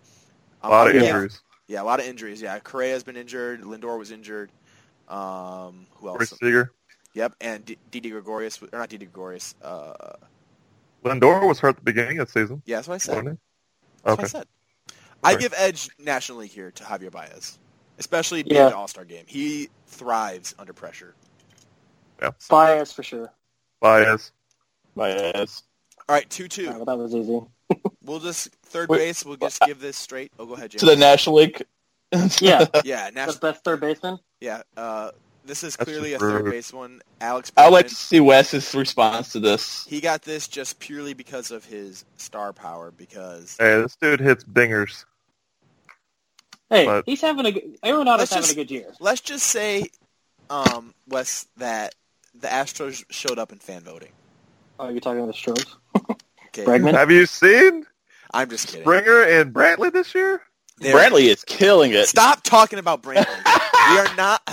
A 0.63 0.67
Um, 0.67 0.71
lot 0.71 0.87
of 0.87 0.95
yeah, 0.95 1.01
injuries. 1.03 1.41
Yeah, 1.67 1.81
a 1.81 1.85
lot 1.85 1.99
of 1.99 2.05
injuries. 2.07 2.41
Yeah, 2.41 2.57
Correa's 2.59 3.03
been 3.03 3.17
injured. 3.17 3.61
Lindor 3.61 3.97
was 3.99 4.11
injured. 4.11 4.51
Um, 5.07 5.87
who 5.95 6.07
Corey 6.07 6.27
else? 6.29 6.33
Seager. 6.41 6.71
Yep, 7.13 7.35
and 7.41 7.65
D- 7.65 7.77
Didi 7.91 8.09
Gregorius, 8.09 8.61
or 8.61 8.79
not 8.79 8.89
Didi 8.89 9.05
Gregorius. 9.05 9.55
Uh, 9.61 10.13
Lindor 11.03 11.47
was 11.47 11.59
hurt 11.59 11.69
at 11.69 11.75
the 11.77 11.81
beginning 11.83 12.19
of 12.19 12.27
the 12.31 12.39
season. 12.41 12.61
yeah, 12.65 12.77
that's 12.77 12.87
what 12.87 12.95
I 12.95 12.97
said. 12.97 13.15
wasn't? 13.23 13.39
That's 14.03 14.13
Okay. 14.13 14.21
what 14.21 14.23
I 14.23 14.27
said. 14.27 14.47
I 15.23 15.35
give 15.35 15.53
edge 15.55 15.89
National 15.99 16.39
League 16.39 16.51
here 16.51 16.71
to 16.71 16.83
Javier 16.83 17.11
Baez. 17.11 17.59
especially 17.99 18.41
being 18.41 18.55
Yeah. 18.55 18.67
an 18.67 18.73
All-Star 18.73 19.05
game. 19.05 19.23
He 19.27 19.69
thrives 19.85 20.55
under 20.57 20.73
pressure. 20.73 21.13
Bias 22.49 22.91
for 22.91 23.03
sure. 23.03 23.31
Baez. 23.81 24.31
Baez. 24.95 25.63
All 26.09 26.15
right, 26.15 26.27
two-two. 26.29 26.65
All 26.65 26.71
right, 26.71 26.77
well, 26.77 26.97
that 26.97 26.97
was 27.03 27.13
easy. 27.15 27.39
We'll 28.05 28.19
just 28.19 28.49
third 28.63 28.89
Wait. 28.89 28.97
base. 28.97 29.23
We'll 29.25 29.37
just 29.37 29.61
give 29.61 29.79
this 29.79 29.95
straight. 29.95 30.31
Oh, 30.37 30.45
go 30.45 30.55
ahead, 30.55 30.71
James. 30.71 30.81
To 30.81 30.85
the 30.87 30.95
National 30.97 31.37
League. 31.37 31.63
Yeah, 32.41 32.65
yeah, 32.83 33.09
the 33.11 33.37
best 33.41 33.63
third 33.63 33.79
baseman. 33.79 34.17
Yeah, 34.41 34.63
uh, 34.75 35.11
this 35.45 35.63
is 35.63 35.75
That's 35.75 35.89
clearly 35.89 36.13
a 36.13 36.19
third 36.19 36.45
base 36.45 36.71
one. 36.73 37.01
Alex. 37.21 37.51
I 37.57 37.65
would 37.65 37.73
like 37.73 37.87
to 37.87 37.95
see 37.95 38.19
Wes's 38.19 38.73
response 38.75 39.31
to 39.33 39.39
this. 39.39 39.85
He 39.85 39.99
got 40.01 40.21
this 40.21 40.47
just 40.47 40.79
purely 40.79 41.13
because 41.13 41.51
of 41.51 41.65
his 41.65 42.05
star 42.17 42.53
power. 42.53 42.91
Because 42.91 43.55
Hey, 43.59 43.81
this 43.81 43.95
dude 43.95 44.19
hits 44.19 44.43
dingers. 44.45 45.05
Hey, 46.69 46.85
But- 46.85 47.03
he's 47.05 47.21
having 47.21 47.45
a 47.45 47.51
good. 47.51 47.77
Arenado's 47.83 48.19
Let's 48.19 48.31
having 48.31 48.43
just- 48.43 48.51
a 48.53 48.55
good 48.55 48.71
year. 48.71 48.93
let's 48.99 49.21
just 49.21 49.45
say, 49.47 49.89
um, 50.49 50.93
Wes, 51.07 51.47
that 51.57 51.93
the 52.33 52.47
Astros 52.47 53.03
showed 53.09 53.37
up 53.37 53.51
in 53.51 53.59
fan 53.59 53.81
voting. 53.83 54.11
Oh, 54.79 54.89
you're 54.89 54.99
talking 54.99 55.19
about 55.19 55.27
the 55.27 55.37
Stros? 55.37 55.77
Okay, 56.55 56.65
Bregman? 56.65 56.93
Have 56.93 57.09
you 57.09 57.25
seen 57.25 57.83
I'm 58.31 58.47
just 58.47 58.67
kidding. 58.67 58.83
Springer 58.83 59.23
and 59.23 59.51
Brantley 59.51 59.91
this 59.91 60.13
year? 60.13 60.39
They're- 60.77 60.95
Brantley 60.95 61.23
is 61.25 61.43
killing 61.43 61.91
it. 61.91 62.07
Stop 62.07 62.43
talking 62.43 62.79
about 62.79 63.03
Brantley. 63.03 63.25
we 63.91 63.97
are 63.99 64.15
not. 64.15 64.41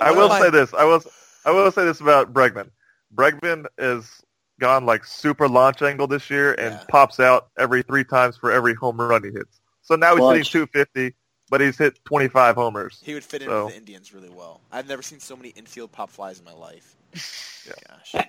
I 0.00 0.10
will 0.10 0.24
am 0.24 0.32
I- 0.32 0.40
say 0.40 0.50
this. 0.50 0.72
I 0.74 0.84
will. 0.84 1.02
I 1.44 1.50
will 1.52 1.70
say 1.70 1.84
this 1.84 2.00
about 2.00 2.32
Bregman. 2.32 2.70
Bregman 3.14 3.66
is 3.78 4.20
gone 4.58 4.84
like 4.84 5.04
super 5.04 5.48
launch 5.48 5.80
angle 5.82 6.06
this 6.06 6.28
year 6.30 6.54
and 6.54 6.74
Yeah. 6.74 6.84
pops 6.88 7.20
out 7.20 7.48
every 7.58 7.82
three 7.82 8.02
times 8.04 8.36
for 8.36 8.50
every 8.50 8.74
home 8.74 9.00
run 9.00 9.22
he 9.22 9.30
hits. 9.30 9.60
So 9.82 9.94
now 9.94 10.12
he's 10.12 10.18
Clutch. 10.20 10.36
hitting 10.38 10.66
250, 10.72 11.14
but 11.48 11.60
he's 11.60 11.78
hit 11.78 12.04
25 12.04 12.56
homers. 12.56 13.00
He 13.04 13.14
would 13.14 13.22
fit 13.22 13.42
in 13.42 13.48
So- 13.48 13.66
with 13.66 13.74
the 13.74 13.78
Indians 13.78 14.12
really 14.12 14.28
well. 14.30 14.60
I've 14.72 14.88
never 14.88 15.02
seen 15.02 15.20
so 15.20 15.36
many 15.36 15.50
infield 15.50 15.92
pop 15.92 16.10
flies 16.10 16.40
in 16.40 16.44
my 16.44 16.52
life. 16.54 16.96
Gosh. 17.14 18.24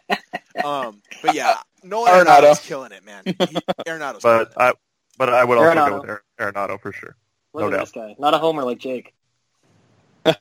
um, 0.63 1.01
but 1.23 1.33
yeah, 1.33 1.55
Nolan 1.83 2.11
Arenado. 2.13 2.25
Arenado's 2.25 2.59
killing 2.59 2.91
it, 2.91 3.03
man. 3.03 3.23
He, 3.25 3.33
Arenado's 3.87 4.21
killing 4.21 4.21
But 4.21 4.47
it. 4.49 4.53
I, 4.57 4.73
but 5.17 5.29
I 5.33 5.43
would 5.43 5.57
also 5.57 5.71
Arenado. 5.71 5.89
go 5.89 6.01
with 6.01 6.09
Ar- 6.09 6.23
Arenado 6.53 6.79
for 6.81 6.91
sure. 6.91 7.15
Look 7.53 7.61
No 7.61 7.67
at 7.67 7.71
doubt. 7.71 7.79
this 7.81 7.91
guy. 7.91 8.15
Not 8.19 8.33
a 8.33 8.37
homer 8.37 8.63
like 8.63 8.77
Jake. 8.79 9.13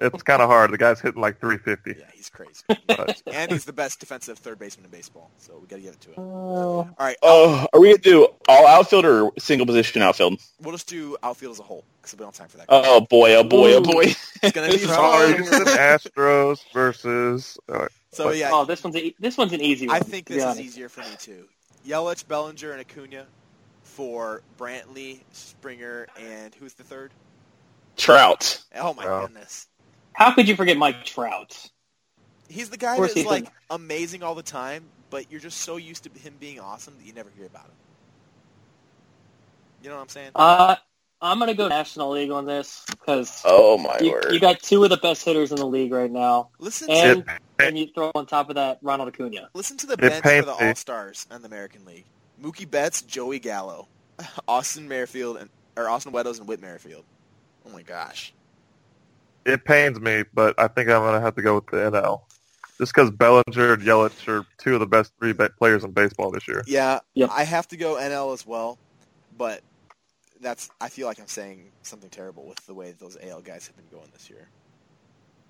It's 0.00 0.22
kind 0.22 0.40
of 0.40 0.48
hard. 0.48 0.70
The 0.70 0.78
guy's 0.78 1.00
hitting 1.00 1.20
like 1.20 1.40
350. 1.40 1.98
yeah, 2.00 2.06
he's 2.14 2.30
crazy. 2.30 2.62
But 2.86 3.20
and 3.32 3.50
he's 3.50 3.64
the 3.64 3.72
best 3.72 3.98
defensive 4.00 4.38
third 4.38 4.58
baseman 4.58 4.84
in 4.84 4.90
baseball, 4.92 5.30
so 5.36 5.58
we 5.60 5.66
got 5.66 5.76
to 5.76 5.82
give 5.82 5.94
it 5.94 6.00
to 6.02 6.08
him. 6.10 6.14
Oh, 6.18 6.78
All 6.78 6.94
right, 6.98 7.16
Oh, 7.22 7.66
are 7.72 7.80
we 7.80 7.88
gonna 7.88 7.98
do 7.98 8.28
all 8.48 8.66
outfield 8.68 9.04
or 9.04 9.32
single 9.38 9.66
position 9.66 10.00
outfield? 10.00 10.40
we'll 10.62 10.72
just 10.72 10.86
do 10.88 11.16
outfield 11.22 11.52
as 11.52 11.58
a 11.60 11.64
whole 11.64 11.84
because 12.00 12.12
we 12.14 12.18
don't 12.18 12.26
have 12.28 12.36
time 12.36 12.48
for 12.48 12.58
that. 12.58 12.66
Oh 12.68 13.00
boy, 13.00 13.34
oh 13.34 13.42
boy, 13.44 13.74
oh 13.74 13.80
boy. 13.80 14.04
it's 14.42 14.52
gonna 14.52 14.68
be 14.68 14.74
this 14.74 14.84
is 14.84 14.90
hard. 14.90 15.36
Astros 15.36 16.60
versus. 16.72 17.58
Uh, 17.68 17.88
So 18.12 18.30
yeah, 18.30 18.50
oh, 18.52 18.64
this 18.64 18.84
one's 18.84 18.96
a, 18.96 19.12
this 19.18 19.36
one's 19.36 19.52
an 19.52 19.60
easy 19.60 19.86
one. 19.88 19.96
I 19.96 20.00
think 20.00 20.26
this 20.26 20.36
be 20.36 20.38
is 20.38 20.44
honest. 20.44 20.60
easier 20.60 20.88
for 20.88 21.00
me 21.00 21.16
too. 21.18 21.44
Yelich, 21.86 22.26
Bellinger, 22.28 22.72
and 22.72 22.80
Acuna 22.80 23.26
for 23.98 24.42
Brantley, 24.56 25.18
Springer, 25.32 26.06
and 26.20 26.54
who's 26.54 26.72
the 26.74 26.84
third? 26.84 27.10
Trout. 27.96 28.62
Oh 28.76 28.94
my 28.94 29.04
Wow. 29.04 29.22
goodness. 29.26 29.66
How 30.12 30.32
could 30.32 30.48
you 30.48 30.54
forget 30.54 30.76
Mike 30.76 31.04
Trout? 31.04 31.68
He's 32.48 32.70
the 32.70 32.76
guy 32.76 32.94
Of 32.94 33.12
that's 33.12 33.26
like 33.26 33.42
been- 33.42 33.52
amazing 33.70 34.22
all 34.22 34.36
the 34.36 34.42
time, 34.44 34.84
but 35.10 35.28
you're 35.32 35.40
just 35.40 35.62
so 35.62 35.78
used 35.78 36.04
to 36.04 36.10
him 36.20 36.34
being 36.38 36.60
awesome 36.60 36.94
that 36.96 37.04
you 37.04 37.12
never 37.12 37.28
hear 37.36 37.46
about 37.46 37.64
him. 37.64 37.72
You 39.82 39.88
know 39.88 39.96
what 39.96 40.02
I'm 40.02 40.08
saying? 40.10 40.30
Uh, 40.36 40.76
I'm 41.20 41.40
gonna 41.40 41.54
go 41.54 41.66
National 41.66 42.10
League 42.10 42.30
on 42.30 42.46
this 42.46 42.84
because 42.88 43.42
Oh 43.44 43.78
my 43.78 43.98
you, 44.00 44.12
word. 44.12 44.28
you 44.30 44.38
got 44.38 44.62
two 44.62 44.84
of 44.84 44.90
the 44.90 44.96
best 44.98 45.24
hitters 45.24 45.50
in 45.50 45.56
the 45.56 45.66
league 45.66 45.90
right 45.90 46.10
now, 46.10 46.50
listen 46.60 46.88
and 46.88 47.24
to 47.26 47.38
and 47.66 47.76
you 47.76 47.88
throw 47.92 48.12
on 48.14 48.26
top 48.26 48.48
of 48.48 48.54
that 48.54 48.78
Ronald 48.80 49.08
Acuna. 49.08 49.50
listen 49.54 49.76
to 49.78 49.86
the 49.88 49.96
bench 49.96 50.22
for 50.22 50.42
the. 50.42 50.52
All 50.52 50.76
Stars 50.76 51.26
and 51.32 51.42
the 51.42 51.48
American 51.48 51.84
League. 51.84 52.04
Mookie 52.42 52.70
Betts, 52.70 53.02
Joey 53.02 53.38
Gallo, 53.38 53.88
Austin 54.48 54.88
Merrifield, 54.88 55.36
and 55.38 55.50
or 55.76 55.88
Austin 55.88 56.12
Meadows 56.12 56.38
and 56.38 56.48
Whit 56.48 56.60
Merrifield. 56.60 57.04
Oh 57.66 57.70
my 57.70 57.82
gosh. 57.82 58.32
it 59.44 59.64
pains 59.64 60.00
me, 60.00 60.24
but 60.34 60.54
I 60.58 60.68
think 60.68 60.88
I'm 60.88 61.02
gonna 61.02 61.20
have 61.20 61.34
to 61.36 61.42
go 61.42 61.56
with 61.56 61.66
the 61.66 61.76
NL, 61.76 62.22
just 62.78 62.94
because 62.94 63.10
Bellinger 63.10 63.74
and 63.74 63.82
Yelich 63.82 64.28
are 64.28 64.44
two 64.58 64.74
of 64.74 64.80
the 64.80 64.86
best 64.86 65.12
three 65.18 65.32
players 65.32 65.84
in 65.84 65.92
baseball 65.92 66.30
this 66.30 66.46
year. 66.48 66.62
Yeah, 66.66 67.00
Yep. 67.14 67.30
I 67.32 67.44
have 67.44 67.68
to 67.68 67.76
go 67.76 67.94
NL 67.96 68.32
as 68.34 68.46
well, 68.46 68.78
but 69.36 69.62
that's 70.40 70.70
I 70.80 70.88
feel 70.88 71.06
like 71.06 71.18
I'm 71.20 71.26
saying 71.26 71.70
something 71.82 72.10
terrible 72.10 72.46
with 72.46 72.64
the 72.66 72.74
way 72.74 72.92
those 72.92 73.16
AL 73.22 73.40
guys 73.42 73.66
have 73.66 73.76
been 73.76 73.88
going 73.90 74.08
this 74.12 74.28
year. 74.30 74.48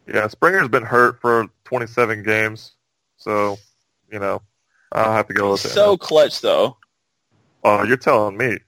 Yeah, 0.07 0.27
Springer's 0.29 0.69
been 0.69 0.85
hurt 0.85 1.21
for 1.21 1.49
27 1.65 2.23
games, 2.23 2.73
so 3.19 3.59
you 4.11 4.19
know 4.19 4.41
I'll 4.93 5.13
have 5.13 5.29
to 5.29 5.35
go 5.35 5.53
with 5.53 5.63
the 5.63 5.69
so 5.69 5.97
NL. 5.97 6.01
clutch 6.01 6.41
though. 6.41 6.77
Oh, 7.65 7.85
you're 7.85 7.97
telling 7.97 8.37
me? 8.37 8.59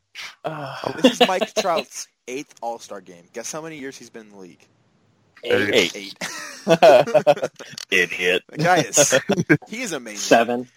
Ah, 0.44 0.92
This 1.00 1.20
is 1.20 1.28
Mike 1.28 1.54
Trout's 1.54 2.08
eighth 2.28 2.54
All 2.60 2.78
Star 2.78 3.00
game. 3.00 3.24
Guess 3.32 3.52
how 3.52 3.62
many 3.62 3.78
years 3.78 3.96
he's 3.96 4.10
been 4.10 4.22
in 4.22 4.30
the 4.30 4.36
league? 4.38 4.66
Eight. 5.44 5.74
Eight. 5.74 5.96
Eight. 5.96 6.14
Idiot. 7.90 8.42
The 8.50 8.58
guy 8.58 8.78
is 8.78 9.18
he 9.68 9.82
is 9.82 9.92
amazing. 9.92 10.18
Seven. 10.18 10.68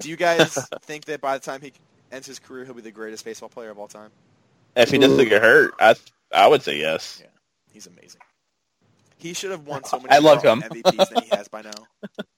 Do 0.00 0.08
you 0.10 0.16
guys 0.16 0.68
think 0.82 1.06
that 1.06 1.20
by 1.20 1.38
the 1.38 1.44
time 1.44 1.60
he 1.62 1.72
ends 2.12 2.26
his 2.26 2.38
career, 2.38 2.64
he'll 2.64 2.74
be 2.74 2.82
the 2.82 2.90
greatest 2.90 3.24
baseball 3.24 3.48
player 3.48 3.70
of 3.70 3.78
all 3.78 3.88
time? 3.88 4.10
If 4.76 4.90
he 4.90 4.98
doesn't 4.98 5.28
get 5.28 5.40
hurt, 5.42 5.72
I 5.80 5.94
I 6.32 6.46
would 6.46 6.62
say 6.62 6.78
yes. 6.78 7.22
He's 7.72 7.86
amazing. 7.86 8.20
He 9.16 9.32
should 9.34 9.50
have 9.50 9.66
won 9.66 9.84
so 9.84 9.98
many 9.98 10.10
I 10.14 10.18
love 10.18 10.42
him. 10.42 10.60
MVPs 10.62 11.08
than 11.08 11.22
he 11.22 11.30
has 11.30 11.48
by 11.48 11.62
now. 11.62 11.70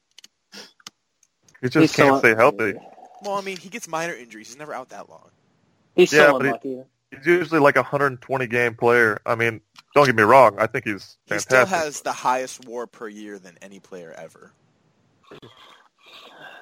He 1.60 1.68
just 1.68 1.80
He's 1.80 1.92
can't 1.96 2.14
so- 2.14 2.18
stay 2.20 2.34
healthy. 2.34 2.74
Well, 3.22 3.34
I 3.36 3.42
mean, 3.42 3.58
he 3.58 3.68
gets 3.68 3.86
minor 3.86 4.14
injuries. 4.14 4.48
He's 4.48 4.56
never 4.56 4.72
out 4.72 4.88
that 4.90 5.10
long. 5.10 5.28
He's 5.94 6.12
Yeah, 6.12 6.26
so 6.28 6.38
but 6.38 6.62
he- 6.62 6.82
He's 7.14 7.26
usually 7.26 7.58
like 7.60 7.74
a 7.76 7.82
120 7.82 8.46
game 8.46 8.76
player. 8.76 9.20
I 9.26 9.34
mean, 9.34 9.60
don't 9.94 10.06
get 10.06 10.14
me 10.14 10.22
wrong. 10.22 10.56
I 10.60 10.68
think 10.68 10.84
he's 10.86 11.18
He 11.26 11.38
still 11.40 11.66
has 11.66 12.02
the 12.02 12.12
highest 12.12 12.64
WAR 12.66 12.86
per 12.86 13.08
year 13.08 13.36
than 13.38 13.58
any 13.60 13.80
player 13.80 14.14
ever. 14.16 14.52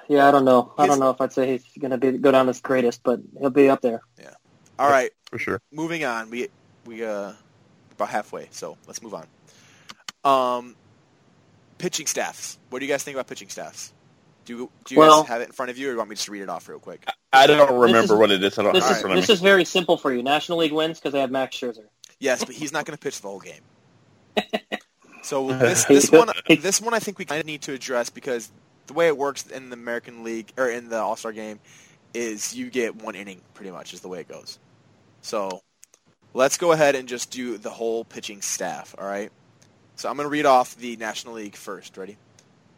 Yeah, 0.07 0.27
I 0.27 0.31
don't 0.31 0.45
know. 0.45 0.73
I 0.77 0.87
don't 0.87 0.99
know 0.99 1.11
if 1.11 1.21
I'd 1.21 1.31
say 1.33 1.51
he's 1.57 1.63
gonna 1.79 1.99
be 1.99 2.17
go 2.17 2.31
down 2.31 2.49
as 2.49 2.61
greatest, 2.61 3.03
but 3.03 3.19
he'll 3.39 3.51
be 3.51 3.69
up 3.69 3.81
there. 3.81 4.01
Yeah. 4.19 4.33
All 4.79 4.89
right, 4.89 5.11
for 5.29 5.37
sure. 5.37 5.61
moving 5.71 6.03
on. 6.03 6.31
We 6.31 6.49
we 6.85 7.05
uh 7.05 7.33
about 7.91 8.09
halfway, 8.09 8.47
so 8.51 8.75
let's 8.87 9.03
move 9.03 9.13
on. 9.13 9.27
Um, 10.23 10.75
pitching 11.77 12.07
staffs. 12.07 12.57
What 12.71 12.79
do 12.79 12.85
you 12.85 12.91
guys 12.91 13.03
think 13.03 13.15
about 13.15 13.27
pitching 13.27 13.49
staffs? 13.49 13.93
Do 14.49 14.55
you, 14.57 14.71
do 14.85 14.95
you 14.95 14.99
Well- 14.99 15.21
guys 15.21 15.29
have 15.29 15.41
it 15.41 15.49
in 15.49 15.51
front 15.51 15.69
of 15.69 15.77
you, 15.77 15.85
or 15.85 15.89
do 15.89 15.91
you 15.91 15.97
want 15.99 16.09
me 16.09 16.15
to 16.15 16.17
just 16.17 16.27
read 16.27 16.41
it 16.41 16.49
off 16.49 16.67
real 16.67 16.79
quick? 16.79 17.07
I 17.31 17.45
don't 17.45 17.71
remember 17.71 18.15
is- 18.15 18.19
what 18.19 18.31
it 18.31 18.43
is. 18.43 18.57
I 18.57 18.63
don't 18.63 18.73
This 18.73 18.83
have 18.83 18.91
it 18.91 18.93
is 18.93 18.97
in 18.97 19.01
front 19.03 19.19
of 19.19 19.27
this 19.27 19.29
is 19.35 19.41
very 19.41 19.63
simple 19.63 19.95
for 19.95 20.11
you. 20.11 20.23
National 20.23 20.57
League 20.57 20.71
wins 20.71 20.97
because 20.99 21.13
they 21.13 21.19
have 21.19 21.29
Max 21.29 21.55
Scherzer. 21.55 21.85
Yes, 22.17 22.43
but 22.43 22.55
he's 22.55 22.73
not 22.73 22.85
going 22.85 22.97
to 22.97 22.99
pitch 23.01 23.21
the 23.21 23.27
whole 23.27 23.39
game. 23.39 23.61
So 25.21 25.47
this 25.59 25.83
this 25.85 26.09
one 26.11 26.29
this 26.47 26.81
one 26.81 26.93
I 26.95 26.99
think 26.99 27.19
we 27.19 27.25
kind 27.25 27.39
of 27.39 27.45
need 27.45 27.61
to 27.63 27.73
address 27.73 28.09
because 28.09 28.49
the 28.87 28.93
way 28.93 29.05
it 29.05 29.15
works 29.17 29.45
in 29.45 29.69
the 29.69 29.75
American 29.75 30.23
League 30.23 30.51
or 30.57 30.67
in 30.69 30.89
the 30.89 30.97
All 30.97 31.15
Star 31.15 31.31
game 31.33 31.59
is 32.15 32.55
you 32.55 32.71
get 32.71 32.95
one 32.95 33.13
inning 33.13 33.41
pretty 33.53 33.69
much 33.69 33.93
is 33.93 33.99
the 33.99 34.07
way 34.07 34.21
it 34.21 34.27
goes. 34.27 34.57
So 35.21 35.61
let's 36.33 36.57
go 36.57 36.71
ahead 36.71 36.95
and 36.95 37.07
just 37.07 37.29
do 37.29 37.57
the 37.59 37.69
whole 37.69 38.03
pitching 38.05 38.41
staff. 38.41 38.95
All 38.97 39.05
right. 39.05 39.31
So 39.97 40.09
I'm 40.09 40.15
going 40.15 40.25
to 40.25 40.31
read 40.31 40.47
off 40.47 40.75
the 40.77 40.95
National 40.95 41.35
League 41.35 41.55
first. 41.55 41.95
Ready? 41.97 42.17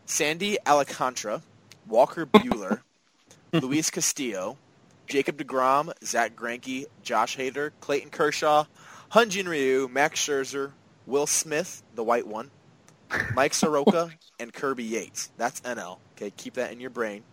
Sandy 0.07 0.57
Alcantara, 0.67 1.41
Walker 1.87 2.25
Buehler, 2.25 2.81
Luis 3.53 3.89
Castillo, 3.89 4.57
Jacob 5.07 5.37
DeGrom, 5.37 5.91
Zack 6.03 6.35
Greinke, 6.35 6.85
Josh 7.03 7.37
Hader, 7.37 7.71
Clayton 7.81 8.09
Kershaw, 8.11 8.65
Hyunjin 9.11 9.47
Ryu, 9.47 9.89
Max 9.91 10.19
Scherzer, 10.25 10.71
Will 11.05 11.27
Smith, 11.27 11.83
the 11.95 12.03
white 12.03 12.27
one, 12.27 12.49
Mike 13.33 13.53
Soroka, 13.53 14.09
and 14.39 14.53
Kirby 14.53 14.83
Yates. 14.85 15.31
That's 15.37 15.59
NL. 15.61 15.97
Okay, 16.15 16.31
keep 16.35 16.53
that 16.55 16.71
in 16.71 16.79
your 16.79 16.89
brain. 16.91 17.23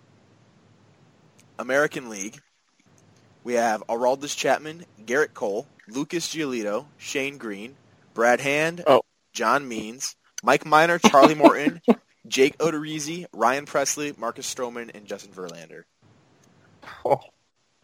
American 1.58 2.08
League. 2.08 2.40
We 3.44 3.54
have 3.54 3.82
Aroldis 3.88 4.36
Chapman, 4.36 4.84
Gerrit 5.04 5.32
Cole, 5.34 5.66
Lucas 5.88 6.28
Giolito, 6.34 6.86
Shane 6.98 7.38
Greene, 7.38 7.76
Brad 8.14 8.40
Hand, 8.40 8.82
Oh. 8.86 9.02
John 9.32 9.68
Means, 9.68 10.16
Mike 10.42 10.66
Minor, 10.66 10.98
Charlie 10.98 11.34
Morton, 11.34 11.80
Jake 12.28 12.56
Odorizzi, 12.58 13.26
Ryan 13.32 13.66
Presley, 13.66 14.14
Marcus 14.16 14.52
Stroman, 14.52 14.90
and 14.94 15.06
Justin 15.06 15.32
Verlander. 15.32 15.82
Oh, 17.04 17.20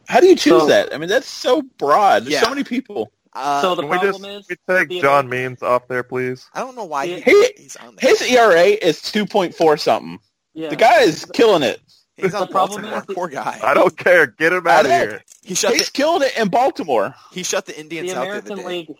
How 0.06 0.20
do 0.20 0.26
you 0.26 0.36
choose 0.36 0.62
So- 0.62 0.66
that? 0.68 0.94
I 0.94 0.98
mean, 0.98 1.08
that's 1.08 1.28
so 1.28 1.62
broad. 1.78 2.24
There's 2.24 2.34
Yeah. 2.34 2.42
so 2.42 2.50
many 2.50 2.62
people. 2.64 3.10
Uh, 3.32 3.62
so 3.62 3.74
the 3.74 3.82
can 3.82 3.90
we 3.90 3.96
just 3.98 4.20
problem 4.20 4.30
is 4.38 4.46
we 4.48 4.56
take 4.68 5.02
John 5.02 5.28
Means 5.28 5.62
off 5.62 5.88
there, 5.88 6.02
please? 6.02 6.46
I 6.52 6.60
don't 6.60 6.76
know 6.76 6.84
why 6.84 7.06
he, 7.06 7.20
He- 7.22 7.52
he's 7.56 7.74
on 7.76 7.96
there. 7.96 8.10
His 8.10 8.22
ERA 8.22 8.64
is 8.66 9.00
2.4 9.00 9.76
something. 9.78 10.18
yeah. 10.52 10.68
The 10.68 10.76
guy 10.76 11.00
is 11.00 11.24
killing 11.32 11.62
it. 11.62 11.80
He's 12.16 12.30
the 12.32 12.42
on 12.42 12.48
problem 12.48 12.82
Baltimore. 12.82 13.00
is 13.00 13.06
the- 13.06 13.14
Poor 13.14 13.28
guy. 13.28 13.58
I 13.62 13.74
don't 13.74 13.96
care. 13.96 14.26
Get 14.28 14.52
him 14.52 14.66
out 14.68 14.84
of 14.84 14.92
here. 14.92 15.22
He 15.42 15.54
shut 15.54 15.72
He's 15.72 15.86
the 15.86 15.92
killing 15.92 16.22
it 16.22 16.36
in 16.38 16.48
Baltimore. 16.48 17.14
he 17.32 17.42
shut 17.42 17.66
the 17.66 17.76
Indians 17.80 18.12
the 18.12 18.16
out 18.18 18.22
the 18.24 18.28
American 18.28 18.52
other. 18.52 18.68
League 18.68 18.94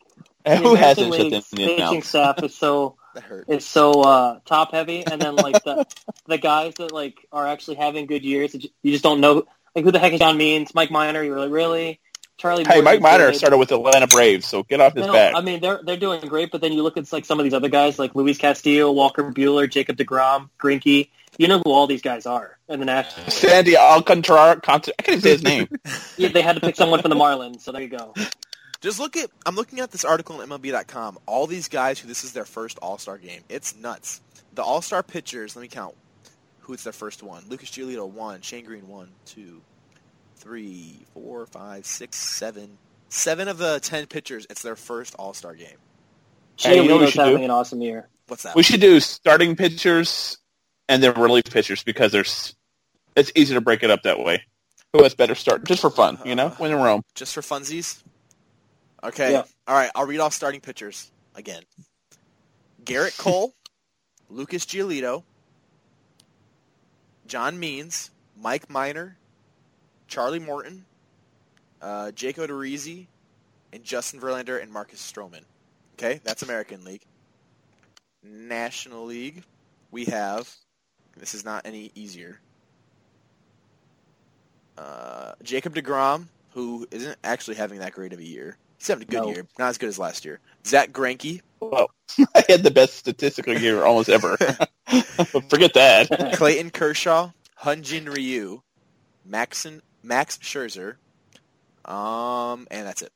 the 0.44 0.56
Who 0.56 0.74
hasn't 0.74 1.06
American 1.14 1.30
shut 1.30 1.32
League's 1.32 1.50
them 1.50 1.60
in 1.60 1.76
pitching 1.76 2.02
staff 2.02 2.42
is 2.42 2.54
so 2.56 2.96
That 3.14 3.22
hurt. 3.22 3.48
is 3.48 3.64
so 3.64 4.02
uh, 4.02 4.38
top 4.44 4.72
heavy, 4.72 5.04
and 5.06 5.20
then 5.20 5.36
like 5.36 5.62
the 5.64 5.86
the 6.26 6.38
guys 6.38 6.74
that 6.74 6.92
like 6.92 7.26
are 7.32 7.46
actually 7.46 7.76
having 7.76 8.06
good 8.06 8.24
years, 8.24 8.54
you 8.54 8.92
just 8.92 9.04
don't 9.04 9.20
know 9.20 9.46
like 9.74 9.84
who 9.84 9.90
the 9.90 9.98
heck 9.98 10.12
is 10.12 10.20
John 10.20 10.36
Means, 10.36 10.74
Mike 10.74 10.90
Minor. 10.90 11.22
You're 11.22 11.38
like 11.38 11.50
really 11.50 12.00
Charlie. 12.36 12.64
Hey, 12.64 12.80
Mike 12.80 13.00
Minor 13.00 13.32
started 13.32 13.58
with 13.58 13.68
the 13.68 13.76
Atlanta 13.76 14.06
Braves, 14.06 14.46
so 14.46 14.62
get 14.62 14.80
off 14.80 14.94
his 14.94 15.06
back. 15.06 15.34
I 15.36 15.40
mean 15.40 15.60
they're 15.60 15.80
they're 15.82 15.96
doing 15.96 16.20
great, 16.22 16.50
but 16.50 16.60
then 16.60 16.72
you 16.72 16.82
look 16.82 16.96
at 16.96 17.10
like 17.12 17.24
some 17.24 17.38
of 17.38 17.44
these 17.44 17.54
other 17.54 17.68
guys 17.68 17.98
like 17.98 18.14
Luis 18.14 18.38
Castillo, 18.38 18.90
Walker 18.92 19.24
Buehler, 19.24 19.70
Jacob 19.70 19.96
Degrom, 19.96 20.50
Greinke. 20.58 21.08
You 21.36 21.48
know 21.48 21.58
who 21.58 21.72
all 21.72 21.88
these 21.88 22.02
guys 22.02 22.26
are 22.26 22.58
in 22.68 22.78
the 22.78 22.86
national. 22.86 23.28
Sandy 23.28 23.76
Alcantara, 23.76 24.50
I 24.50 24.78
can't 24.78 24.88
even 25.08 25.20
say 25.20 25.30
his 25.30 25.42
name. 25.42 25.68
Yeah, 26.16 26.28
they 26.28 26.42
had 26.42 26.54
to 26.54 26.60
pick 26.60 26.76
someone 26.76 27.02
from 27.02 27.08
the 27.08 27.16
Marlins, 27.16 27.62
so 27.62 27.72
there 27.72 27.82
you 27.82 27.88
go. 27.88 28.14
Just 28.84 29.00
look 29.00 29.16
at. 29.16 29.30
I'm 29.46 29.56
looking 29.56 29.80
at 29.80 29.90
this 29.92 30.04
article 30.04 30.42
on 30.42 30.46
MLB.com. 30.46 31.16
All 31.24 31.46
these 31.46 31.68
guys 31.68 31.98
who 31.98 32.06
this 32.06 32.22
is 32.22 32.34
their 32.34 32.44
first 32.44 32.78
All 32.82 32.98
Star 32.98 33.16
game. 33.16 33.40
It's 33.48 33.74
nuts. 33.74 34.20
The 34.52 34.62
All 34.62 34.82
Star 34.82 35.02
pitchers. 35.02 35.56
Let 35.56 35.62
me 35.62 35.68
count. 35.68 35.94
Who 36.60 36.74
it's 36.74 36.84
their 36.84 36.92
first 36.92 37.22
one? 37.22 37.44
Lucas 37.48 37.70
Giolito 37.70 38.06
one. 38.06 38.42
Shane 38.42 38.66
Greene 38.66 38.86
one, 38.86 39.08
two, 39.24 39.62
three, 40.36 40.98
four, 41.14 41.46
five, 41.46 41.86
six, 41.86 42.18
seven. 42.18 42.76
Seven 43.08 43.48
of 43.48 43.56
the 43.56 43.80
ten 43.80 44.04
pitchers. 44.06 44.46
It's 44.50 44.60
their 44.60 44.76
first 44.76 45.14
All 45.18 45.32
Star 45.32 45.54
game. 45.54 45.78
Hey, 46.58 46.82
you 46.82 46.86
know 46.86 46.98
we 46.98 47.06
should 47.06 47.20
having 47.22 47.38
do? 47.38 47.44
an 47.44 47.50
awesome 47.50 47.80
year. 47.80 48.10
What's 48.26 48.42
that? 48.42 48.54
We 48.54 48.62
should 48.62 48.82
do 48.82 49.00
starting 49.00 49.56
pitchers 49.56 50.36
and 50.90 51.02
then 51.02 51.14
relief 51.14 51.44
pitchers 51.44 51.82
because 51.82 52.12
there's 52.12 52.54
it's 53.16 53.32
easy 53.34 53.54
to 53.54 53.62
break 53.62 53.82
it 53.82 53.88
up 53.90 54.02
that 54.02 54.20
way. 54.20 54.42
Who 54.92 55.04
has 55.04 55.14
better 55.14 55.34
start? 55.34 55.64
Just 55.64 55.80
for 55.80 55.88
fun, 55.88 56.18
you 56.26 56.34
know, 56.34 56.48
uh, 56.48 56.54
when 56.56 56.70
in 56.70 56.76
Rome. 56.76 57.00
Just 57.14 57.32
for 57.32 57.40
funsies. 57.40 58.02
Okay. 59.04 59.32
Yeah. 59.32 59.42
All 59.66 59.76
right. 59.76 59.90
I'll 59.94 60.06
read 60.06 60.20
off 60.20 60.32
starting 60.32 60.60
pitchers 60.60 61.10
again. 61.34 61.62
Gerrit 62.84 63.18
Cole, 63.18 63.54
Lucas 64.30 64.64
Giolito, 64.64 65.22
John 67.26 67.58
Means, 67.58 68.10
Mike 68.36 68.68
Minor, 68.68 69.16
Charlie 70.08 70.38
Morton, 70.38 70.84
uh, 71.80 72.10
Odorizzi, 72.14 73.06
and 73.72 73.82
Justin 73.82 74.20
Verlander 74.20 74.62
and 74.62 74.72
Marcus 74.72 75.00
Stroman. 75.00 75.42
Okay, 75.94 76.20
that's 76.24 76.42
American 76.42 76.84
League. 76.84 77.02
National 78.22 79.04
League, 79.04 79.44
we 79.90 80.04
have. 80.06 80.52
This 81.16 81.34
is 81.34 81.44
not 81.44 81.62
any 81.64 81.92
easier. 81.94 82.40
Uh, 84.76 85.32
Jacob 85.42 85.74
Degrom, 85.74 86.26
who 86.52 86.86
isn't 86.90 87.16
actually 87.22 87.56
having 87.56 87.78
that 87.78 87.92
great 87.92 88.12
of 88.12 88.18
a 88.18 88.24
year. 88.24 88.56
He's 88.84 88.88
having 88.88 89.04
a 89.04 89.10
good 89.10 89.22
No. 89.22 89.28
year, 89.30 89.46
not 89.58 89.70
as 89.70 89.78
good 89.78 89.88
as 89.88 89.98
last 89.98 90.26
year. 90.26 90.40
Zack 90.66 90.92
Greinke, 90.92 91.40
Well, 91.58 91.88
I 92.34 92.44
had 92.46 92.62
the 92.62 92.70
best 92.70 92.96
statistical 92.96 93.56
year 93.58 93.82
almost 93.82 94.10
ever. 94.10 94.36
Forget 95.48 95.72
that. 95.72 96.32
Clayton 96.36 96.68
Kershaw, 96.70 97.30
Hyun-Jin 97.62 98.10
Ryu, 98.10 98.60
Maxon, 99.24 99.80
Max 100.02 100.36
Scherzer, 100.36 100.96
um, 101.86 102.66
and 102.70 102.86
that's 102.86 103.00
it. 103.00 103.10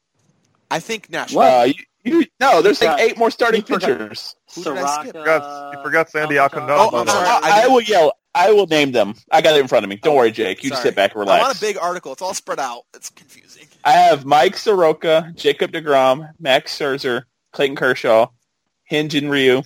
I 0.71 0.81
think 0.81 1.11
National. 1.11 1.43
Uh, 1.43 1.65
you, 1.65 1.75
you, 2.03 2.25
no, 2.41 2.63
there's 2.63 2.81
like 2.81 2.93
forgot- 2.93 3.01
eight 3.01 3.19
more 3.19 3.31
starting 3.31 3.61
pitchers. 3.63 4.37
Who 4.55 4.65
did 4.65 4.73
I 4.79 5.03
skip? 5.03 5.13
Soroka, 5.13 5.19
You 5.19 5.23
forgot- 5.23 5.73
you 5.77 5.83
forgot 5.83 6.11
Sandy 6.11 6.39
Alcantara. 6.39 6.79
Alcantara. 6.79 7.15
Oh, 7.15 7.21
I'm 7.21 7.45
I, 7.45 7.51
sorry. 7.51 7.53
I- 7.53 7.65
I 7.65 7.69
will 7.69 7.83
yell. 7.83 8.13
I 8.39 8.53
will 8.53 8.67
name 8.67 8.93
them. 8.93 9.15
I 9.33 9.41
got 9.43 9.57
it 9.57 9.61
in 9.61 9.67
front 9.69 9.85
of 9.85 9.89
me. 9.91 9.97
Don't 9.97 10.15
worry, 10.17 10.31
Jake. 10.31 10.63
You 10.63 10.71
just 10.71 10.83
sit 10.83 10.95
back 10.95 11.13
and 11.13 11.21
relax. 11.21 11.41
I 11.41 11.43
want 11.43 11.49
relax. 11.49 11.63
a 11.63 11.67
big 11.67 11.79
article. 11.79 12.13
It's 12.13 12.23
all 12.23 12.35
spread 12.35 12.61
out. 12.61 12.83
It's 12.95 13.11
confusing. 13.11 13.67
I 13.85 13.93
have 13.93 14.25
Mike 14.25 14.57
Soroka, 14.57 15.33
Jacob 15.35 15.73
DeGrom, 15.73 16.31
Max 16.39 16.77
Scherzer, 16.79 17.25
Clayton 17.53 17.77
Kershaw, 17.77 18.29
Hyun-Jin 18.91 19.29
Ryu, 19.29 19.63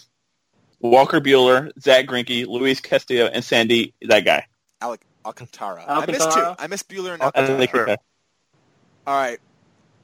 Walker 0.81 1.21
Buehler, 1.21 1.71
Zack 1.81 2.07
Greinke, 2.07 2.47
Luis 2.47 2.81
Castillo, 2.81 3.27
and 3.27 3.45
Sandy, 3.45 3.95
that 4.03 4.25
guy. 4.25 4.47
Alec 4.81 5.03
Alcantara. 5.25 5.85
I 5.87 6.07
missed 6.07 6.33
two. 6.33 6.55
I 6.59 6.67
missed 6.67 6.89
Buehler 6.89 7.13
and 7.15 7.23
Al- 7.23 7.27
Alcantara. 7.29 7.47
don't 7.49 7.59
think 7.59 7.71
Sure. 7.71 7.87
he- 7.87 7.97
All 9.07 9.17
right. 9.17 9.39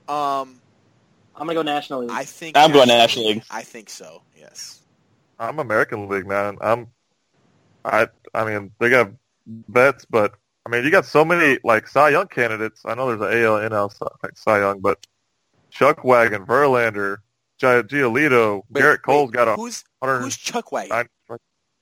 Um, 0.08 0.60
I'm 1.34 1.46
gonna 1.46 1.54
go 1.54 1.62
National 1.62 2.00
League. 2.00 2.10
I 2.10 2.24
think 2.24 2.56
I'm 2.56 2.72
going 2.72 2.88
to 2.88 2.96
National 2.96 3.26
League. 3.28 3.42
I 3.50 3.62
think 3.62 3.90
so. 3.90 4.22
Yes. 4.36 4.80
I'm 5.38 5.58
American 5.58 6.08
League 6.08 6.26
man. 6.26 6.58
I'm. 6.60 6.88
I 7.84 8.08
I 8.34 8.44
mean 8.44 8.72
they 8.78 8.90
got 8.90 9.10
vets, 9.46 10.04
but 10.04 10.34
I 10.66 10.70
mean 10.70 10.84
you 10.84 10.90
got 10.90 11.06
so 11.06 11.24
many 11.24 11.58
like 11.64 11.88
Cy 11.88 12.10
Young 12.10 12.28
candidates. 12.28 12.82
I 12.84 12.94
know 12.94 13.14
there's 13.14 13.32
an 13.34 13.44
AL 13.44 13.58
NL 13.70 13.92
Cy, 13.96 14.28
Cy 14.34 14.58
Young, 14.60 14.80
but 14.80 14.98
Chuck 15.70 16.04
Wagon, 16.04 16.46
Verlander, 16.46 17.18
Gi- 17.58 17.66
Giolito, 17.88 18.62
Wait, 18.70 18.82
Gerrit 18.82 19.02
Cole's 19.02 19.30
wait, 19.30 19.34
got 19.36 19.48
a 19.48 19.54
Who's 19.56 19.84
hundred. 20.02 20.22
who's 20.22 20.36
Chuck 20.36 20.72
Wagon? 20.72 21.08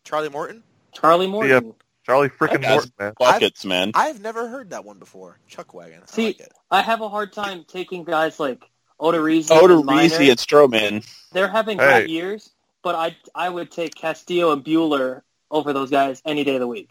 Charlie 0.04 0.28
Morton? 0.28 0.62
Charlie 0.92 1.26
Morton. 1.26 1.74
Charlie 2.04 2.28
That 2.28 2.38
freaking 2.38 2.68
Morton, 2.68 2.92
man. 3.00 3.12
Buckets, 3.18 3.64
man. 3.64 3.90
I've 3.94 4.20
never 4.20 4.48
heard 4.48 4.70
that 4.70 4.84
one 4.84 5.00
before. 5.00 5.40
Chuck 5.48 5.74
Wagon. 5.74 6.02
I 6.02 6.06
See, 6.06 6.26
like 6.26 6.40
it. 6.40 6.52
I 6.70 6.82
have 6.82 7.00
a 7.00 7.08
hard 7.08 7.32
time 7.32 7.64
taking 7.66 8.04
guys 8.04 8.38
like 8.38 8.62
Odorizzi, 9.00 9.50
and 9.50 9.84
Minor. 9.84 10.14
Odorizzi 10.14 10.30
and 10.30 10.38
Stroman. 10.38 11.06
They're 11.32 11.48
having 11.48 11.78
Hey. 11.78 12.02
great 12.02 12.10
years, 12.10 12.50
but 12.82 12.94
I 12.94 13.16
I 13.34 13.48
would 13.48 13.72
take 13.72 13.96
Castillo 13.96 14.52
and 14.52 14.64
Buehler 14.64 15.22
over 15.50 15.72
those 15.72 15.90
guys 15.90 16.22
any 16.24 16.44
day 16.44 16.54
of 16.54 16.60
the 16.60 16.66
week. 16.66 16.90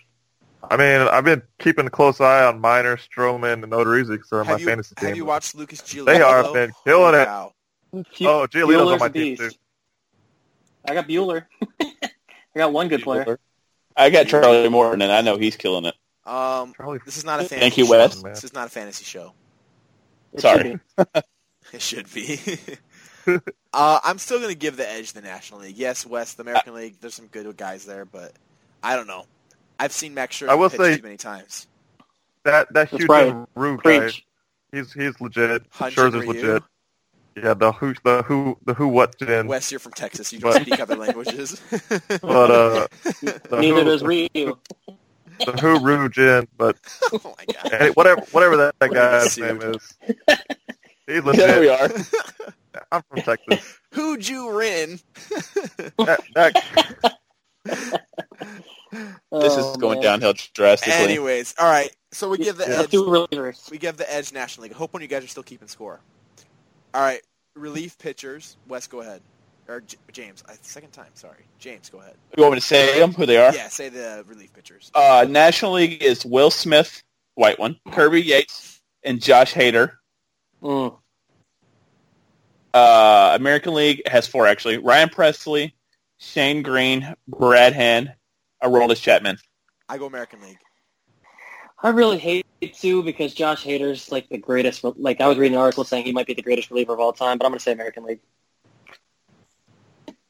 I 0.69 0.77
mean 0.77 1.07
I've 1.07 1.23
been 1.23 1.43
keeping 1.59 1.85
a 1.85 1.89
close 1.89 2.19
eye 2.19 2.45
on 2.45 2.59
Minor, 2.59 2.97
Stroman, 2.97 3.63
and 3.63 3.71
Odorizzi 3.71 4.09
because 4.09 4.29
they're 4.29 4.39
on 4.39 4.45
my 4.47 4.53
Have 4.53 4.61
you, 4.61 4.67
fantasy 4.67 4.95
have 4.97 5.15
you 5.15 5.25
watched 5.25 5.55
Lucas 5.55 5.81
Giolito? 5.81 6.05
They 6.05 6.21
are, 6.21 6.43
though? 6.43 6.53
man, 6.53 6.71
killing 6.83 7.15
it. 7.15 7.27
Wow. 7.27 7.53
Oh, 7.93 8.03
Giolito's 8.47 8.91
on 8.91 8.99
my 8.99 9.09
team 9.09 9.35
beast. 9.35 9.41
too. 9.41 9.49
I 10.87 10.93
got 10.93 11.07
Buehler. 11.07 11.45
I 11.81 12.09
got 12.55 12.73
one 12.73 12.87
good 12.87 13.03
player. 13.03 13.39
I 13.95 14.09
got 14.09 14.27
Charlie 14.27 14.67
Morton, 14.69 15.01
and 15.01 15.11
I 15.11 15.21
know 15.21 15.37
he's 15.37 15.55
killing 15.55 15.85
it. 15.85 15.95
Um, 16.25 16.73
Charlie, 16.75 16.99
this 17.05 17.17
is 17.17 17.23
not 17.23 17.39
a 17.39 17.43
fantasy 17.43 17.59
Thank 17.59 17.77
you, 17.77 17.85
show. 17.85 17.91
Wes. 17.91 18.21
This 18.21 18.43
is 18.43 18.53
not 18.53 18.67
a 18.67 18.69
fantasy 18.69 19.05
show. 19.05 19.33
It 20.33 20.41
Sorry. 20.41 20.79
should. 20.97 21.07
It 21.73 21.81
should 21.81 22.13
be. 22.13 22.39
uh, 23.73 23.99
I'm 24.03 24.19
still 24.19 24.37
going 24.37 24.51
to 24.51 24.57
give 24.57 24.77
the 24.77 24.87
edge 24.87 25.09
to 25.09 25.15
the 25.15 25.21
National 25.21 25.61
League. 25.61 25.75
Yes, 25.75 26.05
Wes, 26.05 26.35
the 26.35 26.43
American 26.43 26.75
League, 26.75 26.97
there's 27.01 27.15
some 27.15 27.25
good 27.25 27.57
guys 27.57 27.85
there, 27.85 28.05
but 28.05 28.33
I 28.83 28.95
don't 28.95 29.07
know. 29.07 29.25
I've 29.79 29.91
seen 29.91 30.13
Max 30.13 30.37
Scherzer 30.39 30.49
I 30.49 30.55
will 30.55 30.69
pitch 30.69 30.79
say- 30.79 30.97
too 30.97 31.03
many 31.03 31.17
times. 31.17 31.67
that 32.43 32.67
that 32.73 32.89
That's 32.89 32.91
huge 32.91 33.09
right. 33.09 33.35
Rue 33.55 33.77
guy, 33.83 34.11
he's 34.71 34.93
he's 34.93 35.19
legit. 35.19 35.69
Hunjin 35.71 35.91
Scherzer's 36.11 36.27
legit. 36.27 36.63
Yeah, 37.35 37.53
the 37.53 37.73
who 37.73 37.93
the 38.05 38.21
who 38.23 38.57
the 38.65 38.73
who 38.73 38.87
what 38.87 39.17
gen. 39.19 39.47
Wes, 39.47 39.69
you're 39.71 39.79
from 39.79 39.91
Texas. 39.91 40.31
You 40.31 40.39
don't 40.39 40.53
But- 40.53 40.61
speak 40.61 40.79
other 40.79 40.95
languages. 40.95 41.61
But 42.21 42.51
uh, 42.51 42.87
the 43.03 43.57
Neither 43.59 43.79
who, 43.79 43.83
does 43.83 44.03
Ryu. 44.03 44.29
the 45.45 45.51
who 45.59 45.79
Rue 45.83 46.07
gen. 46.07 46.47
But 46.57 46.77
oh 47.11 47.35
my 47.37 47.53
god. 47.53 47.73
any, 47.73 47.91
whatever 47.91 48.21
whatever 48.31 48.55
that, 48.57 48.75
that 48.79 48.91
guy's 48.93 49.37
name 49.37 49.61
is, 49.61 49.93
he's 51.07 51.23
There 51.23 51.59
we 51.59 51.69
are. 51.69 51.89
I'm 52.91 53.01
from 53.09 53.21
Texas. 53.21 53.79
Who'd 53.91 54.25
you 54.27 54.47
win? 54.55 54.99
That, 55.97 56.21
that, 56.35 57.17
This 59.31 59.57
is 59.57 59.65
Oh, 59.65 59.75
going 59.75 59.95
man. 59.99 60.03
downhill 60.03 60.33
drastically. 60.53 60.93
Anyways, 60.93 61.55
all 61.59 61.69
right. 61.69 61.93
So 62.11 62.29
we 62.29 62.37
give 62.37 62.57
the 62.57 62.65
Let's 62.65 62.83
edge. 62.85 62.91
do 62.91 63.03
relievers. 63.05 63.69
We 63.69 63.77
give 63.77 63.97
the 63.97 64.11
edge 64.11 64.31
National 64.31 64.63
League. 64.63 64.73
I 64.73 64.77
hope 64.77 64.93
one 64.93 65.01
of 65.01 65.09
you 65.09 65.09
guys 65.15 65.23
are 65.23 65.27
still 65.27 65.43
keeping 65.43 65.67
score. 65.67 65.99
All 66.93 67.01
right, 67.01 67.21
relief 67.55 67.97
pitchers. 67.97 68.55
Wes, 68.69 68.87
go 68.87 69.01
ahead. 69.01 69.21
Or 69.67 69.81
J- 69.81 69.97
James, 70.13 70.43
I, 70.47 70.53
second 70.61 70.91
time. 70.91 71.09
Sorry, 71.15 71.43
James, 71.59 71.89
go 71.89 71.99
ahead. 71.99 72.13
You 72.37 72.43
want 72.43 72.53
me 72.53 72.59
to 72.59 72.65
say 72.65 72.99
them, 72.99 73.11
who 73.13 73.25
they 73.25 73.37
are? 73.37 73.53
Yeah, 73.53 73.67
say 73.67 73.89
the 73.89 74.23
relief 74.27 74.53
pitchers. 74.53 74.91
Uh, 74.93 75.25
National 75.27 75.73
League 75.73 76.01
is 76.03 76.23
Will 76.25 76.51
Smith, 76.51 77.01
white 77.33 77.57
one, 77.59 77.77
Kirby 77.91 78.21
Yates, 78.21 78.79
and 79.03 79.19
Josh 79.21 79.53
Hader. 79.53 79.93
Mm. 80.61 80.95
Uh, 82.73 83.31
American 83.35 83.73
League 83.73 84.01
has 84.07 84.27
four 84.27 84.47
actually: 84.47 84.77
Ryan 84.77 85.09
Pressly, 85.09 85.73
Shane 86.17 86.61
Greene, 86.61 87.15
Brad 87.27 87.73
Hand, 87.73 88.13
Aroldis 88.65 89.01
Chapman. 89.01 89.37
I 89.87 89.97
go 89.97 90.05
American 90.05 90.41
League. 90.41 90.57
I 91.81 91.89
really 91.89 92.17
hate 92.17 92.45
to 92.61 93.03
because 93.03 93.33
Josh 93.33 93.63
Hader's 93.63 94.11
like 94.11 94.27
the 94.29 94.37
greatest. 94.37 94.83
Like 94.83 95.21
I 95.21 95.27
was 95.27 95.37
reading 95.37 95.55
an 95.55 95.61
article 95.61 95.83
saying 95.83 96.05
he 96.05 96.11
might 96.11 96.25
be 96.27 96.33
the 96.33 96.41
greatest 96.41 96.71
reliever 96.71 96.93
of 96.93 96.99
all 96.99 97.13
time, 97.13 97.37
but 97.37 97.45
I'm 97.45 97.51
going 97.51 97.59
to 97.59 97.63
say 97.63 97.71
American 97.73 98.05
League. 98.05 98.19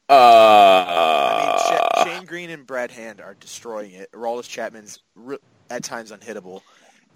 Uh, 0.08 0.12
I 0.12 2.04
mean, 2.04 2.14
Shane 2.14 2.26
Greene 2.26 2.50
and 2.50 2.66
Brad 2.66 2.90
Hand 2.90 3.20
are 3.20 3.34
destroying 3.34 3.92
it. 3.92 4.10
Aroldis 4.12 4.48
Chapman's 4.48 5.00
re- 5.14 5.38
at 5.70 5.82
times 5.82 6.12
unhittable. 6.12 6.60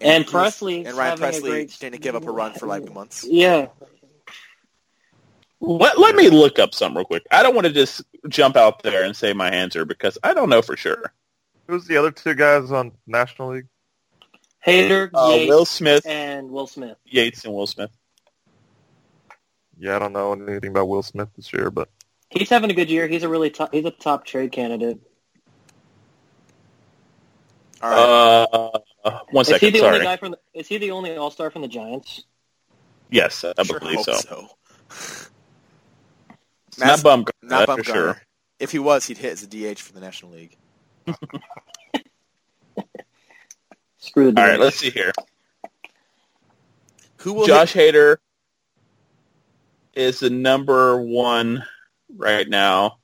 And 0.01 0.23
he's- 0.25 0.33
Pressly 0.33 0.85
and 0.87 0.97
Ryan 0.97 1.19
having 1.19 1.41
Pressly 1.41 1.49
great- 1.49 1.77
didn't 1.79 2.01
give 2.01 2.15
up 2.15 2.25
a 2.25 2.31
run 2.31 2.53
for 2.53 2.65
like 2.67 2.91
months. 2.91 3.23
Yeah, 3.25 3.67
let, 5.61 5.97
let 5.99 6.15
me 6.15 6.29
look 6.29 6.59
up 6.59 6.73
something 6.73 6.97
real 6.97 7.05
quick. 7.05 7.25
I 7.31 7.43
don't 7.43 7.55
want 7.55 7.67
to 7.67 7.73
just 7.73 8.01
jump 8.27 8.55
out 8.57 8.83
there 8.83 9.03
and 9.03 9.15
say 9.15 9.31
my 9.33 9.49
answer 9.49 9.85
because 9.85 10.17
I 10.23 10.33
don't 10.33 10.49
know 10.49 10.61
for 10.61 10.75
sure. 10.75 11.13
who's 11.67 11.85
the 11.85 11.97
other 11.97 12.11
two 12.11 12.33
guys 12.35 12.71
on 12.71 12.91
National 13.07 13.51
League? 13.53 13.67
Hader, 14.65 15.09
Uh, 15.13 15.29
Yates, 15.35 15.49
Will 15.49 15.65
Smith, 15.65 16.05
and 16.05 16.51
Will 16.51 16.67
Smith. 16.67 16.97
Yates, 17.05 17.45
and 17.45 17.53
Will 17.53 17.67
Smith. 17.67 17.91
Yeah, 19.79 19.95
I 19.95 19.99
don't 19.99 20.13
know 20.13 20.33
anything 20.33 20.69
about 20.71 20.87
Will 20.87 21.01
Smith 21.01 21.29
this 21.35 21.51
year, 21.53 21.71
but 21.71 21.89
He's 22.29 22.49
having 22.49 22.69
a 22.71 22.73
good 22.73 22.89
year. 22.89 23.07
He's 23.07 23.23
a 23.23 23.29
really 23.29 23.49
top, 23.49 23.73
he's 23.73 23.85
a 23.85 23.91
top 23.91 24.25
trade 24.25 24.51
candidate. 24.51 24.99
All 27.81 27.89
right. 27.89 28.79
Uh, 29.03 29.19
one 29.31 29.41
Is 29.41 29.57
he 29.57 29.69
the 29.71 29.79
Sorry. 29.79 29.93
only 29.95 30.05
guy 30.05 30.17
from? 30.17 30.31
The, 30.31 30.39
is 30.53 30.67
he 30.67 30.77
the 30.77 30.91
only 30.91 31.17
All 31.17 31.31
Star 31.31 31.49
from 31.49 31.61
the 31.63 31.67
Giants? 31.67 32.23
Yes, 33.09 33.43
I 33.43 33.63
sure 33.63 33.79
believe 33.79 33.97
hope 33.97 34.05
so. 34.05 34.13
so. 34.13 34.47
It's 36.71 36.79
not 36.79 36.99
Bumgarner, 36.99 37.31
Not 37.43 37.67
that's 37.67 37.77
for 37.79 37.83
sure. 37.83 38.21
If 38.59 38.71
he 38.71 38.79
was, 38.79 39.05
he'd 39.05 39.17
hit 39.17 39.33
as 39.33 39.43
a 39.43 39.47
DH 39.47 39.79
for 39.79 39.93
the 39.93 39.99
National 39.99 40.31
League. 40.31 40.55
Screw 43.97 44.31
the 44.31 44.39
All 44.39 44.47
right, 44.47 44.57
Giants. 44.57 44.63
let's 44.63 44.77
see 44.77 44.89
here. 44.89 45.11
Who 47.17 47.33
will 47.33 47.45
Josh 47.45 47.73
Hader 47.73 48.17
is 49.93 50.19
the 50.19 50.29
number 50.29 51.01
one 51.01 51.63
right 52.17 52.47
now. 52.47 52.97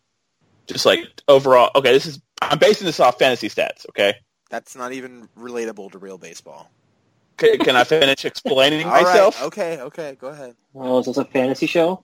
Just 0.68 0.86
like 0.86 1.00
overall, 1.28 1.72
okay, 1.76 1.92
this 1.92 2.06
is 2.06 2.22
I'm 2.42 2.60
basing 2.60 2.86
this 2.86 3.00
off 3.00 3.20
fantasy 3.20 3.50
stats. 3.50 3.86
Okay. 3.90 4.16
That's 4.50 4.76
not 4.76 4.94
even 4.94 5.28
relatable 5.38 5.92
to 5.92 5.98
real 5.98 6.18
baseball. 6.18 6.72
can, 7.38 7.58
can 7.60 7.76
I 7.76 7.84
finish 7.84 8.26
explaining 8.26 8.86
All 8.94 9.04
right. 9.04 9.04
myself? 9.04 9.42
Okay. 9.44 9.80
Okay. 9.82 10.18
Go 10.20 10.28
ahead. 10.28 10.56
Oh, 10.76 11.00
is 11.00 11.06
this 11.08 11.18
a 11.18 11.26
fantasy 11.26 11.68
show? 11.68 12.04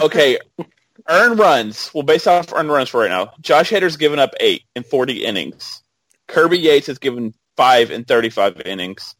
Okay, 0.00 0.38
earned 1.08 1.38
runs. 1.38 1.90
Well, 1.94 2.02
based 2.02 2.28
off 2.28 2.52
earned 2.52 2.70
runs 2.70 2.88
for 2.90 3.00
right 3.00 3.10
now, 3.10 3.32
Josh 3.40 3.70
Hader's 3.70 3.96
given 3.96 4.18
up 4.18 4.30
eight 4.40 4.64
in 4.76 4.82
40 4.82 5.24
innings. 5.24 5.82
Kirby 6.28 6.58
Yates 6.58 6.86
has 6.88 6.98
given 6.98 7.34
five 7.56 7.90
in 7.90 8.04
35 8.04 8.62
innings. 8.64 9.14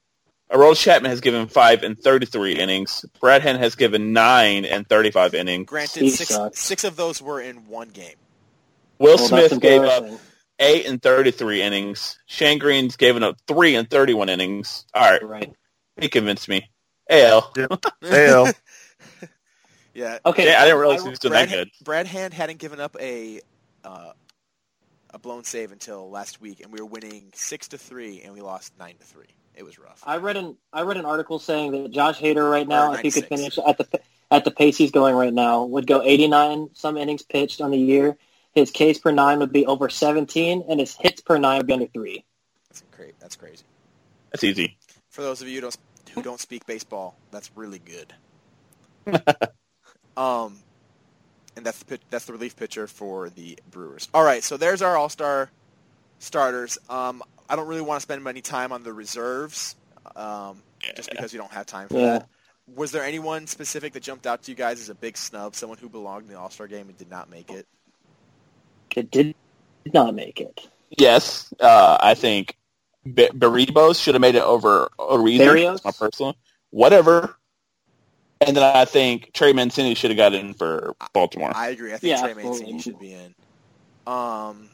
Aroldis 0.52 0.80
Chapman 0.82 1.10
has 1.10 1.20
given 1.20 1.48
five 1.48 1.84
in 1.84 1.96
33 1.96 2.54
innings. 2.54 3.04
Brad 3.20 3.42
Hand 3.42 3.58
has 3.58 3.76
given 3.76 4.12
nine 4.12 4.64
in 4.64 4.84
35 4.84 5.34
innings. 5.34 5.66
Granted, 5.66 6.10
six 6.10 6.30
six 6.54 6.84
of 6.84 6.96
those 6.96 7.22
were 7.22 7.40
in 7.40 7.66
one 7.68 7.88
game. 7.90 8.16
Will 8.98 9.16
Well, 9.16 9.28
Smith 9.28 9.60
gave 9.60 9.82
up 9.82 10.04
eight 10.58 10.86
in 10.86 10.98
33 11.00 11.62
innings. 11.62 12.18
Shane 12.26 12.58
Greene's 12.58 12.96
given 12.96 13.22
up 13.22 13.36
three 13.46 13.76
in 13.76 13.86
31 13.86 14.28
innings. 14.28 14.86
All 14.94 15.10
right, 15.10 15.22
Right. 15.22 15.52
he 16.00 16.08
convinced 16.08 16.48
me. 16.48 16.70
AL. 17.10 17.52
AL. 18.02 18.48
Yeah. 20.00 20.18
Okay. 20.24 20.46
Yeah, 20.46 20.62
I 20.62 20.64
didn't 20.64 20.80
realize 20.80 21.00
I- 21.00 21.04
he 21.04 21.10
was 21.10 21.18
doing 21.18 21.32
Brad, 21.32 21.48
that 21.48 21.54
good. 21.54 21.70
Brad 21.84 22.06
Hand 22.06 22.32
hadn't 22.32 22.58
given 22.58 22.80
up 22.80 22.96
a 22.98 23.40
uh, 23.84 24.12
a 25.12 25.18
blown 25.18 25.44
save 25.44 25.72
until 25.72 26.08
last 26.08 26.40
week, 26.40 26.60
and 26.60 26.72
we 26.72 26.80
were 26.80 26.86
winning 26.86 27.30
six 27.34 27.68
to 27.68 27.78
three, 27.78 28.22
and 28.22 28.32
we 28.32 28.40
lost 28.40 28.72
nine 28.78 28.94
to 28.98 29.04
three. 29.04 29.26
It 29.54 29.62
was 29.62 29.78
rough. 29.78 30.02
I 30.06 30.16
read 30.16 30.38
an 30.38 30.56
I 30.72 30.82
read 30.82 30.96
an 30.96 31.04
article 31.04 31.38
saying 31.38 31.72
that 31.72 31.90
Josh 31.90 32.18
Hader 32.18 32.50
right 32.50 32.66
now, 32.66 32.94
if 32.94 33.00
he 33.00 33.10
could 33.10 33.26
finish 33.26 33.58
at 33.58 33.76
the 33.76 34.00
at 34.30 34.44
the 34.44 34.50
pace 34.50 34.78
he's 34.78 34.90
going 34.90 35.14
right 35.14 35.34
now, 35.34 35.64
would 35.64 35.86
go 35.86 36.02
89 36.02 36.70
some 36.72 36.96
innings 36.96 37.22
pitched 37.22 37.60
on 37.60 37.70
the 37.70 37.78
year. 37.78 38.16
His 38.54 38.70
Ks 38.70 38.98
per 38.98 39.10
nine 39.10 39.38
would 39.40 39.52
be 39.52 39.66
over 39.66 39.90
17, 39.90 40.64
and 40.66 40.80
his 40.80 40.96
hits 40.96 41.20
per 41.20 41.36
nine 41.36 41.58
would 41.58 41.66
be 41.66 41.74
under 41.74 41.86
three. 41.88 42.24
That's 42.70 42.82
crazy. 42.90 43.12
That's 43.20 43.36
crazy. 43.36 43.64
That's 44.32 44.44
easy. 44.44 44.78
For 45.10 45.20
those 45.20 45.42
of 45.42 45.48
you 45.48 45.56
who 45.56 45.60
don't, 45.60 45.78
who 46.14 46.22
don't 46.22 46.40
speak 46.40 46.64
baseball, 46.66 47.16
that's 47.30 47.50
really 47.54 47.80
good. 47.80 48.14
um, 50.16 50.58
and 51.56 51.64
that's 51.66 51.78
the 51.78 51.84
pit, 51.84 52.00
that's 52.10 52.26
the 52.26 52.32
relief 52.32 52.56
pitcher 52.56 52.86
for 52.86 53.30
the 53.30 53.58
Brewers. 53.70 54.08
All 54.14 54.24
right, 54.24 54.42
so 54.42 54.56
there's 54.56 54.82
our 54.82 54.96
All 54.96 55.08
Star 55.08 55.50
starters. 56.18 56.78
Um, 56.88 57.22
I 57.48 57.56
don't 57.56 57.66
really 57.66 57.80
want 57.82 57.98
to 57.98 58.02
spend 58.02 58.26
any 58.26 58.40
time 58.42 58.72
on 58.72 58.82
the 58.82 58.92
reserves, 58.92 59.74
um, 60.16 60.62
just 60.94 61.10
because 61.10 61.32
we 61.32 61.38
don't 61.38 61.50
have 61.52 61.66
time 61.66 61.88
for 61.88 61.98
Yeah. 61.98 62.06
that. 62.18 62.28
Was 62.76 62.92
there 62.92 63.02
anyone 63.02 63.48
specific 63.48 63.94
that 63.94 64.02
jumped 64.04 64.26
out 64.28 64.44
to 64.44 64.50
you 64.52 64.56
guys 64.56 64.80
as 64.80 64.88
a 64.90 64.94
big 64.94 65.16
snub? 65.16 65.56
Someone 65.56 65.78
who 65.78 65.88
belonged 65.88 66.26
in 66.26 66.32
the 66.32 66.38
All 66.38 66.50
Star 66.50 66.68
game 66.68 66.88
and 66.88 66.96
did 66.96 67.10
not 67.10 67.28
make 67.28 67.50
it? 67.50 67.66
It 68.94 69.10
did 69.10 69.34
not 69.92 70.14
make 70.14 70.40
it. 70.40 70.68
Yes, 70.96 71.52
uh, 71.60 71.98
I 72.00 72.14
think 72.14 72.56
B- 73.04 73.28
Barribos 73.32 74.00
should 74.02 74.14
have 74.14 74.20
made 74.20 74.34
it 74.36 74.42
over 74.42 74.88
Oriza. 74.98 75.38
Berrios? 75.40 75.84
My 75.84 75.90
personal, 75.90 76.36
whatever. 76.70 77.36
And 78.40 78.56
then 78.56 78.62
I 78.64 78.84
think 78.86 79.32
Trey 79.34 79.52
Mancini 79.52 79.94
should 79.94 80.10
have 80.10 80.16
got 80.16 80.32
in 80.32 80.54
for 80.54 80.94
Baltimore. 81.12 81.52
I 81.54 81.68
agree. 81.68 81.92
I 81.92 81.98
think 81.98 82.10
Yeah, 82.10 82.20
Trey 82.22 82.30
absolutely. 82.30 82.60
Mancini 82.72 82.80
should 82.80 82.98
be 82.98 83.12
in. 83.12 83.34
Um, 84.06 84.70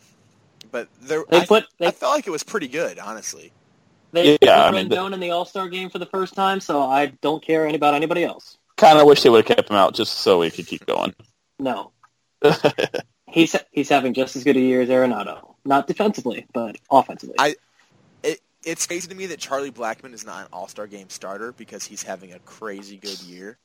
but 0.70 0.88
there, 1.02 1.24
They 1.30 1.40
I, 1.40 1.46
put 1.46 1.64
I 1.64 1.66
they 1.86 1.90
felt 1.90 2.14
like 2.14 2.26
it 2.26 2.30
was 2.30 2.44
pretty 2.44 2.68
good, 2.68 2.98
honestly. 2.98 3.52
they 4.12 4.38
Yeah, 4.40 4.64
I 4.64 4.70
mean, 4.70 4.88
the- 4.88 5.04
in 5.04 5.20
the 5.20 5.30
All 5.32 5.44
Star 5.44 5.68
game 5.68 5.90
for 5.90 5.98
the 5.98 6.06
first 6.06 6.34
time, 6.34 6.60
so 6.60 6.82
I 6.82 7.06
don't 7.06 7.42
care 7.44 7.66
about 7.66 7.94
anybody 7.94 8.22
else. 8.24 8.56
kind 8.76 8.98
of 8.98 9.06
wish 9.06 9.22
they 9.22 9.30
would 9.30 9.46
have 9.46 9.56
kept 9.56 9.68
him 9.70 9.76
out 9.76 9.94
just 9.94 10.14
so 10.20 10.38
we 10.38 10.50
could 10.50 10.66
keep 10.66 10.86
going. 10.86 11.14
No, 11.58 11.90
he's 13.28 13.56
he's 13.72 13.88
having 13.88 14.14
just 14.14 14.36
as 14.36 14.44
good 14.44 14.56
a 14.56 14.60
year 14.60 14.82
as 14.82 14.88
Arenado. 14.90 15.54
Not 15.64 15.86
defensively, 15.88 16.46
but 16.52 16.76
offensively. 16.90 17.34
I- 17.38 17.48
It, 17.48 17.58
it's 18.66 18.86
crazy 18.86 19.08
to 19.08 19.14
me 19.14 19.24
that 19.26 19.38
Charlie 19.38 19.70
Blackmon 19.70 20.12
is 20.12 20.26
not 20.26 20.42
an 20.42 20.48
All 20.52 20.68
Star 20.68 20.86
game 20.86 21.08
starter 21.08 21.52
because 21.52 21.84
he's 21.84 22.02
having 22.02 22.32
a 22.34 22.38
crazy 22.40 22.98
good 22.98 23.20
year. 23.22 23.56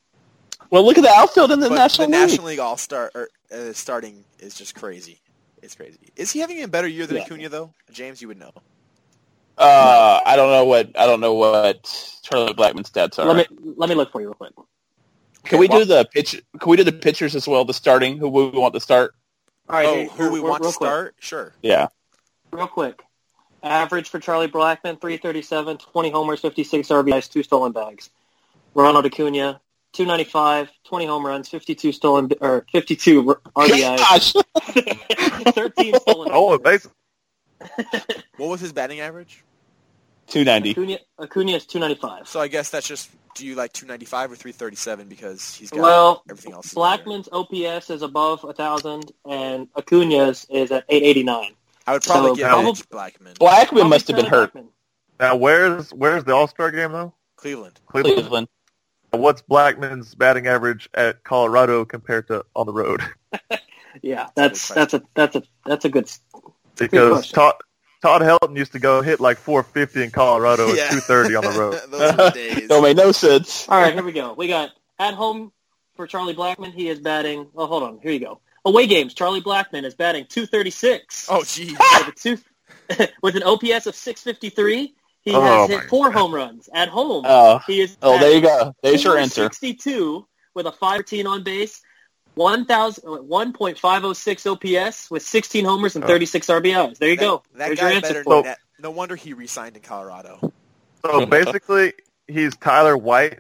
well, 0.70 0.86
look 0.86 0.98
at 0.98 1.02
the 1.04 1.10
outfield 1.10 1.52
in 1.52 1.60
the 1.60 1.68
but 1.70 1.76
National 1.76 2.08
the 2.08 2.14
League. 2.18 2.22
National 2.30 2.48
League 2.48 2.60
All 2.60 2.78
Star 2.78 3.12
uh, 3.16 3.74
starting 3.74 4.24
is 4.40 4.56
just 4.56 4.76
crazy. 4.76 5.20
It's 5.62 5.76
crazy. 5.76 5.98
Is 6.16 6.32
he 6.32 6.40
having 6.40 6.64
a 6.64 6.68
better 6.68 6.88
year 6.88 7.06
than 7.06 7.18
Yeah. 7.18 7.24
Acuna 7.24 7.50
though? 7.50 7.74
James, 7.92 8.22
you 8.22 8.28
would 8.30 8.40
know. 8.40 8.52
Uh, 9.58 10.20
I 10.26 10.36
don't 10.36 10.50
know 10.50 10.66
what 10.66 10.98
I 10.98 11.06
don't 11.06 11.20
know 11.20 11.34
what 11.34 11.84
Charlie 12.24 12.54
Blackmon's 12.54 12.90
stats 12.90 13.20
are. 13.20 13.26
let 13.26 13.50
me 13.50 13.58
let 13.78 13.90
me 13.90 13.96
look 13.96 14.12
for 14.12 14.22
you 14.22 14.28
real 14.28 14.34
quick. 14.36 14.54
can 15.44 15.60
we 15.60 15.68
do 15.68 15.84
the 15.86 16.08
pitch? 16.14 16.42
Can 16.60 16.70
we 16.70 16.78
do 16.78 16.84
the 16.84 16.92
pitchers 16.94 17.36
as 17.36 17.48
well? 17.48 17.66
The 17.66 17.74
starting 17.74 18.18
who 18.18 18.30
we 18.30 18.50
want 18.50 18.74
to 18.74 18.80
start? 18.80 19.14
All 19.70 19.76
right, 19.76 19.86
oh, 19.88 19.94
here- 19.96 20.10
who 20.10 20.32
we 20.32 20.40
want 20.40 20.64
to 20.64 20.68
real 20.70 20.74
quick. 20.74 20.88
start? 20.88 21.16
Sure. 21.20 21.54
Yeah, 21.62 21.88
Real 22.52 22.68
quick. 22.68 23.02
Average 23.64 24.10
for 24.10 24.20
Charlie 24.20 24.48
Blackmon, 24.48 25.00
337, 25.00 25.78
20 25.78 26.10
homers, 26.10 26.40
56 26.40 26.88
RBIs, 26.88 27.32
2 27.32 27.44
stolen 27.44 27.72
bags. 27.72 28.10
Ronald 28.74 29.06
Acuna, 29.06 29.62
295, 29.94 30.72
20 30.86 31.06
home 31.06 31.26
runs, 31.26 31.50
52 31.50 31.92
stolen 31.92 32.32
or 32.42 32.66
52 32.72 33.24
RBIs, 33.56 33.98
Gosh, 33.98 34.34
13 35.54 36.00
stolen 36.00 36.30
Oh, 36.32 36.58
bases. 36.58 36.92
What 38.38 38.50
was 38.50 38.62
his 38.62 38.74
batting 38.74 39.00
average? 39.02 39.44
two 40.28 40.44
ninety. 40.46 40.72
Acuna, 40.72 40.98
Acuna 41.20 41.52
is 41.52 41.66
295. 41.66 42.28
So 42.28 42.40
I 42.40 42.48
guess 42.48 42.70
that's 42.70 42.88
just. 42.88 43.10
Do 43.36 43.46
you 43.46 43.56
like 43.56 43.72
295 43.72 44.32
or 44.34 44.36
337 44.36 45.08
because 45.08 45.54
he's 45.56 45.70
got 45.72 45.80
Well, 45.80 46.24
everything 46.30 46.52
else? 46.54 46.74
Blackmon's 46.74 47.30
OPS 47.32 47.90
is 47.90 48.02
above 48.02 48.44
1,000, 48.44 49.10
and 49.26 49.70
Acuna's 49.74 50.46
is 50.50 50.70
at 50.72 50.84
889. 50.90 51.54
I 51.88 51.94
would 51.94 52.04
probably 52.04 52.30
so 52.32 52.36
give 52.36 52.48
probably- 52.48 52.72
it 52.72 52.76
to 52.78 52.88
Blackmon. 52.88 53.34
Blackmon 53.36 53.90
must 53.90 54.08
have 54.08 54.18
been 54.18 54.26
hurt. 54.26 54.54
Blackmon. 54.54 54.68
Now, 55.20 55.36
where's 55.36 55.92
where's 55.94 56.24
the 56.24 56.34
All 56.34 56.48
Star 56.48 56.72
game 56.72 56.92
though? 56.92 57.14
Cleveland. 57.36 57.80
Cleveland. 57.88 58.16
Cleveland. 58.18 58.48
What's 59.12 59.42
Blackmon's 59.42 60.16
batting 60.16 60.48
average 60.48 60.90
at 60.94 61.24
Colorado 61.24 61.84
compared 61.86 62.28
to 62.28 62.46
on 62.56 62.66
the 62.66 62.74
road? 62.74 63.02
Yeah, 64.02 64.30
That's 64.36 64.70
that's 64.70 64.94
a 64.94 65.04
that's 65.16 65.36
a 65.36 65.44
that's 65.66 65.84
a 65.84 65.90
good. 65.90 66.10
Because 66.78 67.12
question. 67.12 67.36
Todd 67.36 67.54
Todd 68.02 68.22
Helton 68.22 68.56
used 68.56 68.72
to 68.72 68.80
go 68.80 69.02
hit 69.02 69.20
like 69.20 69.38
450 69.38 70.04
in 70.04 70.12
Colorado 70.12 70.70
and 70.70 70.78
230 70.78 71.36
on 71.36 71.44
the 71.44 71.60
road. 71.60 71.82
Those 71.92 72.12
are 72.20 72.32
days. 72.32 72.68
Don't 72.70 72.84
make 72.84 72.96
no 72.96 73.12
sense. 73.12 73.68
All 73.68 73.82
right, 73.82 73.94
here 73.94 74.04
we 74.04 74.14
go. 74.14 74.32
We 74.34 74.48
got 74.48 74.70
at 74.98 75.14
home 75.14 75.52
for 75.98 76.08
Charlie 76.08 76.34
Blackmon. 76.34 76.74
He 76.74 76.88
is 76.88 77.00
batting. 77.02 77.50
Oh, 77.54 77.68
hold 77.68 77.84
on. 77.84 78.00
Here 78.02 78.14
you 78.14 78.20
go. 78.22 78.40
Away 78.66 78.88
games. 78.88 79.14
Charlie 79.14 79.42
Blackmon 79.42 79.84
is 79.86 79.96
batting 79.96 80.26
236. 80.30 81.28
Oh, 81.30 81.44
gee. 81.44 81.76
with, 82.06 82.16
two, 82.16 82.38
with 83.24 83.36
an 83.36 83.44
OPS 83.44 83.88
of 83.88 83.96
653. 83.96 84.94
He 85.24 85.36
Oh, 85.36 85.42
has 85.42 85.70
my 85.70 85.76
hit 85.78 85.90
four 85.90 86.12
home 86.12 86.34
runs 86.34 86.68
at 86.74 86.90
home. 86.90 87.26
Oh, 87.28 87.60
he 87.68 87.82
is. 87.82 87.96
oh, 88.02 88.18
there 88.20 88.34
you 88.34 88.42
go. 88.42 88.74
There's 88.84 89.04
your 89.04 89.18
answer. 89.18 89.42
462 89.50 90.26
with 90.56 90.66
a 90.66 90.72
513 90.72 91.28
on 91.28 91.44
base. 91.44 91.82
1,000 92.36 93.04
1.506 93.04 94.46
OPS 94.88 95.12
with 95.12 95.22
16 95.22 95.66
homers 95.66 95.96
and 95.96 96.04
Oh. 96.04 96.08
36 96.08 96.48
RBIs. 96.48 96.98
There 96.98 97.10
you 97.10 97.16
That, 97.18 97.22
go. 97.22 97.44
that 97.56 97.68
There's 97.68 97.80
guy 97.80 97.88
your 97.90 97.96
answer 97.98 98.08
better 98.10 98.24
for 98.24 98.44
that, 98.44 98.60
No 98.80 98.92
wonder 98.92 99.16
he 99.16 99.34
resigned 99.34 99.76
in 99.76 99.82
Colorado. 99.84 100.52
So 101.06 101.26
basically, 101.26 101.94
he's 102.28 102.56
Tyler 102.58 102.96
White 102.98 103.40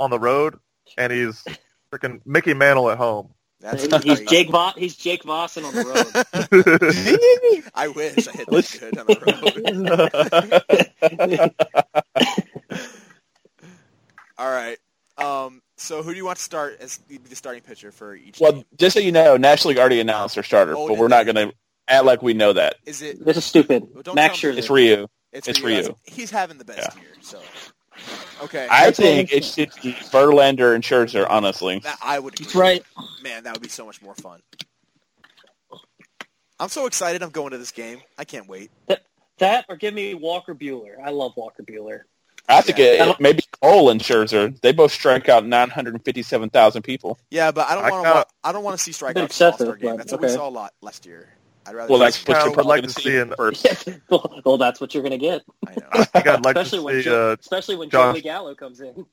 on 0.00 0.10
the 0.10 0.18
road, 0.18 0.58
and 0.98 1.12
he's 1.12 1.44
freaking 1.92 2.20
Mickey 2.26 2.52
Mantle 2.54 2.90
at 2.90 2.98
home. 2.98 3.30
That's 3.62 3.84
He's 3.84 3.92
crazy. 4.02 4.24
Jake 4.26 4.50
Vo- 4.50 4.72
He's 4.76 4.96
Jake 4.96 5.22
Vossen 5.22 5.64
on 5.64 5.72
the 5.74 5.84
road. 5.84 7.64
I 7.74 7.88
wish 7.88 8.28
I 8.28 8.32
hit 8.32 8.46
that 8.48 8.78
good 8.80 8.98
on 8.98 9.06
the 9.06 9.14
road. 12.70 12.78
All 14.38 14.50
right. 14.50 14.78
Um, 15.18 15.60
so 15.76 16.02
who 16.02 16.10
do 16.10 16.16
you 16.16 16.24
want 16.24 16.38
to 16.38 16.42
start 16.44 16.78
as 16.80 16.96
the 17.08 17.18
the 17.18 17.36
starting 17.36 17.62
pitcher 17.62 17.92
for 17.92 18.14
each 18.16 18.40
well, 18.40 18.52
team? 18.52 18.64
just 18.76 18.94
so 18.94 19.00
you 19.00 19.12
know, 19.12 19.36
National 19.36 19.70
League 19.70 19.78
already 19.78 20.00
announced 20.00 20.34
their 20.34 20.44
starter, 20.44 20.74
Oh, 20.76 20.88
but 20.88 20.98
we're 20.98 21.08
they? 21.08 21.16
not 21.16 21.24
going 21.26 21.36
to 21.50 21.54
act 21.88 22.04
like 22.04 22.22
we 22.22 22.34
know 22.34 22.52
that. 22.54 22.76
Is 22.86 23.02
it? 23.02 23.24
This 23.24 23.36
is 23.36 23.44
stupid. 23.44 23.86
Well, 23.94 24.14
Max 24.14 24.40
tell. 24.40 24.50
Scherzer. 24.52 24.58
It's 24.58 24.70
Ryu. 24.70 25.06
It's, 25.32 25.48
It's 25.48 25.60
Ryu. 25.60 25.82
Ryu. 25.82 25.96
He's 26.04 26.30
having 26.30 26.58
the 26.58 26.64
best 26.64 26.96
year. 26.96 27.06
So 27.20 27.40
Okay. 28.42 28.66
I 28.70 28.90
think 28.90 29.32
it 29.32 29.44
should 29.44 29.70
be 29.82 29.92
Verlander 29.92 30.74
and 30.74 30.82
Scherzer. 30.82 31.26
Honestly, 31.28 31.78
that, 31.80 31.98
I 32.02 32.18
would. 32.18 32.34
That's 32.36 32.50
agree. 32.50 32.60
right. 32.60 32.84
Man, 33.22 33.44
that 33.44 33.52
would 33.52 33.62
be 33.62 33.68
so 33.68 33.86
much 33.86 34.02
more 34.02 34.14
fun. 34.14 34.40
I'm 36.58 36.68
so 36.68 36.86
excited. 36.86 37.22
I'm 37.22 37.30
going 37.30 37.50
to 37.50 37.58
this 37.58 37.72
game. 37.72 38.00
I 38.18 38.24
can't 38.24 38.48
wait. 38.48 38.70
That 39.38 39.64
or 39.68 39.76
give 39.76 39.94
me 39.94 40.14
Walker 40.14 40.54
Bueller. 40.54 40.94
I 41.04 41.10
love 41.10 41.32
Walker 41.36 41.62
Bueller. 41.62 42.00
I 42.48 42.60
think 42.60 42.78
Yeah. 42.78 42.84
it, 42.84 43.08
it 43.08 43.20
maybe 43.20 43.42
Cole 43.60 43.90
and 43.90 44.00
Scherzer. 44.00 44.58
They 44.60 44.72
both 44.72 44.92
strike 44.92 45.28
out 45.28 45.46
957,000 45.46 46.82
people. 46.82 47.18
Yeah, 47.30 47.50
but 47.50 47.68
I 47.68 47.74
don't 47.74 47.90
want 48.02 48.28
to. 48.28 48.34
I 48.44 48.52
don't 48.52 48.62
want 48.64 48.76
to 48.76 48.82
see 48.82 48.90
strikeouts 48.92 49.14
Bit 49.14 49.40
in 49.40 49.46
an 49.46 49.52
All-Star 49.52 49.76
game. 49.76 49.90
but 49.90 49.96
That's 49.98 50.12
what 50.12 50.20
we 50.20 50.28
saw 50.28 50.48
a 50.48 50.50
lot 50.50 50.74
last 50.82 51.06
year. 51.06 51.28
I'd 51.66 51.74
rather. 51.74 51.90
Well, 51.90 51.98
that's 52.00 52.26
what 52.26 52.36
I 52.36 52.40
you're 52.40 52.48
would 52.50 52.54
probably 52.54 52.68
like 52.70 52.82
going 52.82 52.88
to 52.88 52.94
to 52.94 53.00
see 53.00 53.10
see 53.10 53.16
in- 53.18 53.34
first. 53.36 53.88
well, 54.10 54.42
well, 54.44 54.58
that's 54.58 54.80
what 54.80 54.94
you're 54.94 55.02
going 55.02 55.12
to 55.12 55.18
get. 55.18 55.42
I 55.66 55.74
know. 55.74 55.86
I 55.92 56.04
think 56.04 56.26
I'd 56.26 56.44
like 56.44 56.56
especially 56.56 56.78
to 56.78 56.84
when 56.84 56.94
see. 56.96 57.02
Joe, 57.02 57.30
Uh, 57.32 57.36
especially 57.40 57.76
when 57.76 57.90
Josh- 57.90 58.14
Joey 58.14 58.22
Gallo 58.22 58.54
comes 58.54 58.80
in. 58.80 59.06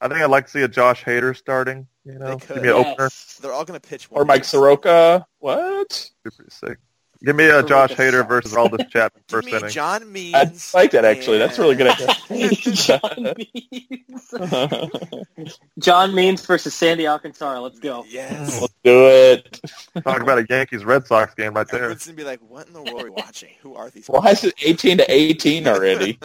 I 0.00 0.08
think 0.08 0.20
I'd 0.20 0.26
like 0.30 0.46
to 0.46 0.50
see 0.50 0.62
a 0.62 0.68
Josh 0.68 1.02
Hader 1.04 1.36
starting. 1.36 1.86
You 2.04 2.18
know, 2.18 2.36
They 2.36 2.46
could. 2.46 2.54
give 2.54 2.62
me 2.62 2.68
an 2.68 2.74
opener. 2.74 2.94
Yes. 3.04 3.38
They're 3.40 3.52
all 3.52 3.64
going 3.64 3.80
to 3.80 3.86
pitch 3.88 4.10
one. 4.10 4.20
Or 4.20 4.24
Mike 4.24 4.44
Soroka. 4.44 5.26
What? 5.38 6.10
Be 6.24 6.30
pretty 6.30 6.50
sick. 6.50 6.78
Give 7.24 7.34
me 7.36 7.46
a 7.46 7.62
Josh 7.62 7.92
Hader 7.92 8.26
versus 8.28 8.52
Aroldis 8.52 8.88
Chapman 8.90 9.22
Give 9.26 9.28
first 9.28 9.46
me 9.46 9.56
inning. 9.56 9.70
John 9.70 10.12
Means. 10.12 10.34
I 10.74 10.78
like 10.78 10.90
that 10.92 11.04
actually. 11.04 11.38
That's 11.38 11.58
really 11.58 11.74
good 11.74 11.86
and- 11.86 12.56
John 12.62 13.34
Means. 13.38 14.34
John 15.78 16.14
Means 16.14 16.44
versus 16.44 16.74
Sandy 16.74 17.06
Alcantara. 17.06 17.60
Let's 17.60 17.78
go. 17.78 18.04
Yes. 18.08 18.60
Let's 18.60 18.74
do 18.84 19.06
it. 19.08 19.60
Talk 20.04 20.20
about 20.20 20.38
a 20.38 20.46
Yankees 20.48 20.84
Red 20.84 21.06
Sox 21.06 21.34
game 21.34 21.54
right 21.54 21.68
there. 21.68 21.90
It's 21.90 22.06
gonna 22.06 22.16
be 22.16 22.24
like, 22.24 22.40
"What 22.48 22.66
in 22.66 22.72
the 22.72 22.82
world 22.82 23.00
are 23.00 23.04
we 23.04 23.10
watching? 23.10 23.50
Who 23.62 23.74
are 23.74 23.90
these?" 23.90 24.06
Why 24.08 24.30
is 24.30 24.44
it 24.44 24.54
18 24.62 24.98
to 24.98 25.04
18 25.10 25.66
already? 25.66 26.18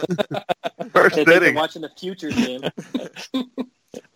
First 0.92 1.16
They 1.16 1.22
inning. 1.36 1.54
watching 1.54 1.82
the 1.82 1.90
Futures 1.96 2.34
game. 2.34 2.62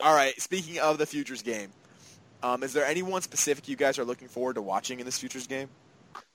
All 0.00 0.14
right. 0.14 0.38
Speaking 0.40 0.78
of 0.80 0.98
the 0.98 1.06
futures 1.06 1.42
game, 1.42 1.70
um, 2.42 2.62
is 2.62 2.72
there 2.72 2.84
anyone 2.84 3.22
specific 3.22 3.68
you 3.68 3.76
guys 3.76 3.98
are 3.98 4.04
looking 4.04 4.28
forward 4.28 4.54
to 4.54 4.62
watching 4.62 5.00
in 5.00 5.06
this 5.06 5.18
futures 5.18 5.46
game? 5.46 5.68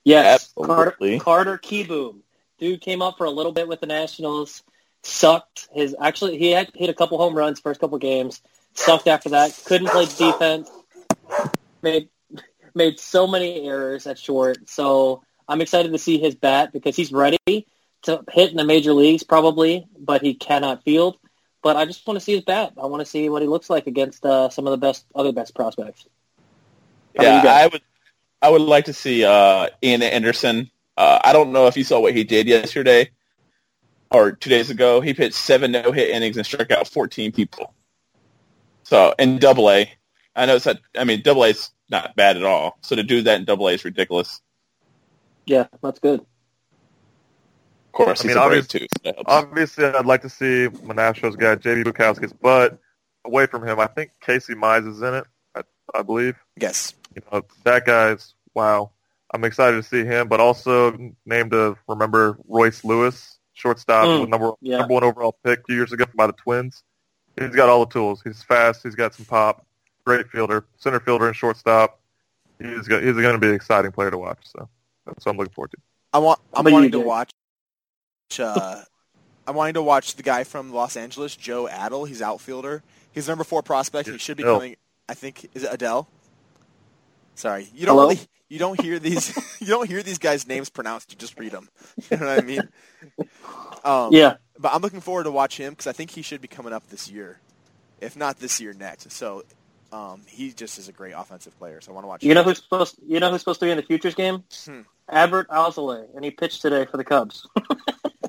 Yes, 0.04 0.52
Absolutely. 0.58 1.18
Carter, 1.18 1.54
Carter 1.54 1.58
Kieboom. 1.58 2.20
Dude 2.58 2.80
came 2.80 3.02
up 3.02 3.16
for 3.18 3.24
a 3.24 3.30
little 3.30 3.52
bit 3.52 3.68
with 3.68 3.80
the 3.80 3.86
Nationals. 3.86 4.62
Sucked. 5.02 5.68
His 5.72 5.96
actually 6.00 6.38
he 6.38 6.50
had 6.50 6.70
hit 6.74 6.90
a 6.90 6.94
couple 6.94 7.16
home 7.18 7.34
runs 7.34 7.58
first 7.60 7.80
couple 7.80 7.96
games. 7.98 8.42
Sucked 8.74 9.08
after 9.08 9.30
that. 9.30 9.58
Couldn't 9.64 9.88
play 9.88 10.04
defense. 10.04 10.70
Made 11.82 12.08
made 12.74 13.00
so 13.00 13.26
many 13.26 13.66
errors 13.66 14.06
at 14.06 14.18
short. 14.18 14.68
So 14.68 15.22
I'm 15.48 15.60
excited 15.60 15.92
to 15.92 15.98
see 15.98 16.18
his 16.18 16.34
bat 16.34 16.72
because 16.72 16.96
he's 16.96 17.12
ready 17.12 17.38
to 18.02 18.24
hit 18.30 18.50
in 18.50 18.56
the 18.56 18.64
major 18.64 18.92
leagues 18.92 19.22
probably, 19.22 19.86
but 19.98 20.22
he 20.22 20.34
cannot 20.34 20.84
field. 20.84 21.18
But 21.62 21.76
I 21.76 21.84
just 21.84 22.06
want 22.06 22.18
to 22.18 22.24
see 22.24 22.32
his 22.32 22.44
bat. 22.44 22.72
I 22.80 22.86
want 22.86 23.00
to 23.00 23.06
see 23.06 23.28
what 23.28 23.42
he 23.42 23.48
looks 23.48 23.68
like 23.68 23.86
against 23.86 24.24
uh, 24.24 24.48
some 24.50 24.66
of 24.66 24.70
the 24.70 24.78
best 24.78 25.04
other 25.14 25.32
best 25.32 25.54
prospects. 25.54 26.06
How 27.16 27.24
Yeah. 27.24 27.42
I 27.44 27.66
would. 27.66 27.82
I 28.42 28.48
would 28.48 28.62
like 28.62 28.86
to 28.86 28.92
see 28.92 29.24
uh, 29.24 29.68
Ian 29.82 30.02
Anderson. 30.02 30.70
Uh, 30.96 31.18
I 31.22 31.32
don't 31.32 31.52
know 31.52 31.66
if 31.66 31.76
you 31.76 31.84
saw 31.84 32.00
what 32.00 32.14
he 32.14 32.24
did 32.24 32.46
yesterday 32.46 33.10
or 34.10 34.32
two 34.32 34.50
days 34.50 34.70
ago. 34.70 35.00
He 35.00 35.14
pitched 35.14 35.34
seven 35.34 35.72
no-hit 35.72 36.10
innings 36.10 36.36
and 36.36 36.44
struck 36.46 36.70
out 36.70 36.88
14 36.88 37.32
people. 37.32 37.74
So 38.82 39.14
in 39.18 39.38
Double 39.38 39.70
A, 39.70 39.92
I 40.34 40.46
know 40.46 40.56
it's 40.56 40.66
not. 40.66 40.78
I 40.96 41.04
mean, 41.04 41.22
Double 41.22 41.44
A 41.44 41.48
is 41.48 41.70
not 41.90 42.16
bad 42.16 42.36
at 42.36 42.44
all. 42.44 42.78
So 42.82 42.96
to 42.96 43.02
do 43.02 43.22
that 43.22 43.38
in 43.38 43.44
Double 43.44 43.68
A 43.68 43.72
is 43.72 43.84
ridiculous. 43.84 44.40
Yeah, 45.46 45.66
that's 45.82 45.98
good. 45.98 46.20
Of 46.20 47.92
course, 47.92 48.24
I 48.24 48.28
mean, 48.28 48.36
a 48.36 48.40
obvious- 48.40 48.66
too. 48.68 48.86
so. 49.04 49.12
Obviously, 49.26 49.84
I'd 49.84 50.06
like 50.06 50.22
to 50.22 50.28
see 50.28 50.68
my 50.84 50.94
Nationals 50.94 51.36
guy, 51.36 51.56
JB 51.56 51.84
Bukauskas, 51.84 52.32
but 52.40 52.78
away 53.24 53.46
from 53.46 53.66
him, 53.66 53.80
I 53.80 53.86
think 53.88 54.12
Casey 54.20 54.54
Mize 54.54 54.88
is 54.88 55.02
in 55.02 55.14
it, 55.14 55.24
I, 55.54 55.62
I 55.94 56.02
believe. 56.02 56.36
Yes. 56.56 56.94
You 57.14 57.22
know, 57.32 57.42
that 57.64 57.84
guy's, 57.86 58.34
wow. 58.54 58.90
I'm 59.32 59.44
excited 59.44 59.76
to 59.76 59.82
see 59.82 60.04
him, 60.04 60.28
but 60.28 60.40
also 60.40 60.96
named 61.24 61.52
to 61.52 61.76
remember 61.88 62.36
Royce 62.48 62.82
Lewis, 62.84 63.38
shortstop, 63.52 64.06
Mm, 64.06 64.28
number, 64.28 64.52
yeah. 64.60 64.78
number 64.78 64.94
one 64.94 65.04
overall 65.04 65.36
pick 65.44 65.66
two 65.66 65.74
years 65.74 65.92
ago 65.92 66.04
by 66.14 66.26
the 66.26 66.32
Twins. 66.32 66.82
He's 67.38 67.54
got 67.54 67.68
all 67.68 67.86
the 67.86 67.92
tools. 67.92 68.20
He's 68.24 68.42
fast. 68.42 68.82
He's 68.82 68.94
got 68.96 69.14
some 69.14 69.24
pop. 69.26 69.64
Great 70.04 70.28
fielder, 70.28 70.64
center 70.78 70.98
fielder, 71.00 71.26
and 71.28 71.36
shortstop. 71.36 72.00
He's 72.58 72.88
go- 72.88 73.00
he's 73.00 73.14
going 73.14 73.32
to 73.34 73.38
be 73.38 73.48
an 73.48 73.54
exciting 73.54 73.92
player 73.92 74.10
to 74.10 74.18
watch. 74.18 74.38
So 74.44 74.68
that's 75.06 75.24
what 75.24 75.32
I'm 75.32 75.38
looking 75.38 75.52
forward 75.54 75.70
to. 75.72 75.76
I 76.12 76.18
want 76.18 76.40
I'm 76.52 76.64
wanting 76.70 76.90
to 76.92 77.00
watch. 77.00 77.30
Uh, 78.38 78.82
I'm 79.46 79.54
wanting 79.54 79.74
to 79.74 79.82
watch 79.82 80.16
the 80.16 80.22
guy 80.22 80.44
from 80.44 80.72
Los 80.72 80.96
Angeles, 80.96 81.36
Jo 81.36 81.66
Adell. 81.68 82.06
He's 82.06 82.20
outfielder. 82.22 82.82
He's 83.12 83.28
number 83.28 83.44
four 83.44 83.62
prospect. 83.62 84.08
He 84.08 84.18
should 84.18 84.36
be 84.36 84.42
Adele. 84.42 84.54
coming. 84.56 84.76
I 85.08 85.14
think 85.14 85.48
is 85.54 85.62
it 85.64 85.70
Adele? 85.72 86.08
Sorry, 87.34 87.68
you 87.74 87.86
don't 87.86 87.96
Hello? 87.96 88.08
really. 88.08 88.20
You 88.48 88.58
don't 88.58 88.80
hear 88.80 88.98
these. 88.98 89.36
you 89.60 89.68
don't 89.68 89.88
hear 89.88 90.02
these 90.02 90.18
guys' 90.18 90.46
names 90.46 90.68
pronounced. 90.70 91.12
You 91.12 91.18
just 91.18 91.38
read 91.38 91.52
them. 91.52 91.68
You 92.10 92.16
know 92.16 92.26
what 92.26 92.38
I 92.38 92.42
mean? 92.42 92.68
Um, 93.84 94.12
Yeah, 94.12 94.36
But 94.58 94.74
I'm 94.74 94.82
looking 94.82 95.00
forward 95.00 95.24
to 95.24 95.30
watch 95.30 95.56
him 95.56 95.72
because 95.72 95.86
I 95.86 95.92
think 95.92 96.10
he 96.10 96.22
should 96.22 96.40
be 96.40 96.48
coming 96.48 96.72
up 96.72 96.88
this 96.88 97.10
year, 97.10 97.38
if 98.00 98.16
not 98.16 98.38
this 98.38 98.60
year, 98.60 98.72
next. 98.72 99.12
So 99.12 99.44
um, 99.92 100.22
he 100.26 100.52
just 100.52 100.78
is 100.78 100.88
a 100.88 100.92
great 100.92 101.14
offensive 101.16 101.56
player. 101.58 101.80
So 101.80 101.92
I 101.92 101.94
want 101.94 102.04
to 102.04 102.08
watch. 102.08 102.22
You 102.24 102.34
know 102.34 102.40
him. 102.40 102.48
who's 102.48 102.62
supposed 102.62 102.96
you 103.06 103.20
know 103.20 103.30
who's 103.30 103.40
supposed 103.40 103.60
to 103.60 103.66
be 103.66 103.70
in 103.70 103.76
the 103.76 103.82
futures 103.82 104.14
game? 104.14 104.44
Hmm. 104.64 104.80
Adbert 105.08 105.48
Alzolay, 105.48 106.06
and 106.14 106.24
he 106.24 106.30
pitched 106.30 106.62
today 106.62 106.86
for 106.86 106.96
the 106.96 107.04
Cubs. 107.04 107.48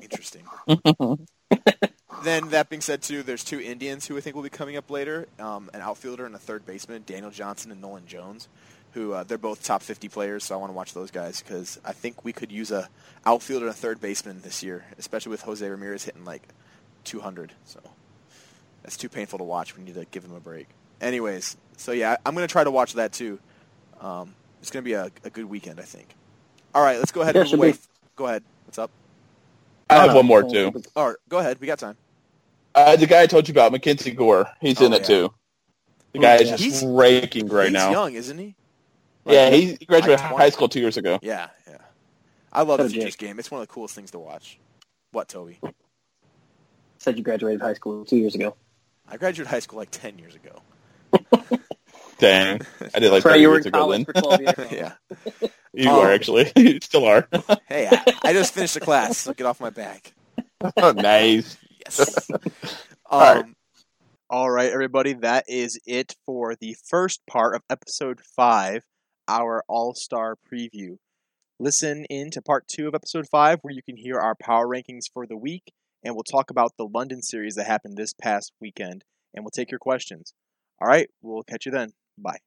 Interesting. 0.00 0.42
then 2.24 2.48
that 2.50 2.68
being 2.68 2.80
said, 2.80 3.02
too, 3.02 3.22
there's 3.22 3.44
two 3.44 3.60
Indians 3.60 4.06
who 4.06 4.16
I 4.16 4.20
think 4.20 4.36
will 4.36 4.42
be 4.42 4.50
coming 4.50 4.76
up 4.76 4.90
later, 4.90 5.28
um, 5.38 5.70
an 5.74 5.80
outfielder 5.80 6.26
and 6.26 6.34
a 6.34 6.38
third 6.38 6.66
baseman, 6.66 7.02
Daniel 7.06 7.30
Johnson 7.30 7.70
and 7.70 7.80
Nolan 7.80 8.06
Jones, 8.06 8.48
who 8.92 9.12
uh, 9.12 9.22
they're 9.24 9.38
both 9.38 9.62
top 9.62 9.82
50 9.82 10.08
players. 10.08 10.44
So 10.44 10.54
I 10.54 10.58
want 10.58 10.70
to 10.70 10.76
watch 10.76 10.92
those 10.94 11.10
guys 11.10 11.42
because 11.42 11.80
I 11.84 11.92
think 11.92 12.24
we 12.24 12.32
could 12.32 12.52
use 12.52 12.70
a 12.70 12.88
outfielder 13.26 13.66
and 13.66 13.74
a 13.74 13.76
third 13.76 14.00
baseman 14.00 14.40
this 14.42 14.62
year, 14.62 14.84
especially 14.98 15.30
with 15.30 15.42
Jose 15.42 15.66
Ramirez 15.66 16.04
hitting 16.04 16.24
like 16.24 16.46
200. 17.04 17.52
So 17.64 17.80
that's 18.82 18.96
too 18.96 19.08
painful 19.08 19.38
to 19.38 19.44
watch. 19.44 19.76
We 19.76 19.82
need 19.84 19.94
to 19.94 20.04
give 20.10 20.24
him 20.24 20.34
a 20.34 20.40
break. 20.40 20.68
Anyways, 21.00 21.56
so 21.76 21.92
yeah, 21.92 22.16
I'm 22.24 22.34
going 22.34 22.46
to 22.46 22.52
try 22.52 22.64
to 22.64 22.70
watch 22.70 22.94
that 22.94 23.12
too. 23.12 23.38
Um, 24.00 24.34
it's 24.60 24.70
going 24.70 24.82
to 24.84 24.88
be 24.88 24.94
a, 24.94 25.10
a 25.24 25.30
good 25.30 25.46
weekend, 25.46 25.80
I 25.80 25.84
think. 25.84 26.14
All 26.74 26.82
right, 26.82 26.98
let's 26.98 27.12
go 27.12 27.22
ahead 27.22 27.34
Yeah, 27.34 27.42
and 27.42 27.50
move 27.50 27.58
away. 27.60 27.72
be. 27.72 27.78
Go 28.16 28.26
ahead. 28.26 28.42
What's 28.66 28.78
up? 28.78 28.90
I 29.90 29.96
have 29.96 30.10
Uh, 30.10 30.14
one 30.16 30.26
more 30.26 30.42
too. 30.42 30.72
All 30.96 31.08
right, 31.08 31.16
go 31.28 31.38
ahead. 31.38 31.58
We 31.60 31.66
got 31.66 31.78
time. 31.78 31.96
Uh, 32.74 32.96
the 32.96 33.06
guy 33.06 33.22
I 33.22 33.26
told 33.26 33.48
you 33.48 33.52
about, 33.52 33.72
Mackenzie 33.72 34.12
Gore, 34.12 34.48
he's 34.60 34.80
Oh, 34.80 34.86
in 34.86 34.92
it 34.94 35.00
yeah. 35.02 35.06
too. 35.06 35.34
The 36.12 36.18
guy 36.20 36.36
is 36.36 36.48
just 36.50 36.62
He's- 36.62 36.82
raking 36.84 37.48
right 37.48 37.64
He's 37.66 37.72
now. 37.72 37.88
He's 37.88 37.94
young, 37.94 38.14
isn't 38.14 38.38
he? 38.38 38.54
Yeah, 39.24 39.44
Like, 39.48 39.52
he 39.54 39.86
graduated 39.86 40.20
like 40.20 40.36
high 40.36 40.50
school 40.50 40.68
two 40.68 40.80
years 40.80 40.96
ago. 40.96 41.18
Yeah, 41.22 41.48
yeah. 41.68 41.78
I 42.52 42.62
love 42.62 42.80
So 42.80 42.84
the 42.84 42.90
Futures 42.90 43.16
game. 43.16 43.38
It's 43.38 43.50
one 43.50 43.62
of 43.62 43.68
the 43.68 43.72
coolest 43.72 43.94
things 43.94 44.10
to 44.12 44.18
watch. 44.18 44.58
What, 45.12 45.28
Tobi? 45.28 45.58
Said 46.98 47.16
you 47.18 47.24
graduated 47.24 47.60
high 47.60 47.74
school 47.74 48.04
two 48.04 48.16
years 48.16 48.34
ago. 48.34 48.56
I 49.08 49.16
graduated 49.16 49.50
high 49.50 49.58
school 49.60 49.78
like 49.78 49.90
10 49.90 50.18
years 50.18 50.34
ago. 50.34 50.62
Dang, 52.18 52.60
I 52.94 52.98
did 53.00 53.10
like 53.10 53.22
Trey, 53.22 53.32
30 53.32 53.40
you 53.40 53.48
were 53.48 53.54
years 53.56 53.66
in 53.66 53.68
ago 53.70 53.78
college 53.80 54.06
then. 54.06 54.14
for 54.14 54.20
12 54.38 54.40
years. 54.40 54.72
yeah. 54.72 54.92
You 55.72 55.90
Oh. 55.90 56.02
are 56.02 56.12
actually, 56.12 56.52
you 56.56 56.78
still 56.82 57.04
are. 57.06 57.26
Hey, 57.68 57.88
I, 57.90 58.14
I 58.22 58.32
just 58.32 58.54
finished 58.54 58.76
a 58.76 58.80
class, 58.80 59.18
so 59.18 59.32
get 59.34 59.46
off 59.46 59.60
my 59.60 59.70
back. 59.70 60.12
Oh, 60.76 60.92
nice. 60.92 61.56
Yes. 61.84 62.30
um, 62.30 62.38
All 63.10 63.34
right. 63.34 63.44
all 64.30 64.50
right, 64.50 64.70
everybody. 64.70 65.14
That 65.14 65.44
is 65.48 65.80
it 65.86 66.14
for 66.26 66.54
the 66.54 66.76
first 66.86 67.20
part 67.26 67.56
of 67.56 67.62
episode 67.68 68.20
five, 68.36 68.84
our 69.32 69.64
All 69.66 69.94
Star 69.94 70.36
preview. 70.36 70.98
Listen 71.58 72.04
in 72.10 72.30
to 72.32 72.42
part 72.42 72.66
two 72.68 72.86
of 72.86 72.94
episode 72.94 73.26
five, 73.30 73.58
where 73.62 73.72
you 73.72 73.82
can 73.82 73.96
hear 73.96 74.18
our 74.18 74.34
power 74.34 74.66
rankings 74.66 75.04
for 75.12 75.26
the 75.26 75.36
week, 75.36 75.72
and 76.04 76.14
we'll 76.14 76.24
talk 76.24 76.50
about 76.50 76.72
the 76.76 76.88
London 76.92 77.22
series 77.22 77.54
that 77.54 77.66
happened 77.66 77.96
this 77.96 78.12
past 78.12 78.52
weekend, 78.60 79.04
and 79.34 79.44
we'll 79.44 79.50
take 79.50 79.70
your 79.70 79.78
questions. 79.78 80.34
All 80.80 80.88
right, 80.88 81.08
we'll 81.22 81.44
catch 81.44 81.64
you 81.64 81.72
then. 81.72 81.92
Bye. 82.18 82.38